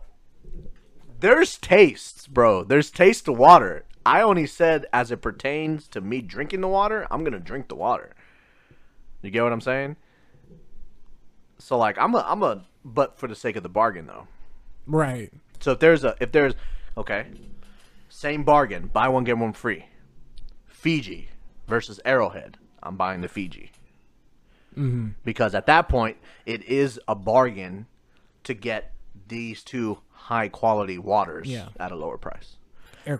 [1.19, 2.63] There's tastes, bro.
[2.63, 3.85] There's taste to water.
[4.05, 7.75] I only said as it pertains to me drinking the water, I'm gonna drink the
[7.75, 8.15] water.
[9.21, 9.97] You get what I'm saying?
[11.59, 14.27] So like I'm a I'm a but for the sake of the bargain though.
[14.85, 15.31] right.
[15.59, 16.53] So if there's a if there's
[16.95, 17.27] okay,
[18.17, 19.85] same bargain, buy one get one free.
[20.65, 21.29] Fiji
[21.67, 22.57] versus Arrowhead.
[22.81, 23.71] I'm buying the Fiji.
[24.75, 25.07] Mm-hmm.
[25.25, 27.87] because at that point it is a bargain
[28.43, 28.93] to get
[29.27, 31.69] these two high quality waters Yeah.
[31.79, 32.57] at a lower price.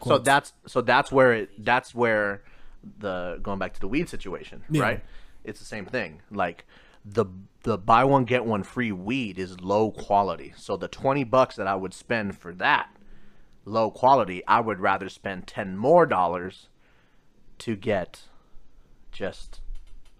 [0.03, 2.44] So that's so that's where it that's where
[2.99, 4.82] the going back to the weed situation, Yeah.
[4.84, 5.03] right?
[5.44, 6.22] It's the same thing.
[6.30, 6.65] Like
[7.03, 7.26] the
[7.64, 10.53] the buy one get one free weed is low quality.
[10.57, 12.90] So the 20 bucks that I would spend for that
[13.68, 16.69] low quality, I would rather spend 10 more dollars
[17.60, 18.22] to get
[19.11, 19.60] just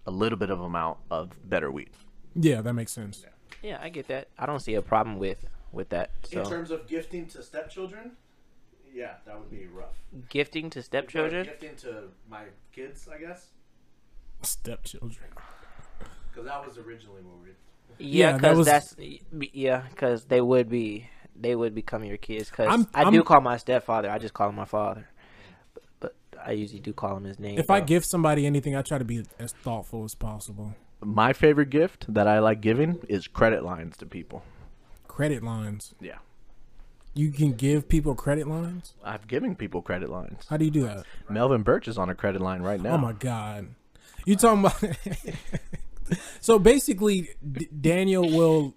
[0.06, 1.90] a little bit of amount of better weed.
[2.34, 3.24] yeah, that makes sense.
[3.62, 4.28] Yeah, I get that.
[4.38, 6.10] I don't see a problem with with that.
[6.30, 8.12] In terms of gifting to stepchildren,
[8.92, 9.96] yeah, that would be rough.
[10.28, 11.44] gifting to stepchildren.
[11.44, 13.48] Gifting to my kids, I guess,
[14.42, 15.28] Stepchildren.
[16.30, 17.48] because that was originally what we.
[17.98, 18.96] Yeah, Yeah, that because was- that's
[19.52, 21.08] yeah, because they would be
[21.40, 22.50] they would become your kids.
[22.50, 24.10] Because I'm- do call my stepfather.
[24.10, 25.08] I just call him my father,
[25.74, 27.58] but, but I usually do call him his name.
[27.58, 30.74] If I give somebody anything, I try to be as thoughtful as possible.
[31.00, 34.42] My favorite gift that I like giving is credit lines to people.
[35.06, 35.94] Credit lines.
[36.00, 36.18] Yeah.
[37.14, 38.94] You can give people credit lines.
[39.02, 40.44] I've given people credit lines.
[40.48, 41.04] How do you do that?
[41.28, 42.94] Melvin Birch is on a credit line right now.
[42.94, 43.68] Oh my god.
[44.24, 44.82] You talking about?
[46.40, 48.74] so basically, D- Daniel will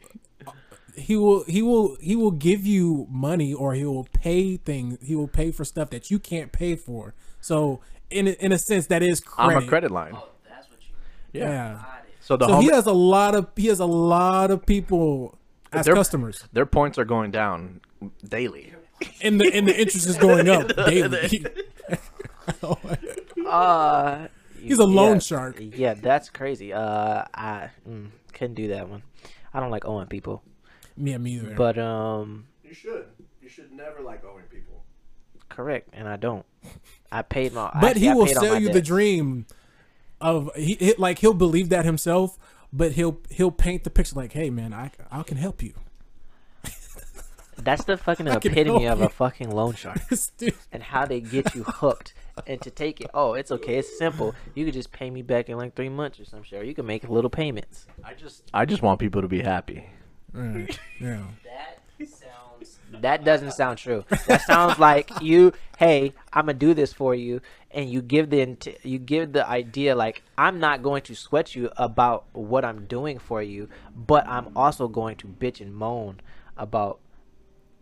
[0.95, 4.97] he will he will he will give you money or he will pay things.
[5.01, 7.13] He will pay for stuff that you can't pay for.
[7.39, 9.57] So in a, in a sense, that is credit.
[9.57, 10.13] I'm a credit line.
[10.47, 11.39] that's what you.
[11.39, 11.49] Yeah.
[11.49, 11.83] Yeah.
[12.19, 15.37] So the So home, he has a lot of he has a lot of people
[15.73, 17.81] as They're- customers, their points are going down
[18.27, 18.73] daily.
[19.21, 21.45] and the and the interest is going up daily.
[23.47, 24.27] Uh,
[24.61, 25.57] He's a loan yeah, shark.
[25.59, 26.71] Yeah, that's crazy.
[26.71, 29.01] Uh, I mm, couldn't do that one.
[29.53, 30.43] I don't like owing people,
[31.05, 31.55] yeah, me either.
[31.55, 33.05] but um, You should.
[33.41, 34.83] You should never like owing people.
[35.49, 36.45] correct, and I don't.
[37.11, 37.69] I paid my.
[37.81, 39.45] but actually, he I will sell my you the dream
[40.21, 42.37] of he, he- like he'll believe that himself
[42.71, 45.73] but he'll he'll paint the picture like hey man i, I can help you
[47.57, 49.99] That's the fucking epitome of a fucking loan shark.
[50.71, 52.13] And how they get you hooked
[52.47, 53.09] and to take it.
[53.13, 53.75] Oh, it's okay.
[53.77, 54.33] It's simple.
[54.55, 56.59] You could just pay me back in like three months or some shit.
[56.61, 57.85] Or you can make little payments.
[58.03, 59.85] I just I just want people to be happy.
[60.33, 62.79] Right, yeah That sounds.
[63.01, 64.05] That doesn't sound true.
[64.27, 65.53] That sounds like you.
[65.77, 67.41] Hey, I'm gonna do this for you,
[67.71, 71.69] and you give the you give the idea like I'm not going to sweat you
[71.77, 76.21] about what I'm doing for you, but I'm also going to bitch and moan
[76.57, 76.99] about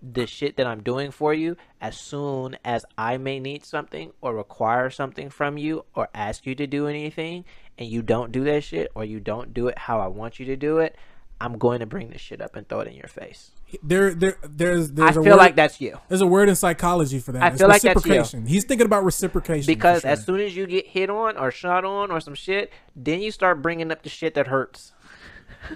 [0.01, 4.34] the shit that I'm doing for you as soon as I may need something or
[4.34, 7.43] require something from you or ask you to do anything
[7.77, 10.45] and you don't do that shit or you don't do it how I want you
[10.45, 10.95] to do it,
[11.41, 13.51] I'm going to bring this shit up and throw it in your face.
[13.83, 15.97] there there there's I there's a feel word, like that's you.
[16.09, 18.11] there's a word in psychology for that I It's feel like that's you.
[18.11, 20.11] reciprocation he's thinking about reciprocation Because sure.
[20.11, 23.31] as soon as you get hit on or shot on or some shit, then you
[23.31, 24.91] start bringing up the shit that hurts.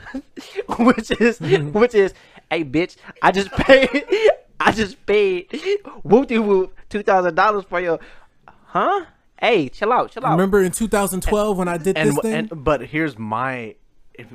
[0.80, 1.72] which is Mm-hmm.
[1.78, 2.14] which is,
[2.50, 4.04] hey bitch, I just paid
[4.60, 5.48] I just paid
[6.04, 8.00] whoop de whoop two thousand dollars for your
[8.48, 9.06] huh?
[9.40, 10.32] Hey, chill out, chill out.
[10.32, 13.76] remember in 2012 when i did And, this thing and but here's my
[14.14, 14.28] if,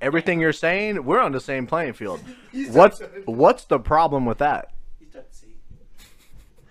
[0.00, 2.20] everything you're saying, we're on the same playing field.
[2.70, 4.72] What's what's the problem with that?
[5.00, 5.46] You start to see.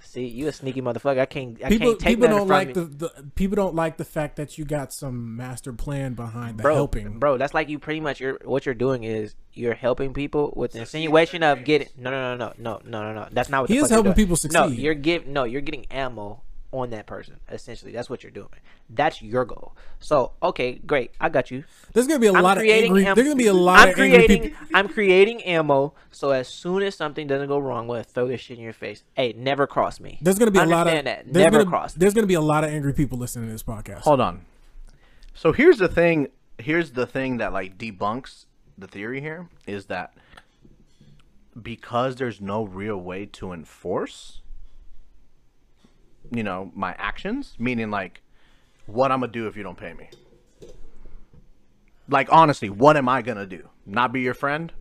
[0.01, 1.19] See, you a sneaky motherfucker.
[1.19, 3.97] I can't I people can't take people don't from like the, the people don't like
[3.97, 7.37] the fact that you got some master plan behind the bro, helping bro.
[7.37, 8.19] That's like you pretty much.
[8.19, 11.89] You're what you're doing is you're helping people with the insinuation of getting.
[11.97, 13.27] No, no, no, no, no, no, no, no.
[13.31, 14.37] That's not what He the is fuck you're helping doing.
[14.37, 15.27] people No, you're give.
[15.27, 16.41] No, you're getting ammo
[16.79, 17.39] on that person.
[17.51, 18.49] Essentially, that's what you're doing.
[18.89, 19.75] That's your goal.
[19.99, 21.11] So okay, great.
[21.19, 21.63] I got you.
[21.93, 23.93] there's gonna be a I'm lot of angry am- there's gonna be a lot I'm
[23.93, 24.41] of angry creating.
[24.43, 25.93] people I'm creating ammo.
[26.11, 28.73] So as soon as something doesn't go wrong, I'm gonna throw this shit in your
[28.73, 29.03] face.
[29.13, 30.19] Hey, never cross me.
[30.21, 31.33] there's gonna be a lot of Understand that.
[31.33, 31.95] there's Never gonna, cross.
[31.95, 31.99] me.
[31.99, 34.45] there's gonna be a lot of angry people listening to this podcast Hold on.
[35.33, 36.27] So here's the thing.
[36.57, 38.45] Here's the thing that like debunks
[38.77, 40.13] the theory here is that
[41.61, 44.41] because there's no real way to enforce,
[46.31, 48.21] you know, my actions, meaning like
[48.85, 50.09] what I'm gonna do if you don't pay me.
[52.07, 53.69] Like honestly, what am I gonna do?
[53.85, 54.71] Not be your friend?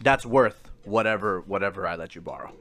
[0.00, 2.52] That's worth whatever whatever I let you borrow.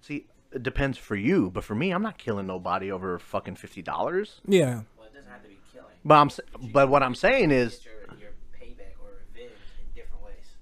[0.00, 3.82] See, it depends for you, but for me, I'm not killing nobody over fucking fifty
[3.82, 4.40] dollars.
[4.46, 5.94] yeah Well, it doesn't have to be killing.
[6.04, 8.30] But I'm, but what I'm saying is, Your, your
[8.60, 10.56] payback or revenge in different ways.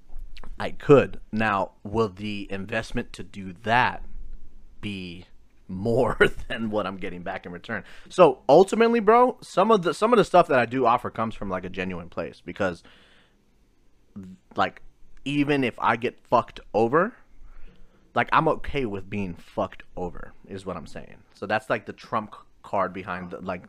[0.59, 1.21] I could.
[1.33, 4.05] Now, will the investment to do that
[4.83, 5.25] be
[5.69, 6.19] more
[6.49, 7.83] than what I'm getting back in return?
[8.11, 11.35] So ultimately, bro, some of the some of the stuff that I do offer comes
[11.35, 12.83] from like a genuine place because,
[14.57, 14.83] like,
[15.25, 17.15] even if I get fucked over,
[18.15, 21.17] like I'm okay with being fucked over, is what I'm saying.
[21.35, 23.63] So that's like the trump card behind the like.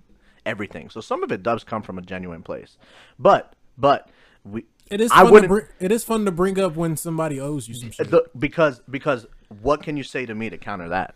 [0.45, 0.89] everything.
[0.89, 2.77] So some of it does come from a genuine place,
[3.17, 4.09] but but
[4.43, 6.97] we It is I fun to wouldn't- bring, it is fun to bring up when
[6.97, 8.11] somebody owes you some shit.
[8.11, 9.25] the, because because
[9.61, 11.15] what can you say to me to counter that?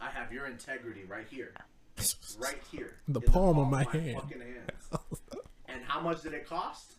[0.00, 1.52] I have your integrity right here.
[2.38, 2.96] Right here.
[3.08, 4.20] The in palm of my hand.
[4.20, 5.20] fucking hands.
[5.66, 6.96] and how much did it cost?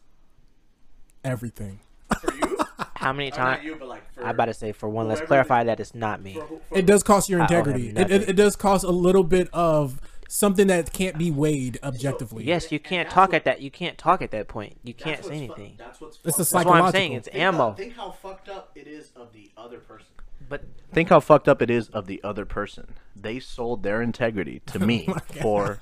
[1.24, 1.80] Everything.
[2.20, 2.58] For you?
[2.96, 3.64] How many times?
[3.64, 5.08] you, like I'm about to say for one.
[5.08, 6.34] Let's clarify that it's not me.
[6.34, 7.90] for for It does cost your I owe him integrity.
[7.90, 12.46] It, it, it does cost a little bit of something that can't be weighed objectively.
[12.46, 13.62] Yes, you can't talk what- at that.
[13.62, 14.78] You can't talk at that point.
[14.84, 15.76] You can't say what's fu- anything.
[15.78, 16.52] that's what's It's a fucked up.
[16.54, 17.14] That's what I'm saying.
[17.14, 17.70] It's Think ammo.
[17.70, 20.06] How, think how fucked up it is of the other person.
[20.48, 22.96] But Think how fucked up it is of the other person.
[23.16, 25.80] They sold their integrity to me oh for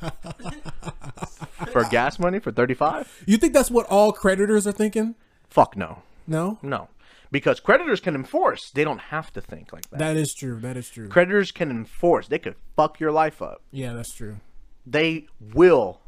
[1.71, 3.23] for gas money for 35?
[3.25, 5.15] You think that's what all creditors are thinking?
[5.49, 6.03] Fuck no.
[6.27, 6.57] No?
[6.61, 6.89] No.
[7.31, 8.71] Because creditors can enforce.
[8.71, 9.99] They don't have to think like that.
[9.99, 10.59] That is true.
[10.59, 11.07] That is true.
[11.09, 12.27] Creditors can enforce.
[12.27, 13.61] They could fuck your life up.
[13.71, 14.37] Yeah, that's true.
[14.85, 15.99] They will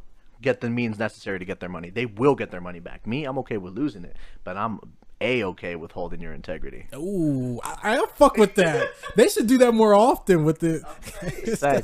[0.41, 1.89] get the means necessary to get their money.
[1.89, 3.05] They will get their money back.
[3.05, 4.79] Me, I'm okay with losing it, but I'm
[5.21, 6.87] a okay with holding your integrity.
[6.95, 8.89] Ooh, I, I fuck with that.
[9.15, 10.83] they should do that more often with it.
[11.57, 11.83] son,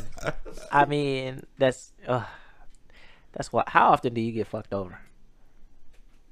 [0.72, 2.24] I mean, that's uh,
[3.34, 3.70] that's what.
[3.70, 4.99] How often do you get fucked over?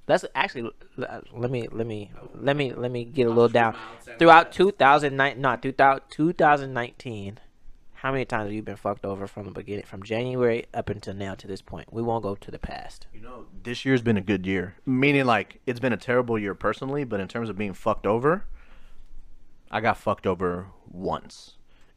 [0.06, 3.76] That's actually uh, let me let me let me let me get a little down.
[4.20, 7.40] Throughout 2009, not 2000, 2019,
[8.04, 11.14] how many times have you been fucked over from the beginning, from January up until
[11.14, 11.94] now to this point?
[11.94, 13.08] We won't go to the past.
[13.14, 14.76] You know, this year's been a good year.
[14.86, 18.44] Meaning, like, it's been a terrible year personally, but in terms of being fucked over,
[19.72, 21.54] I got fucked over once.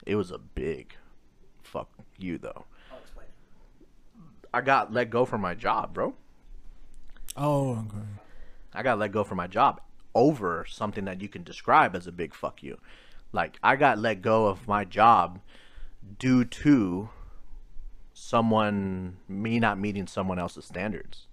[0.06, 0.94] It was a big
[1.64, 1.88] fuck
[2.18, 2.66] you, though.
[4.54, 6.14] I got let go from my job, bro.
[7.36, 8.06] Oh, okay.
[8.74, 9.80] I got let go from my job
[10.14, 12.78] over something that you can describe as a big fuck you.
[13.32, 15.40] Like I got let go of my job
[16.18, 17.10] due to
[18.14, 21.26] someone me not meeting someone else's standards.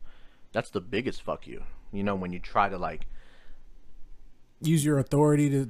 [0.52, 1.64] That's the biggest fuck you.
[1.92, 3.08] You know when you try to like
[4.62, 5.70] Use your authority to.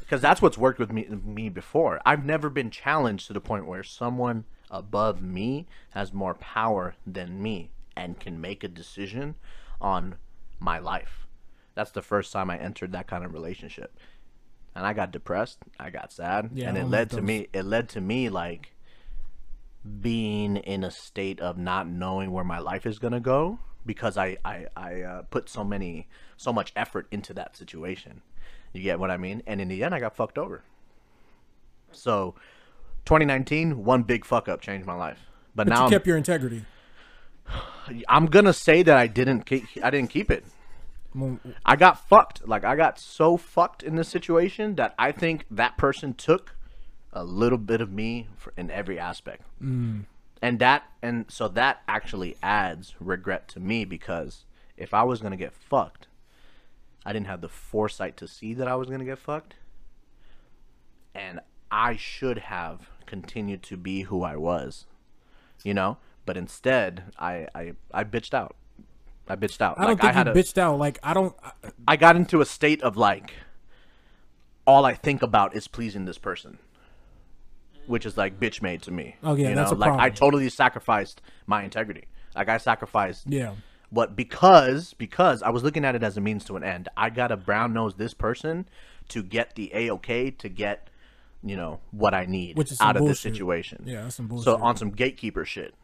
[0.00, 2.00] because that's what's worked with me me before.
[2.04, 7.42] I've never been challenged to the point where someone above me has more power than
[7.42, 9.36] me and can make a decision
[9.80, 10.16] on
[10.58, 11.26] my life.
[11.74, 13.98] That's the first time I entered that kind of relationship.
[14.74, 17.88] And I got depressed, I got sad, Yeah, and it led to me it led
[17.90, 18.72] to me like
[20.00, 24.36] being in a state of not knowing where my life is gonna go because I
[24.44, 28.22] I, I uh, put so many so much effort into that situation.
[28.72, 29.42] You get what I mean?
[29.46, 30.64] And in the end, I got fucked over.
[31.92, 32.34] So,
[33.04, 35.20] 2019, one big fuck up changed my life.
[35.54, 36.64] But, But now you I'm, kept your integrity.
[38.08, 40.44] I'm gonna say that I didn't keep, I didn't keep it.
[41.64, 42.46] I got fucked.
[42.46, 46.56] Like I got so fucked in this situation that I think that person took
[47.12, 49.42] a little bit of me for, in every aspect.
[49.62, 50.06] Mm.
[50.42, 54.44] And that and so that actually adds regret to me because
[54.76, 56.08] if I was gonna get fucked,
[57.06, 59.54] I didn't have the foresight to see that I was gonna get fucked,
[61.14, 61.40] and
[61.70, 64.86] I should have continued to be who I was,
[65.62, 65.98] you know.
[66.26, 68.56] But instead, I I, I bitched out.
[69.28, 69.78] I bitched out.
[69.78, 70.78] I don't Like, think had you a- bitched out.
[70.78, 71.34] Like I don't.
[71.42, 71.52] I-
[71.88, 73.32] I got into a state of like
[74.66, 76.58] all I think about is pleasing this person.
[77.86, 79.16] Which is like bitch made to me.
[79.22, 79.76] Oh, yeah, you that's know?
[79.76, 82.04] a like I totally sacrificed my integrity.
[82.34, 83.54] Like I sacrificed Yeah.
[83.92, 86.88] But because because I was looking at it as a means to an end.
[86.96, 88.66] I got to brown nose this person
[89.08, 90.88] to get the a okay to get
[91.42, 93.82] you know what I need Which is out of this situation.
[93.86, 94.44] Yeah, that's some bullshit.
[94.46, 95.74] So on some gatekeeper shit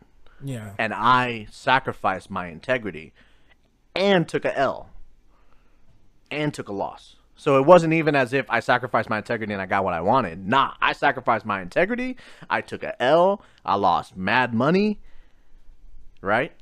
[0.42, 0.72] yeah.
[0.78, 3.12] and I sacrificed my integrity
[3.94, 4.90] and took a L
[6.30, 7.16] and took a loss.
[7.36, 10.02] So it wasn't even as if I sacrificed my integrity and I got what I
[10.02, 10.46] wanted.
[10.46, 12.16] Nah, I sacrificed my integrity.
[12.50, 13.42] I took a L.
[13.64, 15.00] I lost mad money.
[16.20, 16.52] Right?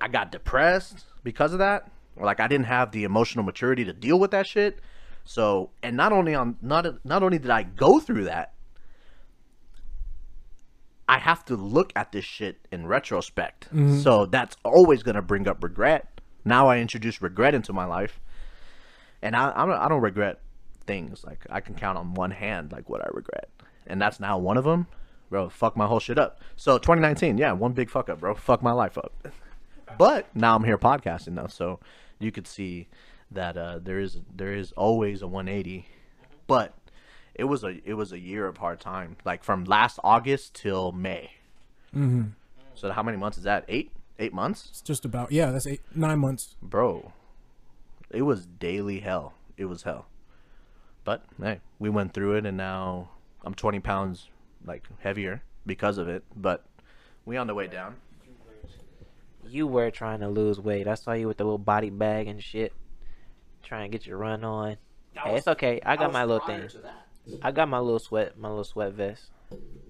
[0.00, 1.90] I got depressed because of that.
[2.16, 4.78] Like I didn't have the emotional maturity to deal with that shit.
[5.24, 8.52] So, and not only on not not only did I go through that,
[11.08, 13.68] I have to look at this shit in retrospect.
[14.02, 16.20] So that's always gonna bring up regret.
[16.44, 18.20] Now I introduce regret into my life,
[19.22, 20.40] and I I'm, I don't regret
[20.86, 21.24] things.
[21.24, 23.48] Like I can count on one hand like what I regret,
[23.86, 24.86] and that's now one of them.
[25.30, 26.40] Bro, fuck my whole shit up.
[26.56, 28.34] So 2019, yeah, one big fuck up, bro.
[28.34, 29.12] Fuck my life up.
[29.98, 31.80] but now I'm here podcasting though, so
[32.18, 32.88] you could see
[33.30, 35.86] that uh, there is there is always a 180.
[36.46, 36.74] But
[37.38, 40.92] it was a it was a year of hard time, like from last August till
[40.92, 41.30] May.
[41.94, 42.22] Mm-hmm.
[42.74, 43.64] So how many months is that?
[43.68, 45.30] Eight eight months, It's just about.
[45.30, 46.56] Yeah, that's eight nine months.
[46.62, 47.12] bro.
[48.10, 49.34] It was daily hell.
[49.56, 50.06] It was hell.
[51.04, 53.10] But hey, we went through it, and now
[53.44, 54.28] I'm 20 pounds
[54.64, 56.64] like heavier because of it, but
[57.24, 57.96] we on the way down.
[59.48, 60.88] You were trying to lose weight.
[60.88, 62.72] I saw you with the little body bag and shit,
[63.62, 64.76] trying to get your run on.
[65.12, 65.80] Hey, it's okay.
[65.84, 66.80] I got was my little prior thing.
[67.26, 67.44] To that.
[67.44, 69.26] I got my little sweat, my little sweat vest.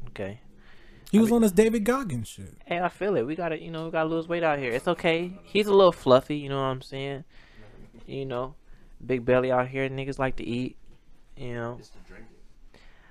[0.09, 0.41] Okay.
[1.11, 2.55] He was on his David Goggins shit.
[2.65, 3.23] Hey, I feel it.
[3.23, 4.73] We gotta, you know, we gotta lose weight out here.
[4.73, 5.33] It's okay.
[5.45, 6.37] He's a little fluffy.
[6.37, 7.25] You know what I'm saying?
[8.07, 8.55] You know,
[9.05, 9.89] big belly out here.
[9.89, 10.77] Niggas like to eat.
[11.37, 11.77] You know.
[11.79, 12.29] It's the drinking.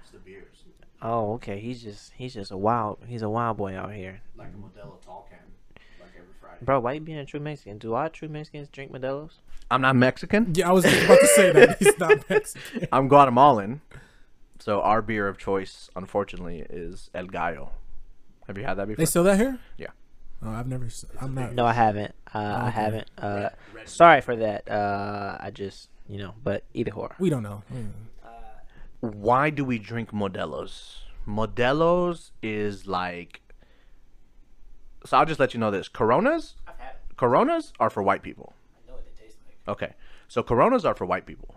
[0.01, 0.63] It's the beers.
[1.01, 1.59] Oh, okay.
[1.59, 2.99] He's just, he's just a wild.
[3.07, 4.21] He's a wild boy out here.
[4.35, 5.39] Like a Modelo tall can.
[6.01, 6.57] Like every Friday.
[6.63, 7.77] Bro, why you being a true Mexican?
[7.77, 9.39] Do all true Mexicans drink Modelo's?
[9.71, 10.53] I'm not Mexican.
[10.53, 12.87] Yeah, I was just about to say that he's not Mexican.
[12.91, 13.81] I'm Guatemalan.
[14.59, 17.71] So our beer of choice, unfortunately, is El Gallo.
[18.47, 18.97] Have you had that before?
[19.01, 19.59] They sell that here?
[19.77, 19.87] Yeah.
[20.43, 20.85] Oh, I've never.
[20.85, 21.53] s- I'm not.
[21.53, 22.13] No, I haven't.
[22.33, 23.09] Uh, I haven't.
[23.17, 23.49] Uh,
[23.85, 24.69] sorry for that.
[24.69, 27.15] Uh, I just, you know, but either or.
[27.19, 27.63] We don't know.
[27.73, 27.91] Mm.
[29.01, 30.99] Why do we drink Modelos?
[31.27, 33.41] Modelos is like.
[35.05, 36.95] So I'll just let you know this: Coronas, I've had.
[37.17, 38.53] Coronas are for white people.
[38.85, 39.73] I know what they taste like.
[39.75, 39.93] Okay,
[40.27, 41.55] so Coronas are for white people,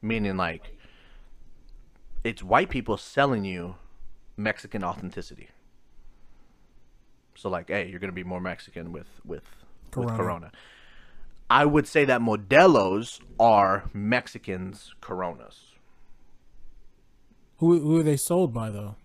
[0.00, 0.76] meaning like
[2.24, 3.76] it's white people selling you
[4.36, 5.48] Mexican authenticity.
[7.34, 9.42] So like, hey, you're gonna be more Mexican with with
[9.94, 10.16] with Corona.
[10.16, 10.52] Corona.
[11.50, 15.72] I would say that Modelos are Mexicans Coronas.
[17.58, 18.96] Who who are they sold by though?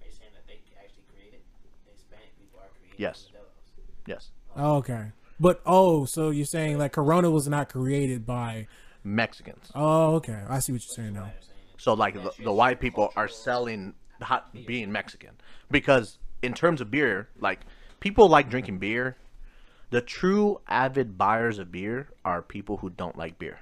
[0.00, 1.40] Are you saying that they actually created?
[1.86, 3.28] The Hispanic people are creating Yes.
[3.32, 4.06] Modelo's?
[4.06, 5.12] Yes, Oh, okay.
[5.40, 8.66] But oh, so you're saying like Corona was not created by?
[9.04, 9.70] Mexicans.
[9.74, 10.42] Oh, okay.
[10.48, 11.30] I see what you're saying now.
[11.78, 15.30] So like the, the white people are selling hot being Mexican
[15.70, 17.60] because in terms of beer, like
[18.00, 19.16] people like drinking beer.
[19.90, 23.60] The true avid buyers of beer are people who don't like beer.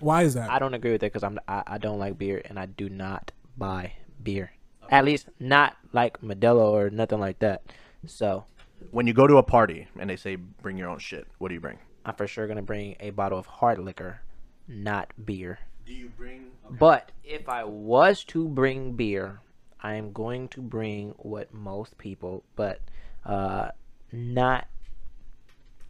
[0.00, 0.48] Why is that?
[0.48, 2.88] I don't agree with that because I'm I, I don't like beer and I do
[2.88, 4.52] not buy beer.
[4.90, 7.62] At least not like Modelo or nothing like that.
[8.06, 8.44] So
[8.92, 11.54] When you go to a party and they say bring your own shit, what do
[11.54, 11.78] you bring?
[12.04, 14.20] I'm for sure gonna bring a bottle of hard liquor,
[14.68, 15.58] not beer.
[15.86, 16.52] Do you bring?
[16.66, 16.76] Okay.
[16.78, 19.40] But if I was to bring beer,
[19.80, 22.80] I am going to bring what most people, but
[23.24, 23.70] uh,
[24.12, 24.68] not.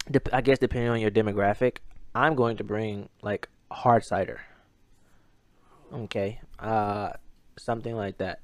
[0.09, 1.77] Dep- I guess depending on your demographic,
[2.15, 4.41] I'm going to bring like hard cider.
[5.93, 7.11] Okay, uh,
[7.57, 8.39] something like that,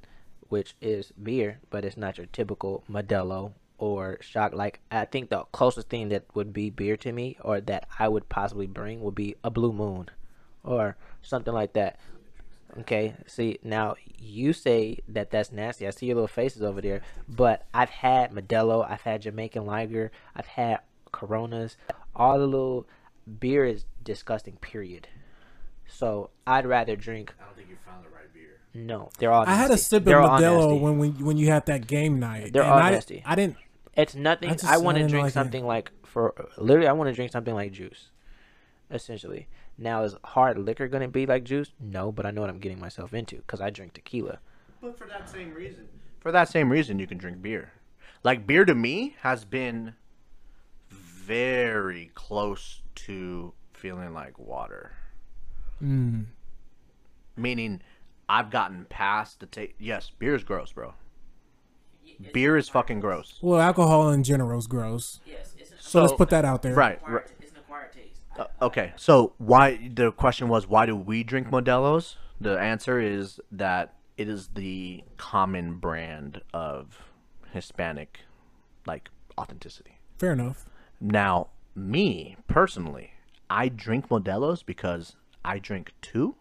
[0.50, 4.54] which is beer, but it's not your typical Modelo or shock.
[4.54, 8.08] Like I think the closest thing that would be beer to me, or that I
[8.08, 10.10] would possibly bring, would be a Blue Moon,
[10.66, 12.00] or something like that.
[12.80, 15.88] Okay, see now you say that that's nasty.
[15.88, 20.12] I see your little faces over there, but I've had Modelo, I've had Jamaican Lager,
[20.36, 20.80] I've had
[21.14, 21.78] Coronas.
[22.16, 22.86] All the little
[23.40, 24.58] beer is disgusting.
[24.58, 25.08] Period.
[25.88, 27.34] So I'd rather drink.
[27.40, 28.58] I don't think you found the right beer.
[28.74, 29.46] No, they're all.
[29.48, 30.80] I had a sip of They're Modelo nasty.
[30.80, 32.52] when when you had that game night.
[32.52, 33.24] They're and all I, nasty.
[33.26, 33.56] I didn't.
[33.96, 34.50] It's nothing.
[34.50, 35.34] I I, just- I want to drink like it.
[35.34, 36.90] something like for literally.
[36.90, 38.10] I want to drink something like juice.
[38.92, 41.72] Essentially, now is hard liquor gonna be like juice?
[41.80, 44.40] No, but I know what I'm getting myself into because I drink tequila.
[44.82, 45.88] But for that same reason.
[46.20, 47.72] For that same reason, you can drink beer.
[48.24, 49.96] Like beer to me has been
[50.90, 54.94] very close to feeling like water.
[55.82, 56.26] Mm.
[57.36, 57.82] Meaning,
[58.30, 59.74] I've gotten past the taste.
[59.78, 60.94] Yes, beer is gross, bro.
[62.34, 63.40] Beer is fucking gross.
[63.42, 65.20] Well, alcohol in general is gross.
[65.26, 66.74] Yes, it's So, let's put that out there.
[66.74, 67.00] Right.
[67.08, 67.26] right.
[67.42, 68.22] It's an acquired taste.
[68.38, 72.18] Uh, okay, so why the question was why do we drink Modelo's?
[72.40, 77.00] The answer is that it is the common brand of
[77.52, 78.20] Hispanic
[78.86, 80.00] like authenticity.
[80.18, 80.66] Fair enough.
[81.00, 83.12] Now, me personally,
[83.50, 86.36] I drink Modelo's because I drink two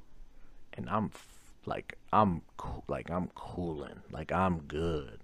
[0.73, 1.29] and I'm f-
[1.67, 5.21] like I'm cool, like I'm cooling, like I'm good.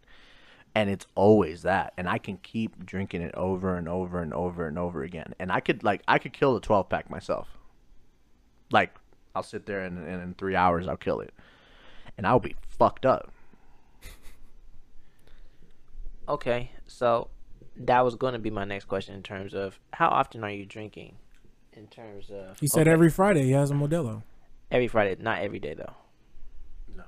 [0.74, 1.92] And it's always that.
[1.96, 5.34] And I can keep drinking it over and over and over and over again.
[5.40, 7.48] And I could like I could kill the 12 pack myself.
[8.70, 8.94] Like
[9.34, 11.32] I'll sit there and, and in 3 hours I'll kill it.
[12.16, 13.32] And I'll be fucked up.
[16.28, 17.28] Okay, so
[17.76, 20.64] that was going to be my next question in terms of how often are you
[20.64, 21.16] drinking?
[21.72, 24.22] In terms of He said okay, every Friday he has a Modelo.
[24.70, 25.94] every Friday, not every day though.
[26.96, 27.04] No.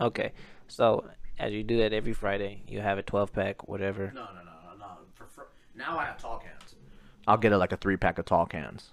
[0.00, 0.32] Okay,
[0.68, 1.04] so
[1.40, 4.12] as you do that every Friday, you have a 12 pack, whatever.
[4.14, 4.86] No, no, no, no, no.
[5.14, 6.74] For, for, now I have tall cans.
[7.26, 8.90] I'll get it like a 3 pack of tall cans.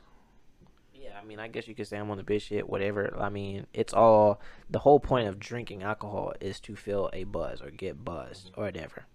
[0.95, 3.13] Yeah, I mean, I guess you could say I'm on the bitch shit, whatever.
[3.19, 7.61] I mean, it's all the whole point of drinking alcohol is to feel a buzz
[7.61, 9.05] or get buzzed or whatever.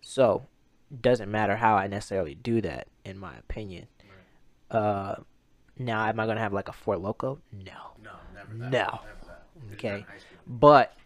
[0.00, 0.46] So,
[1.00, 3.86] doesn't matter how I necessarily do that, in my opinion.
[4.72, 4.78] Right.
[4.78, 5.16] Uh,
[5.78, 7.38] now, am I gonna have like a Four Loco?
[7.52, 7.92] No.
[8.02, 8.70] No, never that.
[8.70, 9.00] No.
[9.04, 9.74] Never that.
[9.74, 9.88] Okay.
[9.88, 10.38] in high school.
[10.46, 10.96] But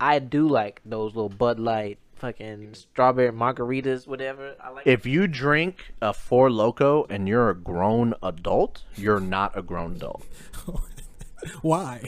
[0.00, 4.54] I do like those little Bud Light, fucking strawberry margaritas, whatever.
[4.60, 4.86] I like.
[4.86, 9.96] If you drink a Four Loco and you're a grown adult, you're not a grown
[9.96, 10.24] adult.
[11.62, 12.02] Why?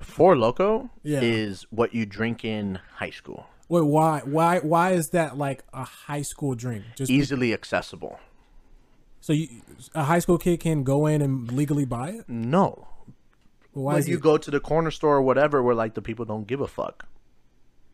[0.00, 1.20] Four Loco Yeah.
[1.22, 3.46] is what you drink in high school.
[3.68, 4.20] Wait, why?
[4.24, 4.58] Why?
[4.58, 6.84] Why is that like a high school drink?
[6.96, 8.18] Just Easily accessible.
[9.20, 9.48] so you,
[9.94, 12.28] a high school kid can go in and legally buy it?
[12.28, 12.88] No.
[13.72, 14.22] Why When is you it?
[14.22, 17.06] go to the corner store or whatever where like the people don't give a fuck.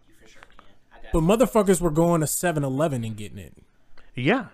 [0.09, 0.65] You for sure can.
[0.93, 3.55] I got But motherfuckers were going to 7-Eleven and getting it.
[4.15, 4.47] Yeah.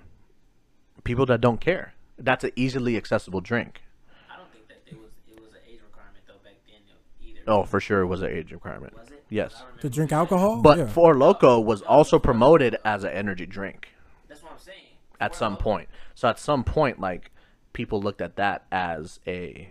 [1.04, 1.94] People that don't care.
[2.18, 3.82] That's an easily accessible drink.
[4.30, 7.40] I don't think that it was it was an age requirement though back then either.
[7.46, 8.96] Oh, for sure it was an age requirement.
[8.96, 9.24] Was it?
[9.30, 9.62] Yes.
[9.80, 10.62] To drink alcohol?
[10.62, 10.86] But yeah.
[10.86, 13.88] Four Loco was also promoted as an energy drink
[14.28, 14.78] That's what I'm saying.
[15.20, 15.88] at Four some Loko- point.
[16.14, 17.30] So at some point, like
[17.72, 19.70] people looked at that as a,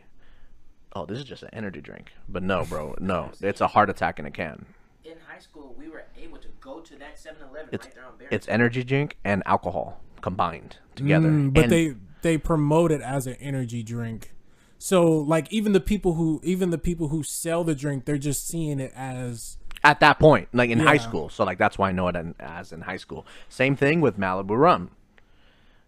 [0.95, 2.11] oh, this is just an energy drink.
[2.27, 4.65] But no, bro, no, it's a heart attack in a can.
[5.03, 8.17] In high school, we were able to go to that 7-Eleven It's right there on
[8.17, 8.29] Barry.
[8.31, 11.27] it's energy drink and alcohol combined together.
[11.27, 14.33] Mm, but And they they promote it as an energy drink.
[14.77, 18.47] So like even the people who even the people who sell the drink, they're just
[18.47, 21.29] seeing it as at that point, like in high school.
[21.29, 23.25] So like that's why I know it as in high school.
[23.49, 24.91] Same thing with Malibu rum.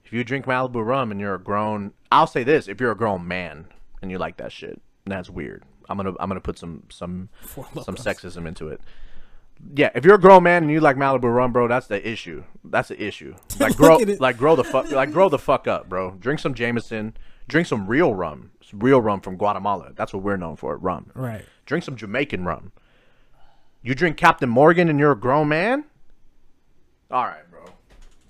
[0.03, 2.97] If you drink Malibu rum and you're a grown, I'll say this: if you're a
[2.97, 3.67] grown man
[4.01, 5.63] and you like that shit, that's weird.
[5.89, 7.29] I'm gonna I'm gonna put some some
[7.83, 8.81] some sexism into it.
[9.73, 12.43] Yeah, if you're a grown man and you like Malibu rum, bro, that's the issue.
[12.63, 13.35] That's the issue.
[13.59, 16.11] Like grow like grow the fuck like grow the fuck up, bro.
[16.11, 17.15] Drink some Jameson.
[17.47, 18.51] Drink some real rum.
[18.61, 19.91] Some real rum from Guatemala.
[19.95, 21.11] That's what we're known for, rum.
[21.13, 21.45] right.
[21.65, 22.71] Drink some Jamaican rum.
[23.81, 25.85] You drink Captain Morgan and you're a grown man?
[27.11, 27.65] All right, bro.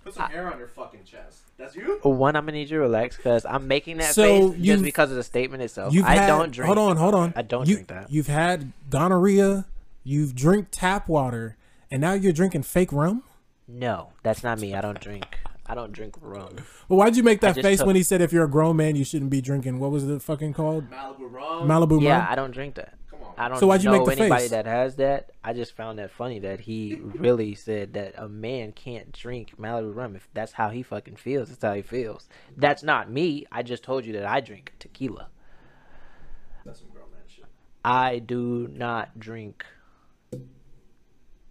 [0.04, 0.36] Put some ah.
[0.36, 1.40] air on your fucking chest.
[1.58, 2.00] That's you?
[2.04, 4.84] One, I'm gonna need you to relax because I'm making that So face you've- just
[4.84, 5.94] because of the statement itself.
[5.94, 6.68] You've I had, don't drink.
[6.68, 7.34] Hold on, hold on.
[7.36, 8.12] I don't You- drink that.
[8.12, 9.66] You've had gonorrhea.
[10.08, 11.58] You've drink tap water,
[11.90, 13.24] and now you're drinking fake rum.
[13.68, 14.76] No, that's not me.
[14.76, 15.40] I don't drink.
[15.66, 16.58] I don't drink rum.
[16.88, 18.96] Well, why'd you make that face took- when he said if you're a grown man
[18.96, 19.80] you shouldn't be drinking?
[19.80, 20.88] What was it fucking called?
[20.92, 21.68] Malibu rum.
[21.68, 22.28] Malibu Yeah, rum.
[22.30, 22.94] I don't drink that.
[23.38, 24.52] I don't So why'd you know make the anybody face?
[24.52, 25.32] that has that.
[25.44, 29.94] I just found that funny that he really said that a man can't drink Malibu
[29.94, 31.50] rum if that's how he fucking feels.
[31.50, 32.30] That's how he feels.
[32.56, 33.46] That's not me.
[33.52, 35.30] I just told you that I drink tequila.
[36.64, 37.46] That's some grown man shit.
[37.84, 39.66] I do not drink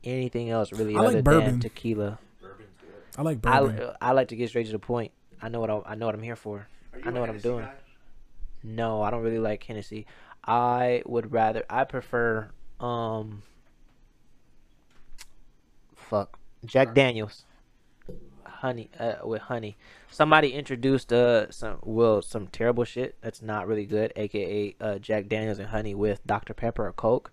[0.04, 1.44] anything else really I like other bourbon.
[1.44, 2.18] than tequila.
[3.16, 3.90] I like I, bourbon.
[4.00, 5.12] I like to get straight to the point.
[5.40, 6.66] I know what I, I know what I'm here for.
[7.04, 7.66] I know what I'm doing.
[8.62, 10.06] No, I don't really like Hennessy.
[10.46, 12.50] I would rather I prefer
[12.80, 13.42] um
[15.94, 17.44] fuck Jack Daniels.
[18.44, 19.76] Honey uh, with honey.
[20.10, 25.28] Somebody introduced uh some well some terrible shit that's not really good, aka uh, Jack
[25.28, 27.30] Daniels and honey with Dr Pepper or Coke.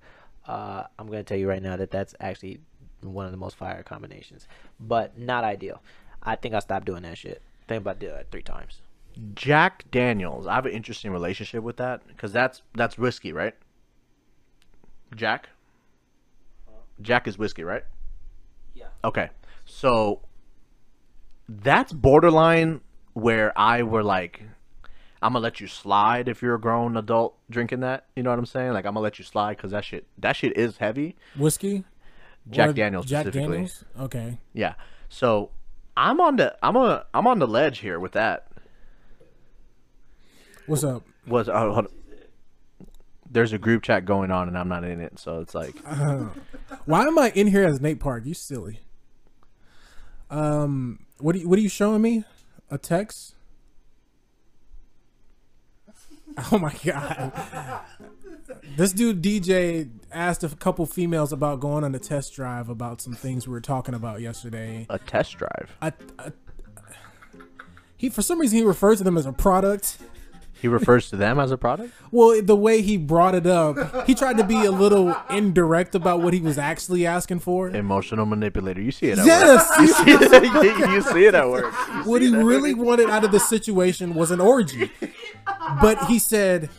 [0.52, 2.60] Uh, I'm gonna tell you right now that that's actually
[3.00, 4.50] one of the most fire combinations,
[4.82, 5.82] but not ideal.
[6.22, 7.42] I think I stopped doing that shit.
[7.70, 8.82] Think about doing that three times.
[9.34, 10.48] Jack Daniels.
[10.48, 13.56] I have an interesting relationship with that because that's that's whiskey, right?
[15.16, 15.48] Jack.
[17.02, 17.86] Jack is whiskey, right?
[18.74, 18.88] Yeah.
[19.06, 19.30] Okay,
[19.64, 20.20] so
[21.48, 22.82] that's borderline
[23.14, 24.44] where I were like,
[25.22, 28.06] I'm gonna let you slide if you're a grown adult drinking that.
[28.16, 28.74] You know what I'm saying?
[28.74, 31.16] Like I'm gonna let you slide because that shit that shit is heavy.
[31.38, 31.84] Whiskey.
[32.50, 33.58] Jack Or Daniels Jack specifically.
[33.58, 33.86] Daniels.
[34.00, 34.38] Okay.
[34.54, 34.74] Yeah.
[35.10, 35.52] So
[35.96, 38.48] I'm on the I'm on I'm on the ledge here with that.
[40.66, 41.04] What's up?
[41.28, 41.88] Was uh, hold
[43.30, 45.76] there's a group chat going on and I'm not in it, so it's like
[46.86, 48.26] Why am I in here as Nate Park?
[48.26, 48.80] You silly.
[50.32, 52.24] Um, what are you, what are you showing me?
[52.70, 53.36] A text?
[56.52, 57.32] Oh my god!
[58.78, 63.14] This dude DJ asked a couple females about going on a test drive about some
[63.14, 64.86] things we were talking about yesterday.
[64.90, 65.76] a test drive.
[65.82, 66.32] I, I,
[67.98, 69.98] he for some reason he refers to them as a product.
[70.62, 71.92] He refers to them as a product.
[72.12, 76.22] Well, the way he brought it up, he tried to be a little indirect about
[76.22, 77.70] what he was actually asking for.
[77.70, 78.80] Emotional manipulator.
[78.82, 79.28] You see it at work.
[79.28, 81.74] Yes, You see it, you, see it at work.
[82.06, 82.86] What he really work.
[82.88, 84.92] wanted out of the situation was an orgy.
[85.82, 86.70] But he said,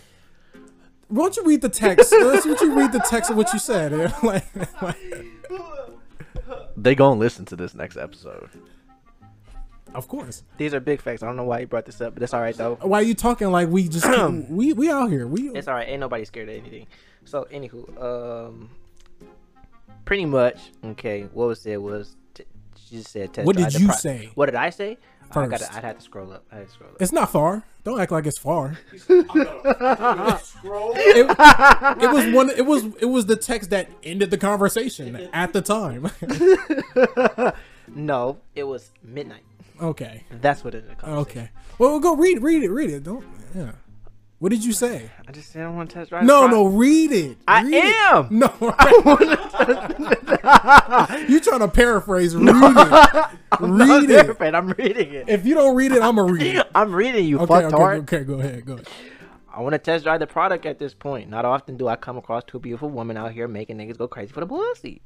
[1.09, 2.13] "Why don't you read the text?
[2.13, 3.93] Why don't you read the text of what you said?"
[4.23, 4.45] like,
[4.81, 5.27] like-
[6.77, 8.49] They gonna listen to this next episode.
[9.95, 10.43] Of course.
[10.59, 11.23] These are big facts.
[11.23, 12.77] I don't know why you brought this up, but it's all right though.
[12.81, 14.07] Why are you talking like we just
[14.51, 15.27] we we out here?
[15.27, 15.89] We It's all right.
[15.89, 16.87] Ain't nobody scared of anything.
[17.25, 18.03] So, anywho,
[18.49, 18.71] um,
[20.05, 21.23] pretty much, okay.
[21.33, 22.45] What was said was t-
[22.89, 24.99] She just said test What did you pro- say What did I say?
[25.31, 25.51] I first?
[25.51, 26.45] gotta, I'd have to scroll up.
[26.53, 26.97] I had to scroll up.
[27.01, 27.65] It's not far.
[27.85, 28.77] Don't act like it's far.
[29.09, 30.93] Scroll.
[30.95, 31.27] It,
[32.03, 32.51] it was one.
[32.51, 36.11] It was it was the text that ended the conversation at the time.
[37.95, 39.43] No, it was midnight.
[39.83, 40.25] Okay.
[40.41, 41.41] That's what it ended the conversation.
[41.43, 41.51] Okay.
[41.79, 42.71] Well, go read read it.
[42.71, 43.03] Read it.
[43.05, 43.25] Don't.
[43.55, 43.73] Yeah.
[44.39, 45.09] What did you say?
[45.29, 46.25] I just said I want to test drive.
[46.25, 47.39] No, no, read it.
[47.47, 47.85] I Read it.
[47.85, 48.27] am.
[48.31, 48.49] No.
[51.29, 52.35] you trying to paraphrase?
[52.35, 52.53] Read it.
[53.61, 54.27] Read it.
[54.27, 54.57] Different.
[54.57, 55.29] I'm reading it.
[55.29, 56.67] If you don't read it, I'm gonna read it.
[56.75, 57.99] I'm reading you, Okay, fucktard.
[58.01, 58.25] okay, okay.
[58.25, 58.65] Go ahead.
[58.67, 58.89] Go ahead.
[59.55, 61.29] I want to test drive the product at this point.
[61.31, 64.33] Not often do I come across two beautiful women out here making niggas go crazy
[64.33, 65.03] for the pussy.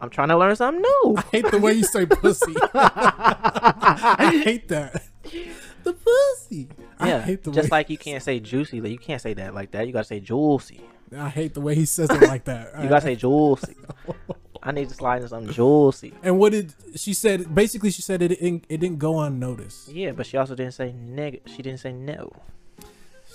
[0.00, 1.14] I'm trying to learn something new.
[1.16, 2.54] I hate the way you say pussy.
[2.74, 5.02] I hate that.
[5.84, 6.68] The pussy.
[6.98, 7.54] I Yeah, hate the way.
[7.56, 8.80] just way like you can't say juicy.
[8.80, 9.86] Like you can't say that like that.
[9.86, 10.80] You gotta say juicy.
[11.16, 12.72] I hate the way he says it like that.
[12.82, 13.76] You gotta say juicy.
[14.62, 16.12] I need to slide in something juicy.
[16.22, 17.54] And what did she said?
[17.54, 19.88] Basically, she said it didn't, it didn't go unnoticed.
[19.88, 21.42] Yeah, but she also didn't say neg.
[21.46, 22.32] She didn't say no.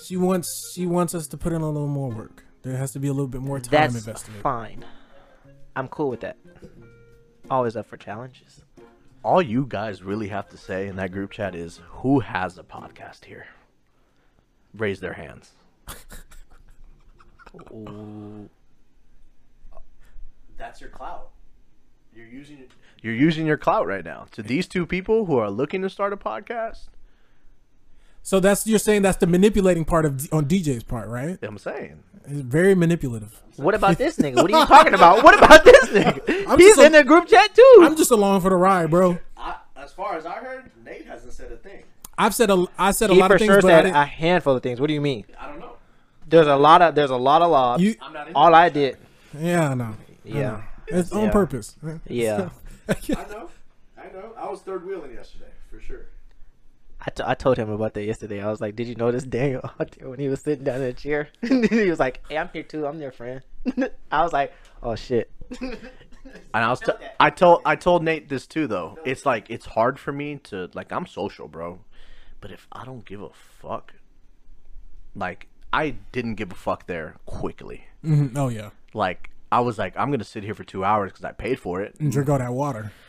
[0.04, 2.44] She wants she wants us to put in a little more work.
[2.62, 4.34] There has to be a little bit more time That's invested.
[4.42, 4.84] fine.
[5.74, 6.36] I'm cool with that.
[7.50, 8.62] Always up for challenges.
[9.24, 12.62] All you guys really have to say in that group chat is who has a
[12.62, 13.46] podcast here?
[14.74, 15.52] Raise their hands.
[17.70, 18.48] Ooh.
[20.56, 21.30] That's your clout.
[22.14, 22.68] You're using
[23.02, 24.26] you're using your clout right now.
[24.32, 26.88] To these two people who are looking to start a podcast,
[28.22, 31.38] So that's you're saying that's the manipulating part of on DJ's part, right?
[31.42, 32.02] I'm saying.
[32.24, 33.42] It's very manipulative.
[33.56, 34.36] What about this nigga?
[34.36, 35.24] What are you talking about?
[35.24, 36.46] What about this nigga?
[36.48, 37.80] I'm He's just a- in the group chat too.
[37.82, 39.18] I'm just along for the ride, bro.
[39.36, 41.82] I, as far as I heard, Nate hasn't said a thing.
[42.16, 44.54] I've said a I said a lot for of things, sure but said a handful
[44.54, 44.80] of things.
[44.80, 45.24] What do you mean?
[45.40, 45.72] I don't know.
[46.28, 47.82] There's a lot of there's a lot of lobs.
[47.82, 48.98] you I'm not in All I did,
[49.36, 49.96] yeah, I know.
[50.24, 51.30] yeah, It's on Yeah.
[51.32, 51.76] purpose.
[52.06, 52.50] yeah.
[52.88, 52.94] I
[53.30, 53.50] know.
[53.98, 54.32] I know.
[54.36, 55.51] I was third wheeling yesterday for sure.
[57.04, 58.40] I, t- I told him about that yesterday.
[58.40, 60.82] I was like, "Did you notice Daniel out there when he was sitting down in
[60.88, 62.86] a chair?" he was like, "Hey, I'm here too.
[62.86, 63.42] I'm their friend."
[64.12, 64.52] I was like,
[64.82, 65.30] "Oh shit."
[65.60, 68.98] And I was t- I told I told Nate this too though.
[69.04, 71.80] It's like it's hard for me to like I'm social, bro.
[72.40, 73.30] But if I don't give a
[73.60, 73.92] fuck,
[75.14, 77.84] like I didn't give a fuck there quickly.
[78.04, 78.36] Mhm.
[78.36, 81.32] Oh yeah, Like I was like I'm gonna sit here for two hours because I
[81.32, 81.96] paid for it.
[81.98, 82.92] and drink all that water.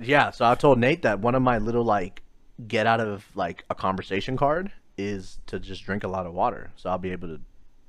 [0.00, 2.22] Yeah, so I told Nate that one of my little like
[2.66, 6.72] get out of like a conversation card is to just drink a lot of water,
[6.76, 7.40] so I'll be able to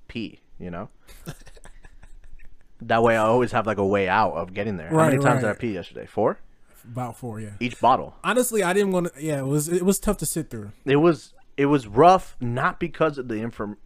[0.07, 0.41] pee.
[0.59, 0.89] You know.
[2.81, 4.89] that way, I always have like a way out of getting there.
[4.89, 6.05] How many times did I pee yesterday?
[6.05, 6.39] Four.
[6.83, 7.51] About four, yeah.
[7.59, 8.15] Each bottle.
[8.23, 9.23] Honestly, I didn't want to.
[9.23, 10.71] Yeah, it was it was tough to sit through.
[10.85, 13.77] It was it was rough, not because of the inform,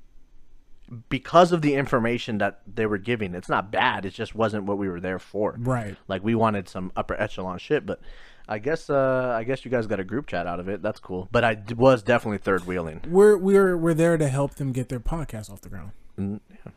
[1.10, 3.34] because of the information that they were giving.
[3.34, 4.06] It's not bad.
[4.06, 5.56] It just wasn't what we were there for.
[5.58, 5.98] Right.
[6.08, 8.00] Like we wanted some upper echelon shit, but
[8.48, 10.82] I guess uh I guess you guys got a group chat out of it.
[10.82, 11.30] That's cool.
[11.32, 13.02] But I d- was definitely third wheeling.
[13.08, 15.92] We're we're we're there to help them get their podcast off the ground.
[16.20, 16.72] Mm, yeah.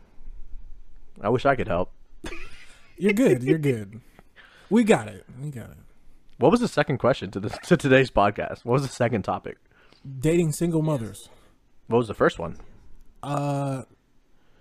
[1.20, 1.90] I wish I could help.
[2.96, 3.42] You're good.
[3.42, 4.00] You're good.
[4.70, 5.24] We got it.
[5.42, 5.76] We got it.
[6.38, 8.64] What was the second question to the to today's podcast?
[8.64, 9.58] What was the second topic?
[10.20, 11.28] Dating single mothers.
[11.88, 12.58] What was the first one?
[13.22, 13.82] Uh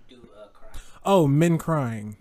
[0.10, 0.80] Do uh, cry.
[1.06, 2.18] oh, men crying.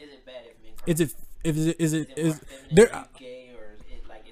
[0.00, 0.84] Is it bad if men cry?
[0.86, 1.14] Is it
[1.44, 2.86] is it is it Is is it more there?
[2.86, 4.22] feminine if you gay or is it like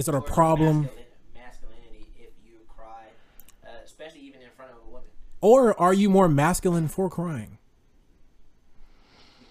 [0.00, 0.24] is it a bad?
[0.24, 0.88] Is it a or problem?
[1.34, 3.04] Masculinity if you cry,
[3.64, 5.08] uh, especially even in front of a woman,
[5.40, 7.58] Or are you more masculine for crying?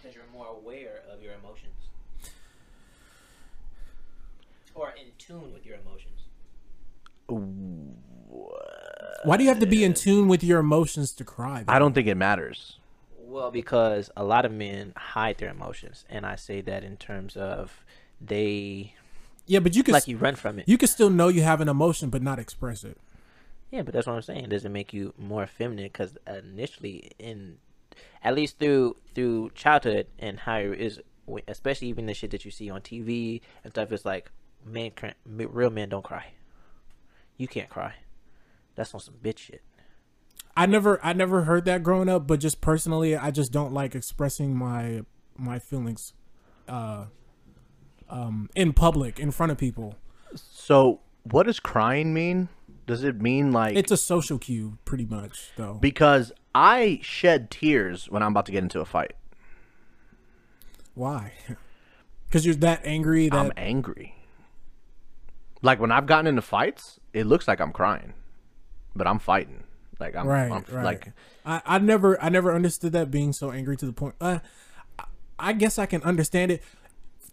[0.02, 1.76] because you're more aware of your emotions,
[4.76, 6.06] or in tune with your emotions.
[9.24, 11.64] Why do you have to be in tune with your emotions to cry?
[11.64, 11.74] though?
[11.74, 12.78] I don't think it matters.
[13.20, 17.38] Well, because a lot of men hide their emotions, and I say that in terms
[17.38, 17.84] of
[18.20, 18.96] they
[19.50, 20.70] Yeah, but you can like you run from it.
[20.70, 22.98] you can still know you have an emotion but not express it.
[23.72, 24.50] Yeah, but that's what I'm saying.
[24.50, 25.86] Does it make you more feminine?
[25.86, 27.58] Because initially, in
[28.24, 31.02] at least through through childhood and how it is,
[31.48, 34.32] especially even the shit that you see on TV and stuff, it's like
[34.64, 34.92] men,
[35.26, 36.28] real men don't cry.
[37.38, 37.96] You can't cry.
[38.76, 39.64] That's on some bitch shit.
[40.56, 43.96] I never I never heard that growing up, but just personally, I just don't like
[43.96, 45.06] expressing my
[45.36, 46.14] my feelings
[46.68, 47.06] uh
[48.10, 49.96] um in public in front of people.
[50.36, 52.50] So, what does crying mean?
[52.88, 55.76] Does it mean like It's a social cue pretty much, though.
[55.76, 59.14] because I shed tears when I'm about to get into a fight.
[60.96, 61.34] Why?
[62.32, 64.16] Cuz you're that angry that I'm angry.
[65.62, 68.14] Like when I've gotten into fights, it looks like I'm crying,
[68.96, 69.64] but I'm fighting.
[70.00, 70.84] Like I'm, right, I'm right.
[70.84, 71.12] like
[71.46, 74.16] I I never I never understood that being so angry to the point.
[74.22, 74.40] Uh,
[74.98, 75.06] I-
[75.42, 76.62] I guess I can understand it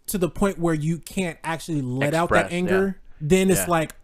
[0.06, 3.66] to the point where you can't actually let out that Express, anger, then it's Yeah.
[3.66, 3.94] like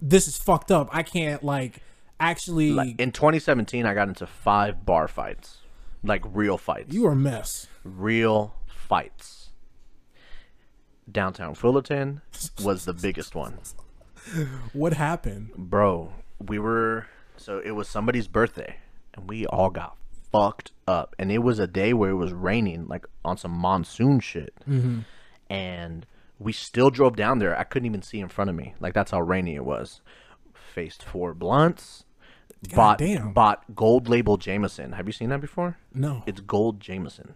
[0.00, 0.88] this is fucked up.
[0.92, 1.78] I can't like
[2.18, 2.72] actually.
[2.72, 5.58] Like, in 2017, I got into five bar fights,
[6.02, 6.92] like real fights.
[6.92, 7.66] you are a mess.
[7.84, 9.50] real fights.
[11.10, 12.22] Downtown Fullerton
[12.62, 13.58] was the biggest one.
[14.72, 15.50] What happened?
[15.56, 17.06] Bro, we were
[17.36, 18.76] so it was somebody's birthday
[19.14, 19.96] and we all got
[20.30, 21.16] fucked up.
[21.18, 24.54] And it was a day where it was raining, like on some monsoon shit.
[24.68, 25.00] Mm-hmm.
[25.52, 26.06] And
[26.38, 27.56] we still drove down there.
[27.58, 28.74] I couldn't even see in front of me.
[28.80, 30.00] Like that's how rainy it was.
[30.54, 32.04] Faced four blunts.
[32.74, 33.32] bought damn.
[33.32, 34.92] bought gold label Jameson.
[34.92, 35.76] Have you seen that before?
[35.92, 37.34] No, It's gold Jameson.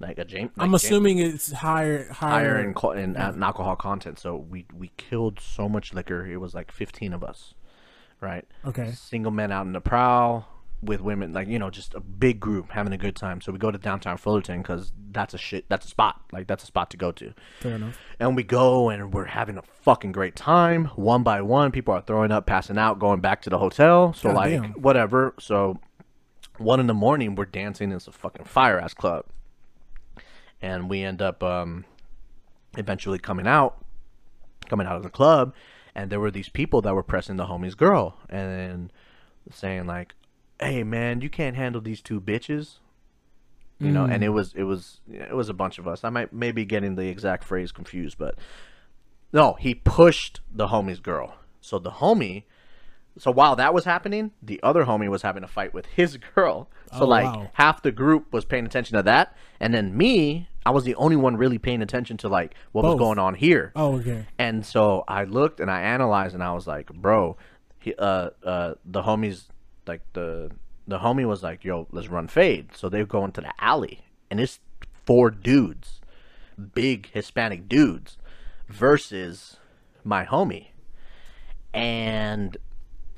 [0.00, 2.54] Like a Jam- I'm like Jam- assuming it's higher, higher.
[2.72, 4.18] higher in, in, uh, in alcohol content.
[4.20, 6.24] So we we killed so much liquor.
[6.26, 7.54] It was like 15 of us,
[8.20, 8.44] right?
[8.64, 8.92] Okay.
[8.92, 10.46] Single men out in the prowl
[10.82, 13.40] with women, like you know, just a big group having a good time.
[13.40, 15.64] So we go to downtown Fullerton because that's a shit.
[15.68, 16.20] That's a spot.
[16.32, 17.34] Like that's a spot to go to.
[17.60, 17.98] Fair enough.
[18.20, 20.86] And we go and we're having a fucking great time.
[20.94, 24.12] One by one, people are throwing up, passing out, going back to the hotel.
[24.12, 24.72] So God like damn.
[24.74, 25.34] whatever.
[25.40, 25.80] So
[26.58, 29.24] one in the morning, we're dancing in some fucking fire ass club,
[30.60, 31.84] and we end up um,
[32.76, 33.84] eventually coming out,
[34.68, 35.54] coming out of the club,
[35.94, 38.92] and there were these people that were pressing the homie's girl and
[39.50, 40.14] saying like,
[40.60, 42.78] "Hey man, you can't handle these two bitches."
[43.80, 46.02] you know and it was it was it was a bunch of us.
[46.02, 48.36] I might maybe getting the exact phrase confused but
[49.32, 51.36] no he pushed the homie's girl.
[51.60, 52.42] So the homie
[53.18, 56.68] so while that was happening the other homie was having a fight with his girl.
[56.92, 57.50] So Oh, like wow.
[57.52, 59.36] half the group was paying attention to that.
[59.60, 62.96] And then me i was the only one really paying attention to like what was
[62.98, 63.70] going on here.
[63.76, 64.26] Oh, okay.
[64.40, 67.36] and so I looked and I analyzed and I was like, bro,
[67.78, 69.44] he, uh, uh, the homies,
[69.88, 70.50] like the
[70.86, 72.74] the homie was like, yo, let's run fade.
[72.74, 74.00] So they go into the alley
[74.30, 74.60] and it's
[75.04, 76.00] four dudes,
[76.74, 78.16] big Hispanic dudes,
[78.68, 79.56] versus
[80.04, 80.68] my homie.
[81.74, 82.56] And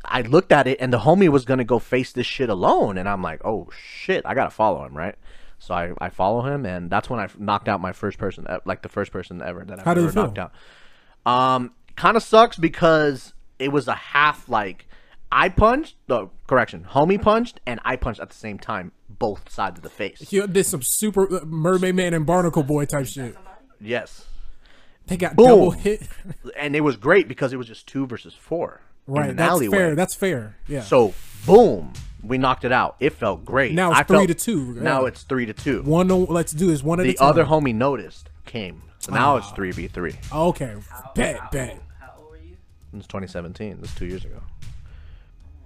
[0.04, 3.08] I looked at it and the homie was gonna go face this shit alone, and
[3.08, 5.14] I'm like, oh shit, I gotta follow him, right?
[5.58, 8.82] So I, I follow him, and that's when I knocked out my first person, like
[8.82, 10.52] the first person ever that I've How ever knocked out.
[11.26, 14.86] Um, kind of sucks because it was a half like
[15.32, 19.78] I punched, no correction, homie punched, and I punched at the same time, both sides
[19.78, 20.32] of the face.
[20.32, 23.36] You did some super uh, Mermaid Man and Barnacle Boy type shit.
[23.80, 24.26] Yes,
[25.06, 25.46] They got Boom.
[25.46, 26.02] double hit.
[26.56, 28.80] and it was great because it was just two versus four.
[29.06, 29.36] Right.
[29.36, 29.76] That's alleyway.
[29.76, 29.94] fair.
[29.94, 30.56] That's fair.
[30.68, 30.82] Yeah.
[30.82, 31.14] So
[31.46, 31.92] boom,
[32.22, 32.96] we knocked it out.
[33.00, 33.72] It felt great.
[33.72, 35.82] Now it's I three felt- to two, Now it's three to two.
[35.82, 36.08] one.
[36.08, 37.28] Let's do this one at a the time.
[37.28, 38.82] other homie noticed, came.
[38.98, 40.14] So now it's three v three.
[40.32, 40.74] Okay.
[41.14, 41.50] Bet.
[41.50, 41.80] Bet.
[41.98, 42.56] How old were you?
[42.94, 43.80] It's 2017.
[43.80, 44.40] This is two years ago.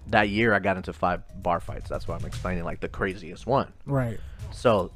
[0.09, 1.89] That year, I got into five bar fights.
[1.89, 3.73] That's why I'm explaining like the craziest one.
[3.87, 4.21] Right.
[4.53, 4.93] So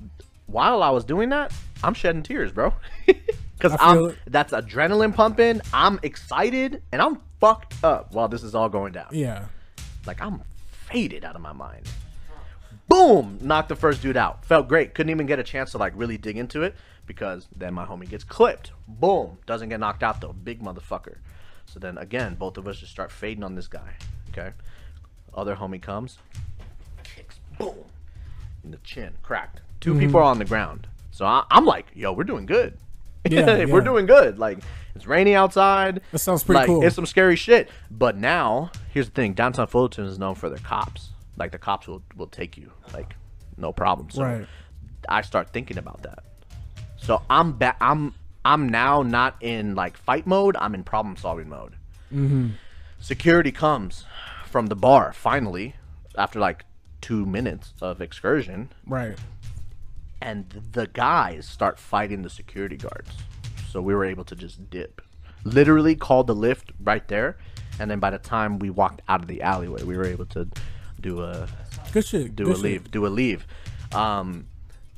[0.46, 1.52] while I was doing that,
[1.82, 2.74] I'm shedding tears, bro.
[3.60, 4.18] Feel I'm it.
[4.26, 5.60] that's adrenaline pumping.
[5.72, 9.08] I'm excited and I'm fucked up while this is all going down.
[9.10, 9.46] Yeah.
[10.06, 11.88] Like I'm faded out of my mind.
[12.88, 13.38] Boom!
[13.42, 14.44] Knocked the first dude out.
[14.44, 14.94] Felt great.
[14.94, 16.74] Couldn't even get a chance to like really dig into it
[17.06, 18.70] because then my homie gets clipped.
[18.86, 19.38] Boom!
[19.46, 20.32] Doesn't get knocked out though.
[20.32, 21.16] Big motherfucker.
[21.66, 23.94] So then again, both of us just start fading on this guy.
[24.30, 24.52] Okay.
[25.38, 26.18] Other homie comes,
[27.04, 27.74] kicks, boom,
[28.64, 29.60] in the chin, cracked.
[29.80, 30.00] 2 Mm-hmm.
[30.00, 30.88] people are on the ground.
[31.12, 32.76] So I, I'm like, yo, we're doing good.
[33.28, 34.38] Yeah, we're doing good.
[34.40, 34.58] Like
[34.96, 36.00] it's rainy outside.
[36.10, 36.84] That sounds pretty like, cool.
[36.84, 37.68] It's some scary shit.
[37.88, 41.10] But now, here's the thing: downtown Fullerton is known for their cops.
[41.36, 43.14] Like the cops will will take you, like
[43.56, 44.10] no problem.
[44.10, 44.46] So Right.
[45.08, 46.24] I start thinking about that.
[46.96, 47.76] So I'm back.
[47.80, 48.12] I'm
[48.44, 50.56] I'm now not in like fight mode.
[50.56, 51.74] I'm in problem solving mode.
[52.12, 52.48] Mm-hmm.
[52.98, 54.04] Security comes
[54.48, 55.74] from the bar finally
[56.16, 56.64] after like
[57.00, 59.16] two minutes of excursion Right.
[60.20, 63.10] and the guys start fighting the security guards.
[63.70, 65.00] So we were able to just dip.
[65.44, 67.36] Literally called the Lyft right there,
[67.78, 70.48] and then by the time we walked out of the alleyway, we were able to
[71.00, 71.46] do a
[71.92, 72.34] Good shit.
[72.34, 72.64] do good a shit.
[72.64, 73.46] leave, do a leave.
[73.92, 74.46] Um,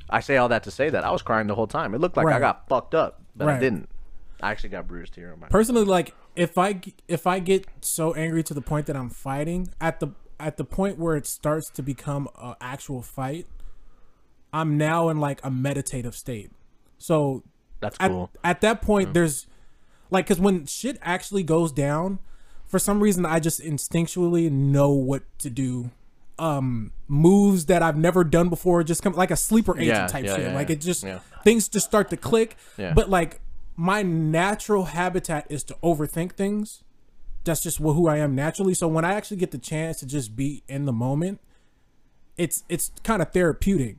[0.09, 1.93] I say all that to say that I was crying the whole time.
[1.93, 3.87] It looked like I got fucked up, but I didn't.
[4.41, 5.47] I actually got bruised here on my.
[5.47, 9.69] personally like if I if i get so angry to the point that i'm fighting
[9.79, 10.09] at the
[10.39, 13.45] at the point where it starts to become an actual fight
[14.53, 16.51] i'm now in like a meditative state
[16.97, 17.43] so
[17.79, 18.29] That's at, cool.
[18.43, 19.47] at that point there's
[20.09, 22.19] like because when shit actually goes down
[22.67, 25.91] for some reason i just instinctually know what to do
[26.39, 30.25] um moves that i've never done before just come like a sleeper agent Yeah, type
[30.25, 31.05] yeah, shit yeah, like it just
[31.43, 32.93] things just start to click Yeah.
[32.93, 33.39] but like
[33.89, 36.83] my natural habitat is to overthink things
[37.43, 40.05] that's just wh- who i am naturally so when i actually get the chance to
[40.05, 41.39] just be in the moment
[42.37, 43.95] it's it's kind of therapeutic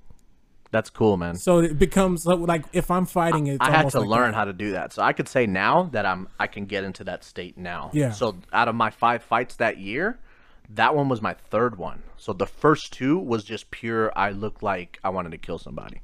[0.70, 1.34] That's cool, man.
[1.36, 4.36] So it becomes like- if I'm fighting, it's I had to like learn that.
[4.38, 4.92] how to do that.
[4.94, 7.90] So I could say now that I'm I can get into that state now.
[7.92, 8.12] Yeah.
[8.12, 10.18] So out of my five fights that year,
[10.70, 12.02] that one was my third one.
[12.16, 16.00] So the first two was just pure I looked like I wanted to kill somebody.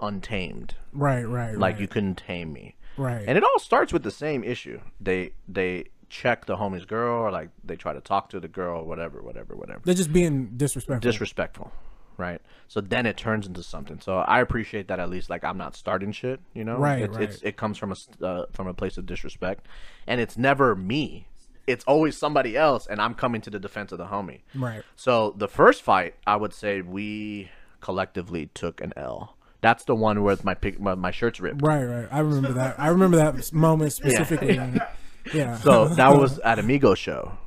[0.00, 0.74] Untamed.
[0.92, 2.76] Right, right, Like right, you couldn't tame me.
[2.96, 3.24] right.
[3.26, 4.80] And it all starts with the same issue.
[5.00, 8.80] They they check the homie's girl or like they try to talk to the girl
[8.80, 9.80] or whatever, whatever, whatever.
[9.84, 11.10] They're just being disrespectful.
[11.10, 11.72] disrespectful
[12.16, 15.58] right so then it turns into something so i appreciate that at least like i'm
[15.58, 17.28] not starting shit you know Right, it's, right.
[17.28, 19.66] it's it comes from a uh, from a place of disrespect
[20.06, 21.26] and it's never me
[21.66, 24.84] it's always somebody else and i'm coming to the defense of the homie right.
[24.94, 27.50] so the first fight i would say we
[27.80, 31.84] collectively took an l that's the one where my pic my, my shirt's ripped Right,
[31.84, 32.08] right.
[32.12, 32.78] I remember that.
[32.78, 34.60] I remember that moment specifically.
[35.32, 35.56] Yeah.
[35.56, 37.38] so that was at a Migos show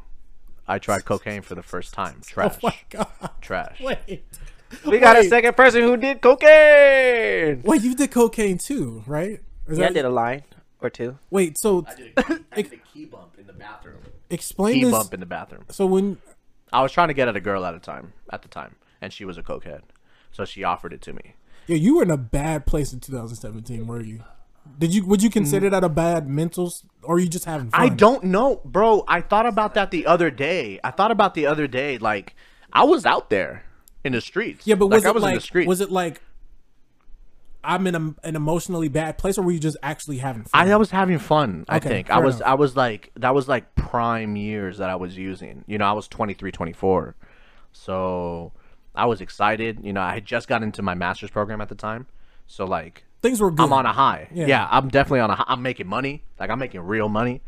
[0.68, 3.07] i tried cocaine for the first time trash oh my god.
[3.39, 4.26] trash Wait.
[4.85, 7.61] We got a second person who did cocaine.
[7.64, 9.39] Wait, you did cocaine too, right?
[9.68, 10.44] Is Yeah, I that- did a line
[10.81, 11.18] or two.
[11.30, 14.02] Wait, so I did, a, I did a key bump in the bathroom.
[14.30, 14.91] explain Key this.
[14.91, 15.65] bump in the bathroom.
[15.69, 16.18] So when
[16.73, 19.14] I was trying to get at a girl at a time, at the time, and
[19.14, 19.81] she was a cokehead,
[20.31, 21.35] so she offered it to me.
[21.68, 24.23] Yeah, you were in a bad place in 2017, were you?
[24.80, 25.72] Did you would you consider mm.
[25.72, 26.73] that a bad mental,
[27.03, 27.81] or are you just having fun?
[27.81, 29.03] I don't know, bro.
[29.07, 30.80] I thought about that the other day.
[30.84, 32.35] I thought about the other day, like
[32.73, 33.64] I was out there
[34.03, 34.68] in the streets.
[34.68, 36.22] Yeah, but like, was I it was in the was it like
[37.64, 40.68] I'm in a, an emotionally bad place, or were you just actually having fun?
[40.68, 41.65] I, I was having fun.
[41.68, 42.38] I Okay, think I was.
[42.38, 42.48] enough.
[42.48, 45.64] I was like that was like prime years that I was using.
[45.68, 47.15] You know, I was 23, 24.
[47.72, 48.53] so
[48.98, 49.80] I was excited.
[49.84, 52.07] You know, I had just got into my master's program at the time,
[52.48, 53.64] so like Things were good.
[53.64, 54.30] I'm on a high.
[54.32, 54.45] Yeah.
[54.45, 54.68] Yeah.
[54.69, 55.45] I'm definitely on a high.
[55.48, 56.24] I'm making money.
[56.40, 57.41] Like I'm making real money.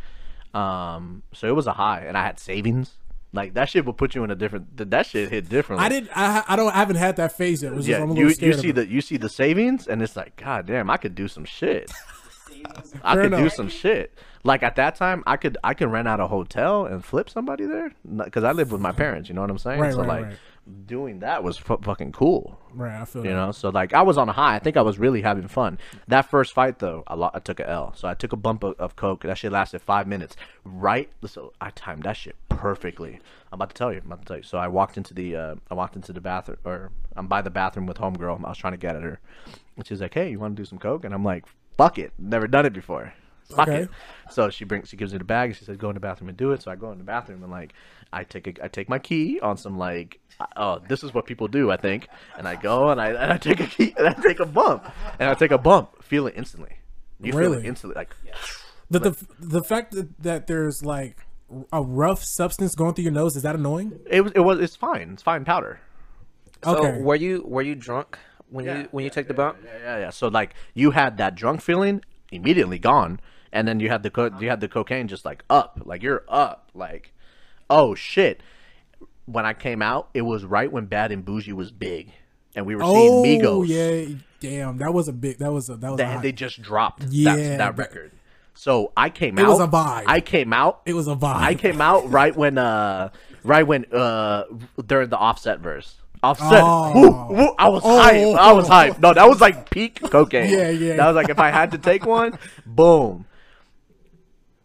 [0.53, 2.97] Um, so it was a high, and I had savings.
[3.31, 4.77] Like that shit will put you in a different.
[4.89, 5.85] That shit hit differently.
[5.85, 6.09] I didn't.
[6.15, 6.73] I, I don't.
[6.73, 7.73] I haven't had that phase yet.
[7.73, 10.01] It was just, Yeah, I'm a you you see the you see the savings, and
[10.01, 11.91] it's like, god damn, I could do some shit.
[13.03, 14.17] I Fair could do some shit.
[14.43, 17.65] Like at that time, I could I could rent out a hotel and flip somebody
[17.65, 17.91] there
[18.23, 19.27] because I lived with my parents.
[19.27, 19.79] You know what I'm saying?
[19.81, 20.37] Right, so right, like right.
[20.87, 22.57] doing that was fu- fucking cool.
[22.73, 23.35] Right, I feel You that.
[23.35, 24.55] know, so like I was on a high.
[24.55, 25.77] I think I was really having fun.
[26.07, 27.93] That first fight though, I, lo- I took a L.
[27.95, 29.23] So I took a bump of, of coke.
[29.23, 30.37] That shit lasted five minutes.
[30.63, 33.19] Right, so I timed that shit perfectly.
[33.51, 33.99] I'm about to tell you.
[33.99, 34.43] I'm about to tell you.
[34.43, 37.49] So I walked into the uh, I walked into the bathroom, or I'm by the
[37.49, 38.45] bathroom with homegirl.
[38.45, 39.19] I was trying to get at her,
[39.75, 41.43] and she's like, "Hey, you want to do some coke?" And I'm like,
[41.77, 43.13] "Fuck it, never done it before."
[43.49, 43.81] Fuck Okay.
[43.83, 43.89] it.
[44.29, 45.49] So she brings, she gives me the bag.
[45.49, 47.03] and She says, "Go in the bathroom and do it." So I go in the
[47.03, 47.73] bathroom and like,
[48.13, 50.19] I take a, I take my key on some like,
[50.55, 52.07] oh, this is what people do, I think.
[52.37, 54.85] And I go and I, and I take a key and I take a bump
[55.19, 56.77] and I take a bump, feel it instantly.
[57.21, 57.63] You feel Really?
[57.63, 58.15] it instantly, like
[58.91, 61.25] The, the the fact that, that there's like
[61.73, 63.93] a rough substance going through your nose is that annoying?
[64.09, 65.79] it was, it was, it's fine, it's fine powder.
[66.63, 67.01] So Okay.
[67.01, 68.17] were you were you drunk
[68.49, 69.57] when you when you took the bump?
[69.65, 70.09] Yeah, yeah, yeah.
[70.09, 72.01] So like, you had that drunk feeling
[72.31, 73.19] immediately gone,
[73.51, 76.23] and then you had the co- you had the cocaine just like up, like you're
[76.27, 77.13] up, like,
[77.69, 78.41] oh shit.
[79.25, 82.11] When I came out, it was right when Bad and Bougie was big,
[82.55, 83.67] and we were seeing Oh Migos.
[83.67, 85.37] yeah, damn, that was a big.
[85.37, 88.11] That was a that was that they just dropped Yeah, that, that record.
[88.55, 89.45] So I came It out.
[89.45, 90.03] It was a vibe.
[90.07, 90.81] I came out.
[90.85, 91.35] it was a vibe.
[91.35, 93.09] I came out right when uh
[93.43, 94.45] right when uh
[94.85, 95.95] during the Offset verse.
[96.23, 96.61] Offset.
[96.61, 96.91] Oh.
[96.93, 97.97] Woo, woo, I was Oh.
[98.01, 98.35] hype.
[98.37, 98.99] I was hype.
[98.99, 100.49] No, that was like peak cocaine.
[100.51, 100.95] Yeah, yeah.
[100.97, 103.25] That was like if I had to take one, boom.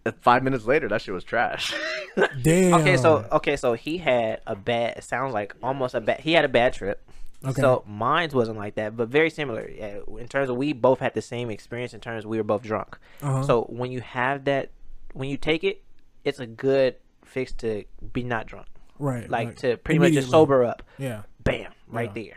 [0.20, 1.72] Five minutes later, that shit was trash.
[2.42, 2.74] Damn.
[2.80, 4.98] Okay, so okay, so he had a bad.
[4.98, 6.20] It sounds like almost a bad.
[6.20, 7.00] He had a bad trip.
[7.44, 7.60] Okay.
[7.60, 9.62] So mine's wasn't like that, but very similar.
[9.62, 11.92] In terms of we both had the same experience.
[11.92, 12.98] In terms, we were both drunk.
[13.22, 13.42] Uh-huh.
[13.42, 14.70] So when you have that,
[15.12, 15.82] when you take it,
[16.24, 18.66] it's a good fix to be not drunk.
[18.98, 19.56] right, Like right.
[19.58, 20.82] to pretty much just sober up.
[20.98, 21.22] Yeah.
[21.42, 22.22] Bam, right Yeah.
[22.22, 22.36] there.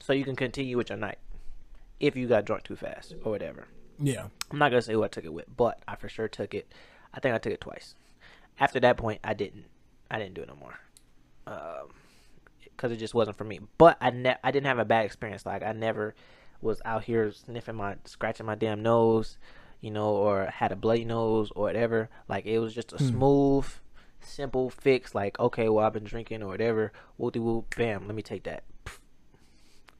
[0.00, 1.18] So you can continue with your night.
[1.98, 3.66] If you got drunk too fast or whatever.
[3.98, 4.26] Yeah.
[4.50, 6.70] I'm not gonna say who I took it with, but I for sure took it.
[7.14, 7.94] I think I took it twice.
[8.58, 9.64] After that point, I didn't.
[10.10, 10.78] I didn't do it no more.
[11.46, 11.90] Um,
[12.62, 13.60] because it just wasn't for me.
[13.78, 15.46] But I ne- I didn't have a bad experience.
[15.46, 16.14] Like I never
[16.60, 19.38] was out here sniffing my, scratching my damn nose,
[19.80, 22.10] you know, or had a bloody nose or whatever.
[22.28, 23.66] Like it was just a smooth,
[24.20, 25.14] simple fix.
[25.14, 26.92] Like okay, well I've been drinking or whatever.
[27.16, 28.06] Whoop whoop, bam.
[28.06, 28.64] Let me take that.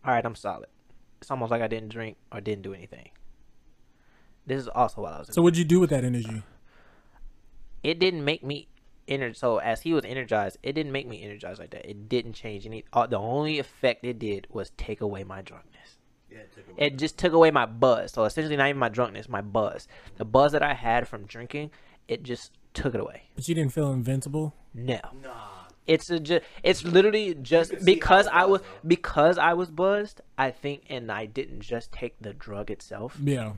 [0.04, 0.68] All right, I'm solid.
[1.20, 3.10] It's almost like I didn't drink or didn't do anything.
[4.46, 5.28] This is also while I was.
[5.32, 6.42] So what'd you do with that energy?
[7.84, 8.66] It didn't make me
[9.08, 12.32] ener- so as he was energized it didn't make me energized like that it didn't
[12.32, 15.98] change any uh, the only effect it did was take away my drunkenness
[16.30, 19.28] it took away it just took away my buzz so essentially not even my drunkenness
[19.28, 19.86] my buzz
[20.16, 21.70] the buzz that i had from drinking
[22.08, 24.54] it just took it away But you didn't feel invincible.
[24.74, 25.50] no Nah.
[25.86, 28.88] It's a ju- it's literally just because I was was, though.
[28.88, 30.22] because I was buzzed.
[30.38, 33.18] I think, and I didn't just take the drug itself.
[33.22, 33.52] Yeah.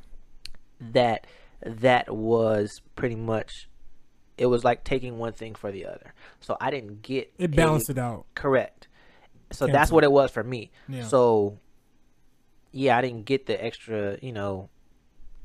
[0.81, 1.27] That
[1.65, 3.69] that was pretty much.
[4.39, 6.13] It was like taking one thing for the other.
[6.41, 8.27] So I didn't get It balanced it out.
[8.35, 8.89] Correct.
[9.53, 10.71] So that's what it was for me.
[10.89, 11.05] Yeah.
[11.05, 11.59] So
[12.73, 14.69] yeah, I didn't get the extra, you know,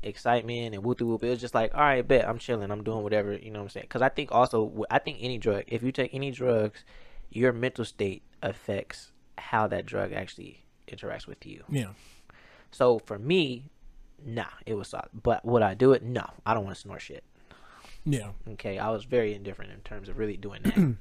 [0.02, 1.22] excitement and whoop whoop.
[1.22, 3.64] It was just like, all right, bet I'm chilling, I'm doing whatever, you know what
[3.64, 3.86] I'm saying?
[3.88, 6.84] Because I think also, I think any drug, if you take any drugs,
[7.30, 11.64] your mental state affects how that drug actually interacts with you.
[11.70, 11.90] Yeah.
[12.70, 13.70] So for me,
[14.24, 15.08] nah, it was solid.
[15.14, 16.02] But would I do it?
[16.02, 17.24] No, I don't want to snort shit.
[18.04, 18.30] Yeah.
[18.52, 20.96] Okay, I was very indifferent in terms of really doing that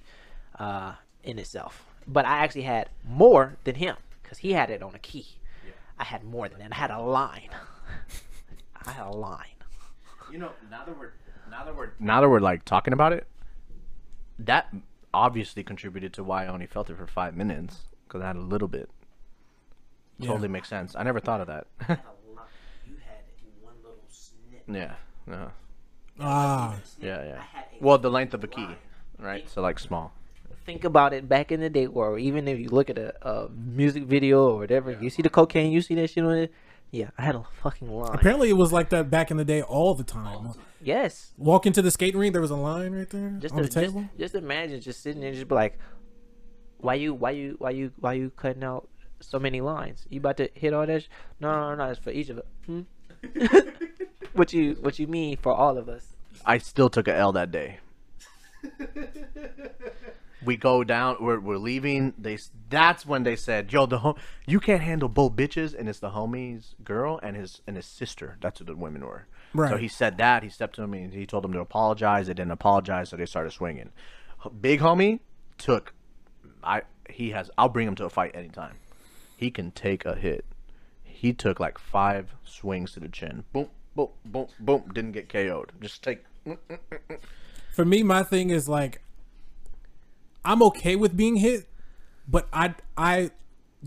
[0.64, 1.86] uh, in itself.
[2.07, 5.28] But I actually had more than him because he had it on a key.
[5.98, 6.72] I had more than that.
[6.72, 7.49] I had a line.
[8.88, 9.45] I had a line.
[10.32, 11.11] You know, now that we're
[11.52, 13.28] now that we're now that we're like talking about it,
[14.40, 14.73] that
[15.14, 18.40] obviously contributed to why I only felt it for five minutes because I had a
[18.41, 18.90] little bit.
[20.18, 20.30] Yeah.
[20.30, 20.95] Totally makes sense.
[20.95, 21.68] I never thought of that.
[22.88, 23.22] You had
[23.61, 24.64] one little snip.
[24.68, 24.95] yeah,
[25.28, 25.49] yeah,
[26.22, 26.76] Ah.
[27.02, 27.41] yeah, yeah.
[27.41, 28.68] had a Well, the length of a key,
[29.19, 29.49] right?
[29.49, 30.14] So like small.
[30.65, 33.49] Think about it back in the day, or even if you look at a, a
[33.49, 36.53] music video or whatever, you see the cocaine, you see that shit on it.
[36.91, 38.14] Yeah, I had a fucking line.
[38.14, 40.53] Apparently, it was like that back in the day all the time.
[40.84, 41.31] Yes.
[41.38, 43.73] Walk into the skating rink, there was a line right there just on to, the
[43.73, 44.02] table.
[44.02, 45.80] Just, just imagine just sitting there and just be like
[46.81, 48.88] why you why you why you why you cutting out
[49.19, 51.07] so many lines you about to hit all that sh-
[51.39, 52.81] no no no it's for each of us hmm?
[54.34, 56.11] what you what you mean for all of us
[56.46, 57.80] I still took a L that day.
[60.46, 61.18] we go down.
[61.20, 62.14] We're, we're leaving.
[62.18, 62.38] They
[62.70, 64.16] that's when they said, "Yo, the hom-
[64.46, 68.38] you can't handle both bitches," and it's the homie's girl and his and his sister.
[68.42, 69.28] That's what the women were.
[69.54, 69.70] Right.
[69.70, 70.44] So he said that.
[70.44, 72.28] He stepped to me and he told them to apologize.
[72.28, 73.92] They didn't apologize, so they started swinging.
[74.60, 75.20] Big homie
[75.58, 75.94] took.
[76.64, 77.50] I he has.
[77.58, 78.76] I'll bring him to a fight anytime.
[79.36, 80.46] He can take a hit.
[81.04, 83.44] He took like five swings to the chin.
[83.54, 84.92] Boom, boom, boom, boom.
[84.94, 85.72] Didn't get KO'd.
[85.82, 86.24] Just take.
[87.72, 89.02] For me, my thing is like,
[90.44, 91.68] I'm okay with being hit,
[92.28, 93.32] but I I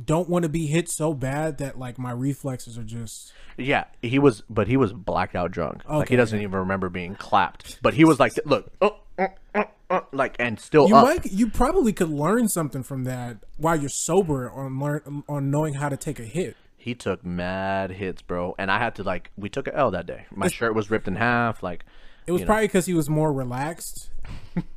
[0.02, 3.32] don't want to be hit so bad that like my reflexes are just.
[3.56, 5.82] Yeah, he was, but he was blacked out drunk.
[5.88, 7.80] like he doesn't even remember being clapped.
[7.82, 11.04] But he was like, look, oh, oh, oh, oh, like, and still You up.
[11.04, 15.74] might you probably could learn something from that while you're sober on learn on knowing
[15.74, 16.56] how to take a hit.
[16.76, 20.06] He took mad hits, bro, and I had to like, we took a L that
[20.06, 20.26] day.
[20.30, 21.62] My shirt was ripped in half.
[21.62, 21.84] Like,
[22.26, 22.50] It was You know.
[22.50, 24.10] probably because he was more relaxed.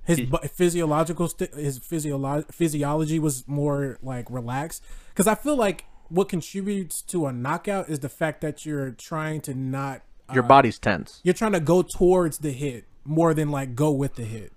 [0.03, 0.21] His
[0.53, 4.83] physiological st- his physiolo- physiology was more like relaxed.
[5.09, 9.41] Because I feel like what contributes to a knockout is the fact that you're trying
[9.41, 10.01] to not
[10.33, 11.21] your uh, body's tense.
[11.23, 14.51] you're trying to go towards the hit more than like go with the hit.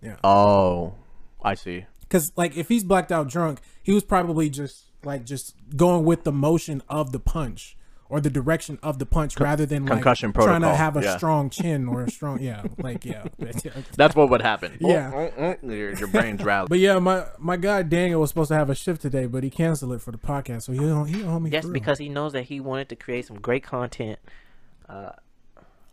[0.00, 0.16] Yeah.
[0.24, 0.94] Oh,
[1.42, 1.86] I see.
[2.02, 6.24] Because like if he's blacked out drunk, he was probably just like just going with
[6.24, 7.76] the motion of the punch
[8.12, 11.16] or the direction of the punch rather than like concussion trying to have a yeah.
[11.16, 13.24] strong chin or a strong yeah like yeah.
[13.96, 14.76] That's what would happen.
[14.80, 15.10] Yeah.
[15.14, 16.68] Oh, oh, oh, your, your brain's rallying.
[16.68, 19.48] But yeah, my my guy Daniel was supposed to have a shift today, but he
[19.48, 21.48] canceled it for the podcast, so he don't he owe me.
[21.48, 21.72] That's for real.
[21.72, 24.18] because he knows that he wanted to create some great content.
[24.90, 25.12] uh,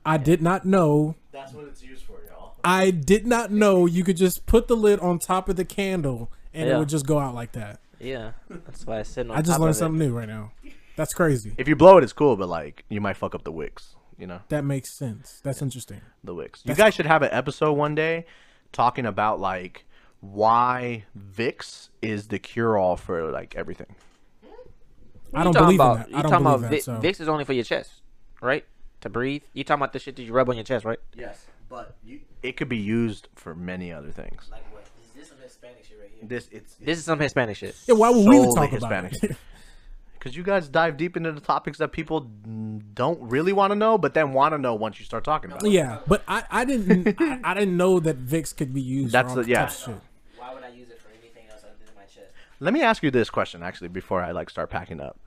[0.06, 1.16] I did not know.
[1.32, 2.56] That's what it's used for, y'all.
[2.66, 6.30] I did not know you could just put the lid on top of the candle
[6.54, 7.80] and it would just go out like that.
[7.98, 9.80] Yeah, that's why I said I just learned of it.
[9.80, 10.52] something new right now.
[11.00, 11.54] That's crazy.
[11.58, 13.96] If you blow it, it's cool, but like, you might fuck up the wicks.
[14.18, 15.40] You know, That makes sense.
[15.42, 16.02] That's interesting.
[16.26, 16.62] the wicks.
[16.66, 18.26] You guys should have an episode one day
[18.74, 19.86] talking about like
[20.20, 23.96] why Vicks is the cure all for like everything.
[25.34, 26.10] I don't believe about, in that.
[26.10, 26.76] You I don't talking believe about that.
[26.76, 28.02] Vic, So Vicks is only for your chest,
[28.42, 28.66] right?
[29.00, 29.44] To breathe.
[29.54, 31.00] You talking about the shit that you rub on your chest, right?
[31.16, 34.50] Yes, but you, it could be used for many other things.
[34.52, 34.84] Like what?
[35.02, 36.28] Is this some Hispanic shit right here?
[36.28, 37.78] This it's This is some Hispanic shit.
[37.88, 39.24] yeah, why would we even solely talk about Hispanic.
[39.24, 39.38] it?
[40.20, 42.30] because you guys dive deep into the topics that people
[42.94, 45.64] don't really want to know, but then want to know once you start talking about
[45.64, 45.72] it.
[45.72, 49.14] yeah, but I, I didn't I, I didn't know that Vicks could be used.
[49.14, 49.60] That's for the- yeah.
[49.62, 50.02] types of shit.
[50.38, 52.32] Why would I use it for anything else other than my chest?
[52.60, 55.18] Let me ask you this question actually before I like start packing up.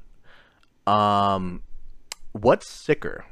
[0.86, 1.62] Um,
[2.32, 3.24] what's sicker,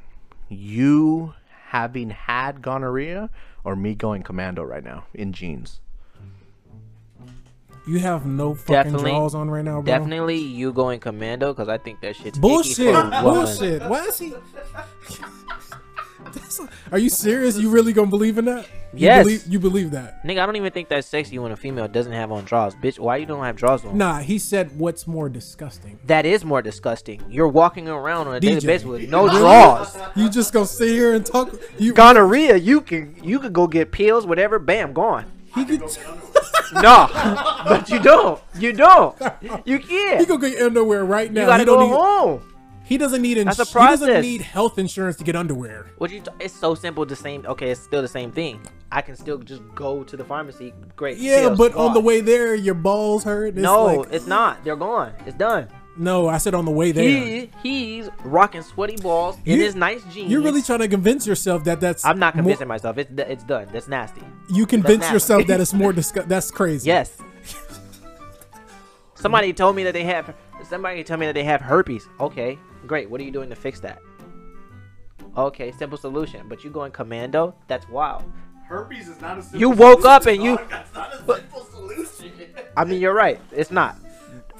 [0.49, 1.33] you
[1.67, 3.29] having had gonorrhea
[3.63, 5.79] or me going commando right now in jeans?
[7.87, 9.83] You have no fucking Definitely- draws on right now, bro.
[9.83, 12.93] Definitely you going commando because I think that shit's Bullshit.
[12.93, 13.21] for.
[13.21, 13.81] Bullshit.
[13.89, 14.33] Why is he?
[16.25, 17.57] That's- Are you serious?
[17.57, 18.65] You really gonna believe in that?
[18.93, 19.23] You Yes.
[19.25, 20.23] Believe, you believe that?
[20.23, 22.75] Nigga, I don't even think that's sexy when a female doesn't have on draws.
[22.75, 23.97] Bitch, why you don't have drawers on?
[23.97, 25.97] Nah, he said what's more disgusting.
[26.05, 27.21] That is more disgusting.
[27.29, 28.65] You're walking around on a daily DJ.
[28.67, 29.97] basis with no draws.
[30.15, 31.53] You just gonna sit here and talk?
[31.79, 34.59] You Gonorrhea, you can you could go get pills, whatever.
[34.59, 35.25] Bam, gone.
[35.55, 35.81] he could.
[36.73, 37.07] no,
[37.65, 38.41] but you don't.
[38.57, 39.15] You don't.
[39.65, 40.27] You can't.
[40.27, 41.41] go get underwear right now.
[41.41, 42.53] You gotta he don't go need, home.
[42.83, 43.37] He doesn't need.
[43.37, 45.87] Ins- That's a He doesn't need health insurance to get underwear.
[45.97, 46.19] What you?
[46.21, 47.05] T- it's so simple.
[47.05, 47.45] The same.
[47.45, 48.59] Okay, it's still the same thing.
[48.91, 50.73] I can still just go to the pharmacy.
[50.95, 51.17] Great.
[51.17, 53.53] Yeah, pills, but on the way there, your balls hurt.
[53.55, 54.63] It's No, like- it's not.
[54.65, 55.13] They're gone.
[55.25, 55.69] It's done.
[56.01, 56.27] No.
[56.27, 57.03] I said on the way there.
[57.03, 60.29] He he's rocking sweaty balls in You- his nice jeans.
[60.31, 62.03] You're really trying to convince yourself that that's.
[62.05, 62.97] I'm not more- convincing myself.
[62.97, 63.67] It's d- it's done.
[63.71, 64.21] That's nasty.
[64.49, 65.13] You convince nasty.
[65.13, 66.27] yourself that it's more disgust.
[66.27, 66.87] That's crazy.
[66.87, 67.17] Yes.
[69.15, 70.33] Somebody told me that they have.
[70.67, 72.07] Somebody told me that they have herpes.
[72.19, 72.57] Okay,
[72.87, 73.09] great.
[73.09, 73.99] What are you doing to fix that?
[75.37, 76.47] Okay, simple solution.
[76.47, 77.55] But you going commando?
[77.67, 78.23] That's wild.
[78.67, 80.69] Herpes is not a simple You woke up solution, and you- dog.
[80.69, 82.31] That's not a simple solution.
[82.77, 83.39] I mean, you're right.
[83.51, 83.97] It's not.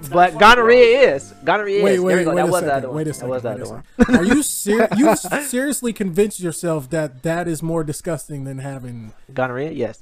[0.10, 1.34] But gonorrhea is.
[1.44, 2.04] Gonorrhea Wait, is.
[2.04, 2.30] there wait, go.
[2.32, 2.70] wait That a was the second.
[2.78, 2.98] other one.
[2.98, 3.30] Wait a second.
[3.30, 3.66] That was the other
[4.08, 4.16] one.
[4.18, 9.14] Are you ser- you seriously convinced yourself that that is more disgusting than having?
[9.34, 9.72] Gonorrhea?
[9.72, 10.02] Yes.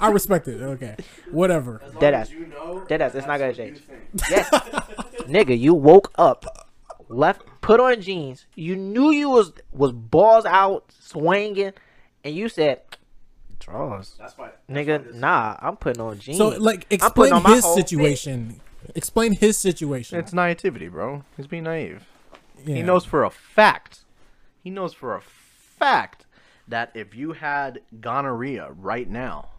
[0.00, 0.60] I respect it.
[0.60, 0.96] Okay,
[1.30, 1.80] whatever.
[1.84, 2.30] As long Dead ass.
[2.30, 3.14] you know, Dead ass.
[3.14, 4.30] It's not gonna that's what you change.
[4.30, 4.48] Yes.
[5.26, 6.68] Nigga, you woke up,
[7.08, 8.46] left, put on jeans.
[8.54, 11.72] You knew you was was balls out, swinging,
[12.22, 12.82] and you said,
[13.64, 14.50] "Draws." That's why.
[14.68, 16.38] that's Nigga, this- nah, I'm putting on jeans.
[16.38, 17.88] So, like, I'm explain putting on my his whole fit.
[17.88, 18.60] situation.
[18.94, 20.18] Explain his situation.
[20.18, 21.24] It's naivety, bro.
[21.36, 22.06] He's being naive.
[22.64, 24.00] He knows for a fact.
[24.62, 26.26] He knows for a fact
[26.68, 29.50] that if you had gonorrhea right now,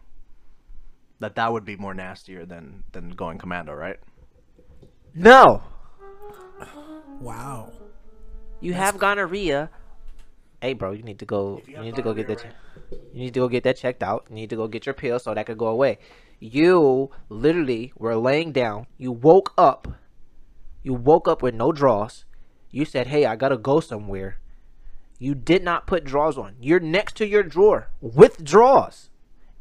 [1.20, 3.98] that that would be more nastier than than going commando, right?
[5.14, 5.62] no,
[7.20, 7.72] Wow.
[8.60, 9.70] you have gonorrhea.
[10.60, 11.62] Hey, bro, you need to go.
[11.66, 12.38] you You need to go get that.
[12.38, 14.26] gonorrhea, che- You need to go get that checked out.
[14.28, 15.98] You need to go get your pill so that could go away.
[16.38, 18.86] You literally were laying down.
[18.98, 19.88] You woke up.
[20.82, 22.24] You woke up with no drawers.
[22.70, 24.38] You said, "Hey, I gotta go somewhere."
[25.18, 26.56] You did not put drawers on.
[26.60, 29.08] You're next to your drawer with drawers,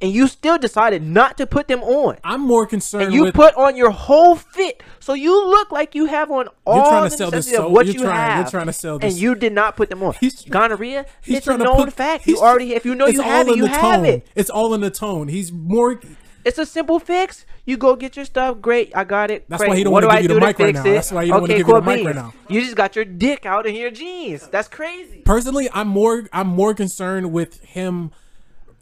[0.01, 2.17] and you still decided not to put them on.
[2.23, 3.33] I'm more concerned And you with.
[3.35, 7.09] put on your whole fit, so you look like you have on all trying to
[7.09, 7.71] the sell this soap.
[7.71, 10.03] what You're you trying- you're trying to sell this, and you did not put them
[10.03, 10.13] on.
[10.19, 12.27] He's- Gonorrhea, he's it's trying a to known put, fact.
[12.27, 14.05] You already, if you know you have it, you have tone.
[14.05, 14.27] it.
[14.35, 15.27] It's all in the tone.
[15.29, 15.99] He's more.
[16.43, 17.45] It's a simple fix.
[17.65, 18.61] You go get your stuff.
[18.61, 19.45] Great, I got it.
[19.49, 19.69] That's Great.
[19.69, 20.83] why he don't wanna do give you the mic right now.
[20.83, 22.33] That's why he don't wanna okay, give you the mic right now.
[22.47, 24.47] You just got your dick out in your jeans.
[24.49, 25.23] That's crazy.
[25.25, 26.25] Personally, I'm more.
[26.31, 28.11] I'm more concerned with him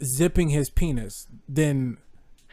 [0.04, 1.98] zipping his penis than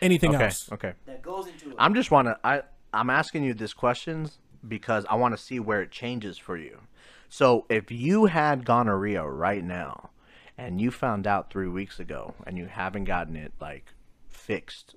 [0.01, 0.71] anything Okay, else.
[0.73, 0.95] okay.
[1.07, 1.77] That goes into it.
[1.79, 2.63] I'm just wanna I
[2.93, 6.81] I'm asking you these questions because I want to see where it changes for you.
[7.29, 10.11] So if you had gonorrhea right now
[10.59, 13.93] and you found out 3 weeks ago and you haven't gotten it like
[14.29, 14.97] fixed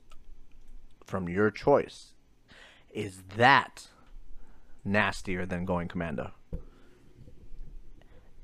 [1.05, 2.13] from your choice,
[2.89, 3.87] is that
[4.83, 6.31] nastier than going commando?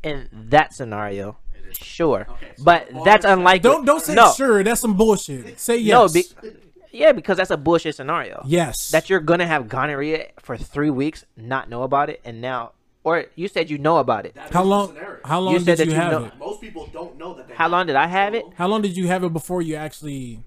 [0.04, 1.38] In that scenario,
[1.74, 3.70] sure, Okay, so but that's unlikely.
[3.70, 4.32] Don't don't say no.
[4.34, 4.64] sure.
[4.64, 5.60] That's some bullshit.
[5.60, 6.14] Say No, yes.
[6.14, 6.50] be,
[6.92, 8.42] yeah, because that's a bullshit scenario.
[8.46, 8.90] yes.
[8.92, 12.72] that you're gonna have gonorrhea for three weeks, not know about it, and now,
[13.04, 14.34] or you said you know about it.
[14.36, 14.98] That how is long?
[15.24, 16.38] How long You said did you that you have know- it?
[16.40, 17.48] Most people don't know that.
[17.48, 18.44] They How long did I have it?
[18.56, 20.44] How long did you have it before you actually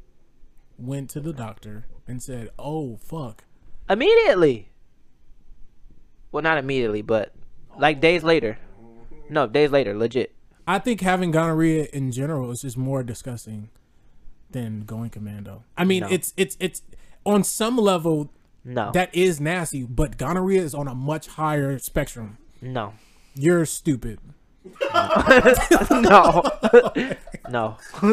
[0.79, 3.45] went to the doctor and said, "Oh fuck"?
[3.89, 4.69] Immediately.
[6.33, 7.33] Well, not immediately, but
[7.79, 8.59] like days later.
[9.31, 10.35] No, days later, legit.
[10.67, 13.71] I think having gonorrhea in general is just more disgusting
[14.51, 15.65] than going commando.
[15.77, 16.09] I mean, No.
[16.09, 16.83] it's it's it's
[17.25, 18.31] on some level
[18.65, 22.39] No, that is nasty, but gonorrhea is on a much higher spectrum.
[22.61, 22.95] no,
[23.35, 24.19] You're stupid.
[24.95, 25.03] no,
[27.51, 27.77] no,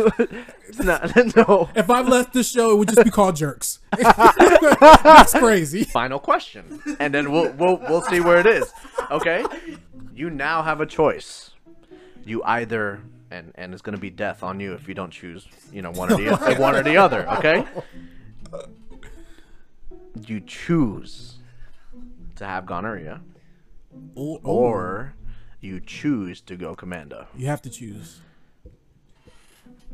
[0.80, 1.04] no,
[1.36, 1.70] no.
[1.76, 3.80] If I left the show, it would just be called jerks.
[3.98, 5.84] That's crazy.
[5.84, 8.72] Final question, and then we'll we'll we'll see where it is.
[9.12, 9.46] Okay,
[10.14, 11.52] you now have a choice.
[12.26, 13.02] You either
[13.32, 16.12] and and it's gonna be death on you if you don't choose, you know, one
[16.12, 17.28] or the other, one or the other.
[17.38, 17.66] Okay,
[20.28, 21.38] you choose
[22.36, 23.22] to have gonorrhea,
[24.16, 25.14] Or, or
[25.62, 27.28] you choose to go commando.
[27.36, 28.22] you have to choose.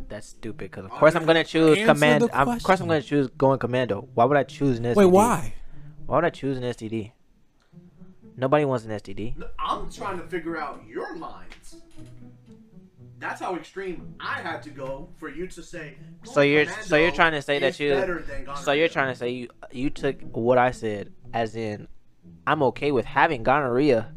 [0.08, 0.72] That's stupid.
[0.72, 2.24] Because of course I'm gonna choose Answer command.
[2.24, 4.08] the I'm, of course I'm gonna choose going commando.
[4.14, 4.96] Why would I choose an STD?
[4.96, 5.54] Wait, why?
[6.06, 7.12] Why would I choose an STD?
[8.38, 9.34] Nobody wants an STD.
[9.58, 11.55] I'm trying to figure out your minds.
[13.26, 15.96] That's how extreme I had to go for you to say.
[16.26, 18.24] So you're so you're trying to say that you
[18.62, 21.88] so you're trying to say you you took what I said as in
[22.46, 24.14] I'm okay with having gonorrhea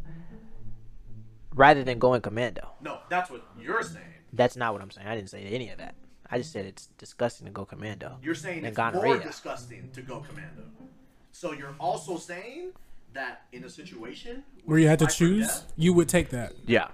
[1.55, 2.69] rather than going commando.
[2.83, 4.05] No, that's what you're saying.
[4.35, 5.09] That's not what I'm saying.
[5.09, 5.95] I didn't say any of that.
[6.31, 8.19] I just said it's disgusting to go commando.
[8.23, 10.65] You're saying than it's more disgusting to go commando.
[11.33, 12.73] So you're also saying
[13.15, 16.53] that in a situation Where you had to choose, death, you would take that.
[16.67, 16.89] Yeah,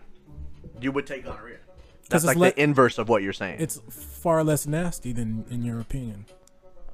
[0.80, 1.58] you would take gonorrhea.
[2.10, 3.56] That's it's like le- the inverse of what you're saying.
[3.60, 6.26] It's far less nasty than in your opinion.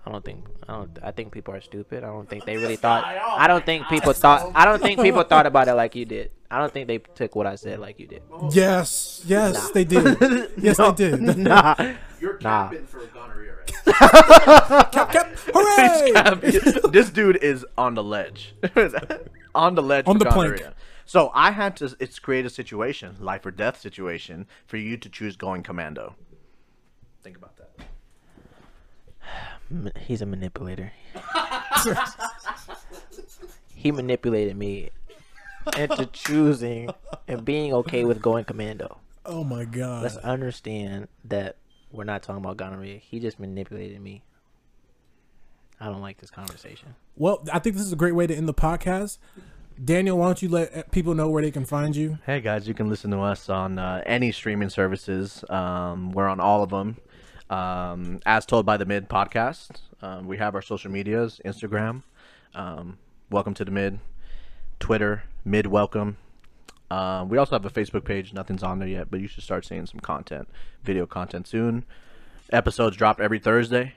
[0.07, 2.03] I don't think I don't I think people are stupid.
[2.05, 5.23] I don't think they really thought I don't think people thought I don't think people
[5.25, 6.31] thought about it like you did.
[6.51, 8.23] I don't think they took what I said like you did.
[8.51, 10.51] Yes, yes, they did.
[10.59, 11.21] Yes, they did.
[11.39, 11.75] Nah.
[12.21, 12.69] You're Nah.
[12.69, 13.67] capping for gonorrhea right
[14.93, 16.91] Cap, cap, hooray!
[16.91, 18.55] this dude is on the ledge.
[19.55, 20.63] on the ledge On for the plank.
[21.13, 21.31] Gonorrhea.
[21.31, 25.09] So I had to it's create a situation, life or death situation, for you to
[25.09, 26.15] choose going commando.
[27.23, 27.69] Think about that.
[29.99, 30.93] He's a manipulator.
[33.75, 34.91] he manipulated me
[35.77, 36.91] into choosing
[37.29, 38.99] and being okay with going commando.
[39.25, 40.03] Oh my god.
[40.03, 41.57] Let's understand that
[41.93, 42.99] we're not talking about gonorrhea.
[42.99, 44.23] He just manipulated me.
[45.81, 46.95] I don't like this conversation.
[47.17, 49.19] Well, I think this is a great way to end the podcast.
[49.83, 52.19] Daniel, why don't you let uh, people know where they can find you?
[52.27, 55.43] Hey guys, you can listen to us on uh, any streaming services.
[55.49, 56.99] Um, we're on all of them.
[57.49, 62.03] Um, as told by the Mid podcast, um, we have our social medias: Instagram,
[62.55, 62.99] um,
[63.31, 64.01] Welcome to the Mid,
[64.81, 66.19] Twitter, Mid Welcome.
[66.91, 68.35] Um, we also have a Facebook page.
[68.35, 70.47] Nothing's on there yet, but you should start seeing some content,
[70.85, 71.87] video content soon.
[72.53, 73.95] Episodes drop every Thursday.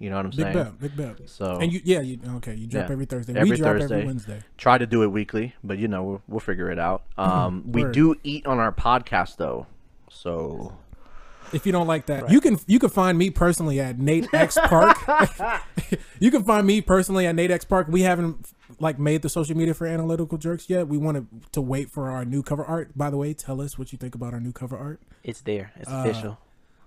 [0.00, 0.54] You know what I'm Big saying?
[0.54, 1.28] bet, big bet.
[1.30, 2.54] So And you, yeah, you okay?
[2.54, 2.92] You drop Yeah.
[2.92, 3.34] every Thursday.
[3.36, 3.94] Every we drop Thursday.
[3.94, 4.40] every Wednesday.
[4.58, 7.02] try to do it weekly, but you know we'll, we'll figure it out.
[7.18, 7.86] Um, we Mm-hmm.
[7.88, 7.94] Word.
[7.94, 9.66] do eat on our podcast though,
[10.10, 10.72] so
[11.52, 14.58] If you don't like that, you can you can find me personally at Nate X
[14.64, 14.96] Park.
[16.20, 17.86] you can find me personally at Nate X Park.
[17.88, 18.50] We haven't
[18.80, 20.88] like made the social media for analytical jerks yet.
[20.88, 22.96] We want to to wait for our new cover art.
[22.98, 25.00] By the way, tell us what you think about our new cover art.
[25.22, 25.70] It's there.
[25.76, 26.38] It's Uh, official.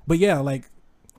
[0.06, 0.70] But yeah, like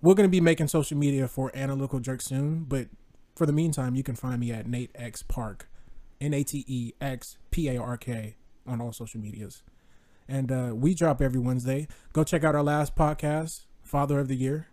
[0.02, 2.64] we're gonna be making social media for analytical jerk soon.
[2.64, 2.88] But
[3.36, 5.68] for the meantime, you can find me at Nate X Park,
[6.20, 9.62] N A T E X P A R K on all social medias.
[10.28, 11.88] And uh, we drop every Wednesday.
[12.12, 14.68] Go check out our last podcast, Father of the Year.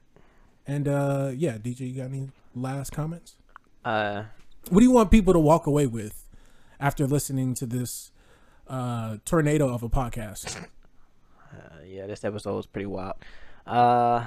[0.67, 3.35] And uh, yeah, DJ, you got any last comments?
[3.85, 4.23] Uh,
[4.69, 6.27] What do you want people to walk away with
[6.79, 8.11] after listening to this
[8.67, 10.65] uh, tornado of a podcast?
[11.53, 13.13] uh, yeah, this episode was pretty wild.
[13.65, 14.25] Uh,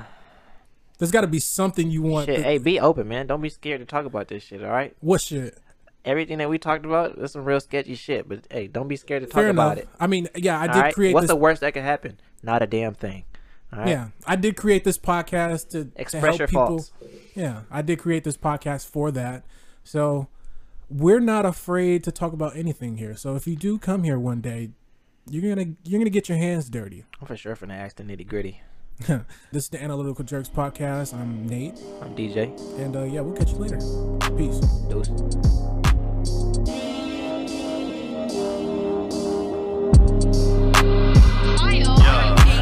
[0.98, 2.26] There's got to be something you want.
[2.26, 2.36] shit.
[2.38, 3.26] to- Hey, be open, man.
[3.26, 4.62] Don't be scared to talk about this shit.
[4.62, 4.94] All right.
[5.00, 5.58] what shit?
[6.04, 8.28] Everything that we talked about, is some real sketchy shit.
[8.28, 9.84] But hey, don't be scared to talk Fair about enough.
[9.84, 9.88] it.
[10.00, 10.94] I mean, yeah, I all did right?
[10.94, 11.30] create What's this.
[11.30, 12.18] the worst that could happen?
[12.42, 13.24] Not a damn thing.
[13.72, 13.88] All right.
[13.88, 16.66] Yeah, I did create this podcast to to Express help your people.
[16.68, 16.92] faults.
[17.34, 19.44] Yeah, I did create this podcast for that.
[19.84, 20.28] So
[20.88, 23.14] we're not afraid to talk about anything here.
[23.14, 24.70] So if you do come here one day,
[25.28, 27.04] you're gonna you're gonna get your hands dirty.
[27.20, 28.62] I'm for sure finna ask the nitty gritty.
[29.52, 31.14] this is the Analytical Jerks podcast.
[31.14, 32.50] I'm Nate, I'm DJ.
[32.80, 33.76] and uh, yeah, we'll catch you later.
[34.36, 34.58] Peace.
[34.88, 36.57] Deuce.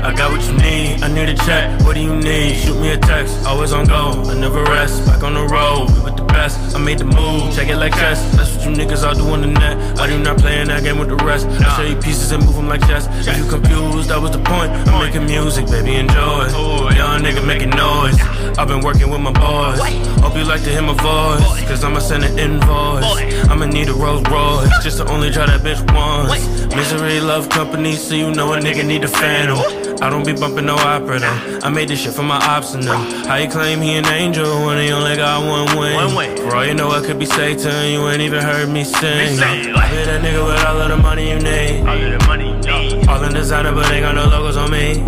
[0.07, 1.81] I got what you need, I need a check.
[1.83, 2.55] What do you need?
[2.55, 3.45] Shoot me a text.
[3.45, 5.05] Always on go, I never rest.
[5.05, 6.77] Back on the road, we with the best.
[6.77, 8.23] I made the move, check it like chess.
[8.37, 9.99] That's what you niggas all do on the net.
[9.99, 11.49] I do not play in that game with the rest.
[11.49, 13.09] I show you pieces and move them like chess.
[13.27, 14.71] If you confused, that was the point.
[14.87, 16.55] I'm making music, baby, enjoy.
[16.95, 18.17] Young nigga making noise.
[18.59, 19.81] I've been working with my boys.
[20.23, 21.67] Hope you like to hear my voice.
[21.67, 23.05] Cause I'ma send an invoice.
[23.51, 24.71] I'ma need a Rolls Royce.
[24.85, 26.47] Just to only try that bitch once.
[26.77, 29.59] Misery love company, so you know a nigga need a phantom.
[30.03, 31.61] I don't be bumping no opera though.
[31.63, 33.01] I made this shit for my ops and them.
[33.27, 36.37] How you claim he an angel when he only got one wing?
[36.37, 37.93] For all you know, I could be Satan.
[37.93, 39.41] You ain't even heard me sing.
[39.41, 41.87] I be that nigga with all of the money you need.
[41.87, 43.09] All of the money you need.
[43.09, 45.03] All in designer, but ain't got no logos on me.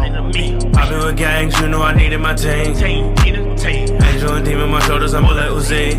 [0.00, 2.74] I been with gangs, you know I needed my team.
[2.74, 5.98] Angel and demon, my shoulders, I'm bullet Uzi.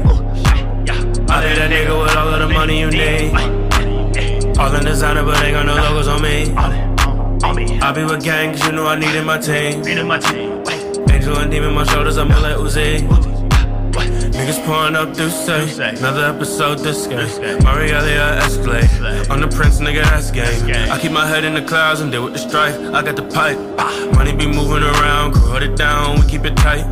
[1.30, 3.32] I be that nigga with all of the money you need.
[4.58, 6.91] All in designer, but ain't got no logos on me.
[7.44, 9.82] I be with gangs, you know I needed my team.
[9.82, 10.64] Needed my team.
[11.10, 13.31] Angel and demon, my shoulders, I'm a bullet Uzi.
[13.92, 17.28] Niggas pouring up Duce, another episode this game.
[17.60, 20.92] Marialia Escalade, on the Prince, nigga, that's game.
[20.92, 22.76] I keep my head in the clouds and deal with the strife.
[22.94, 23.58] I got the pipe,
[24.14, 26.86] money be moving around, hold it down, we keep it tight.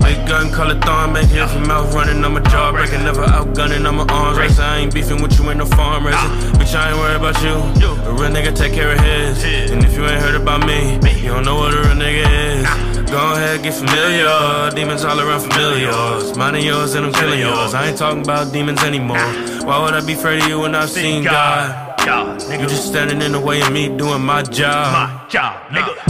[0.00, 3.86] Big gun, color thorn, make it from mouth running, I'm a jaw breaking, never outgunning,
[3.86, 4.58] I'm a arms race.
[4.58, 6.30] I ain't beefing with you, ain't no farm raising.
[6.58, 7.54] Bitch, I ain't worried about you.
[8.04, 9.42] A real nigga take care of his.
[9.70, 12.26] And if you ain't heard about me, you don't know what a real nigga
[12.88, 12.91] is.
[13.12, 14.70] Go ahead, get familiar.
[14.74, 16.34] Demons all around familiars.
[16.34, 17.74] Mine and yours, and I'm killing yours.
[17.74, 19.18] I ain't talking about demons anymore.
[19.66, 21.92] Why would I be afraid of you when I've seen God?
[22.06, 24.92] god You just standing in the way of me doing my job.
[24.94, 25.92] My job, nigga.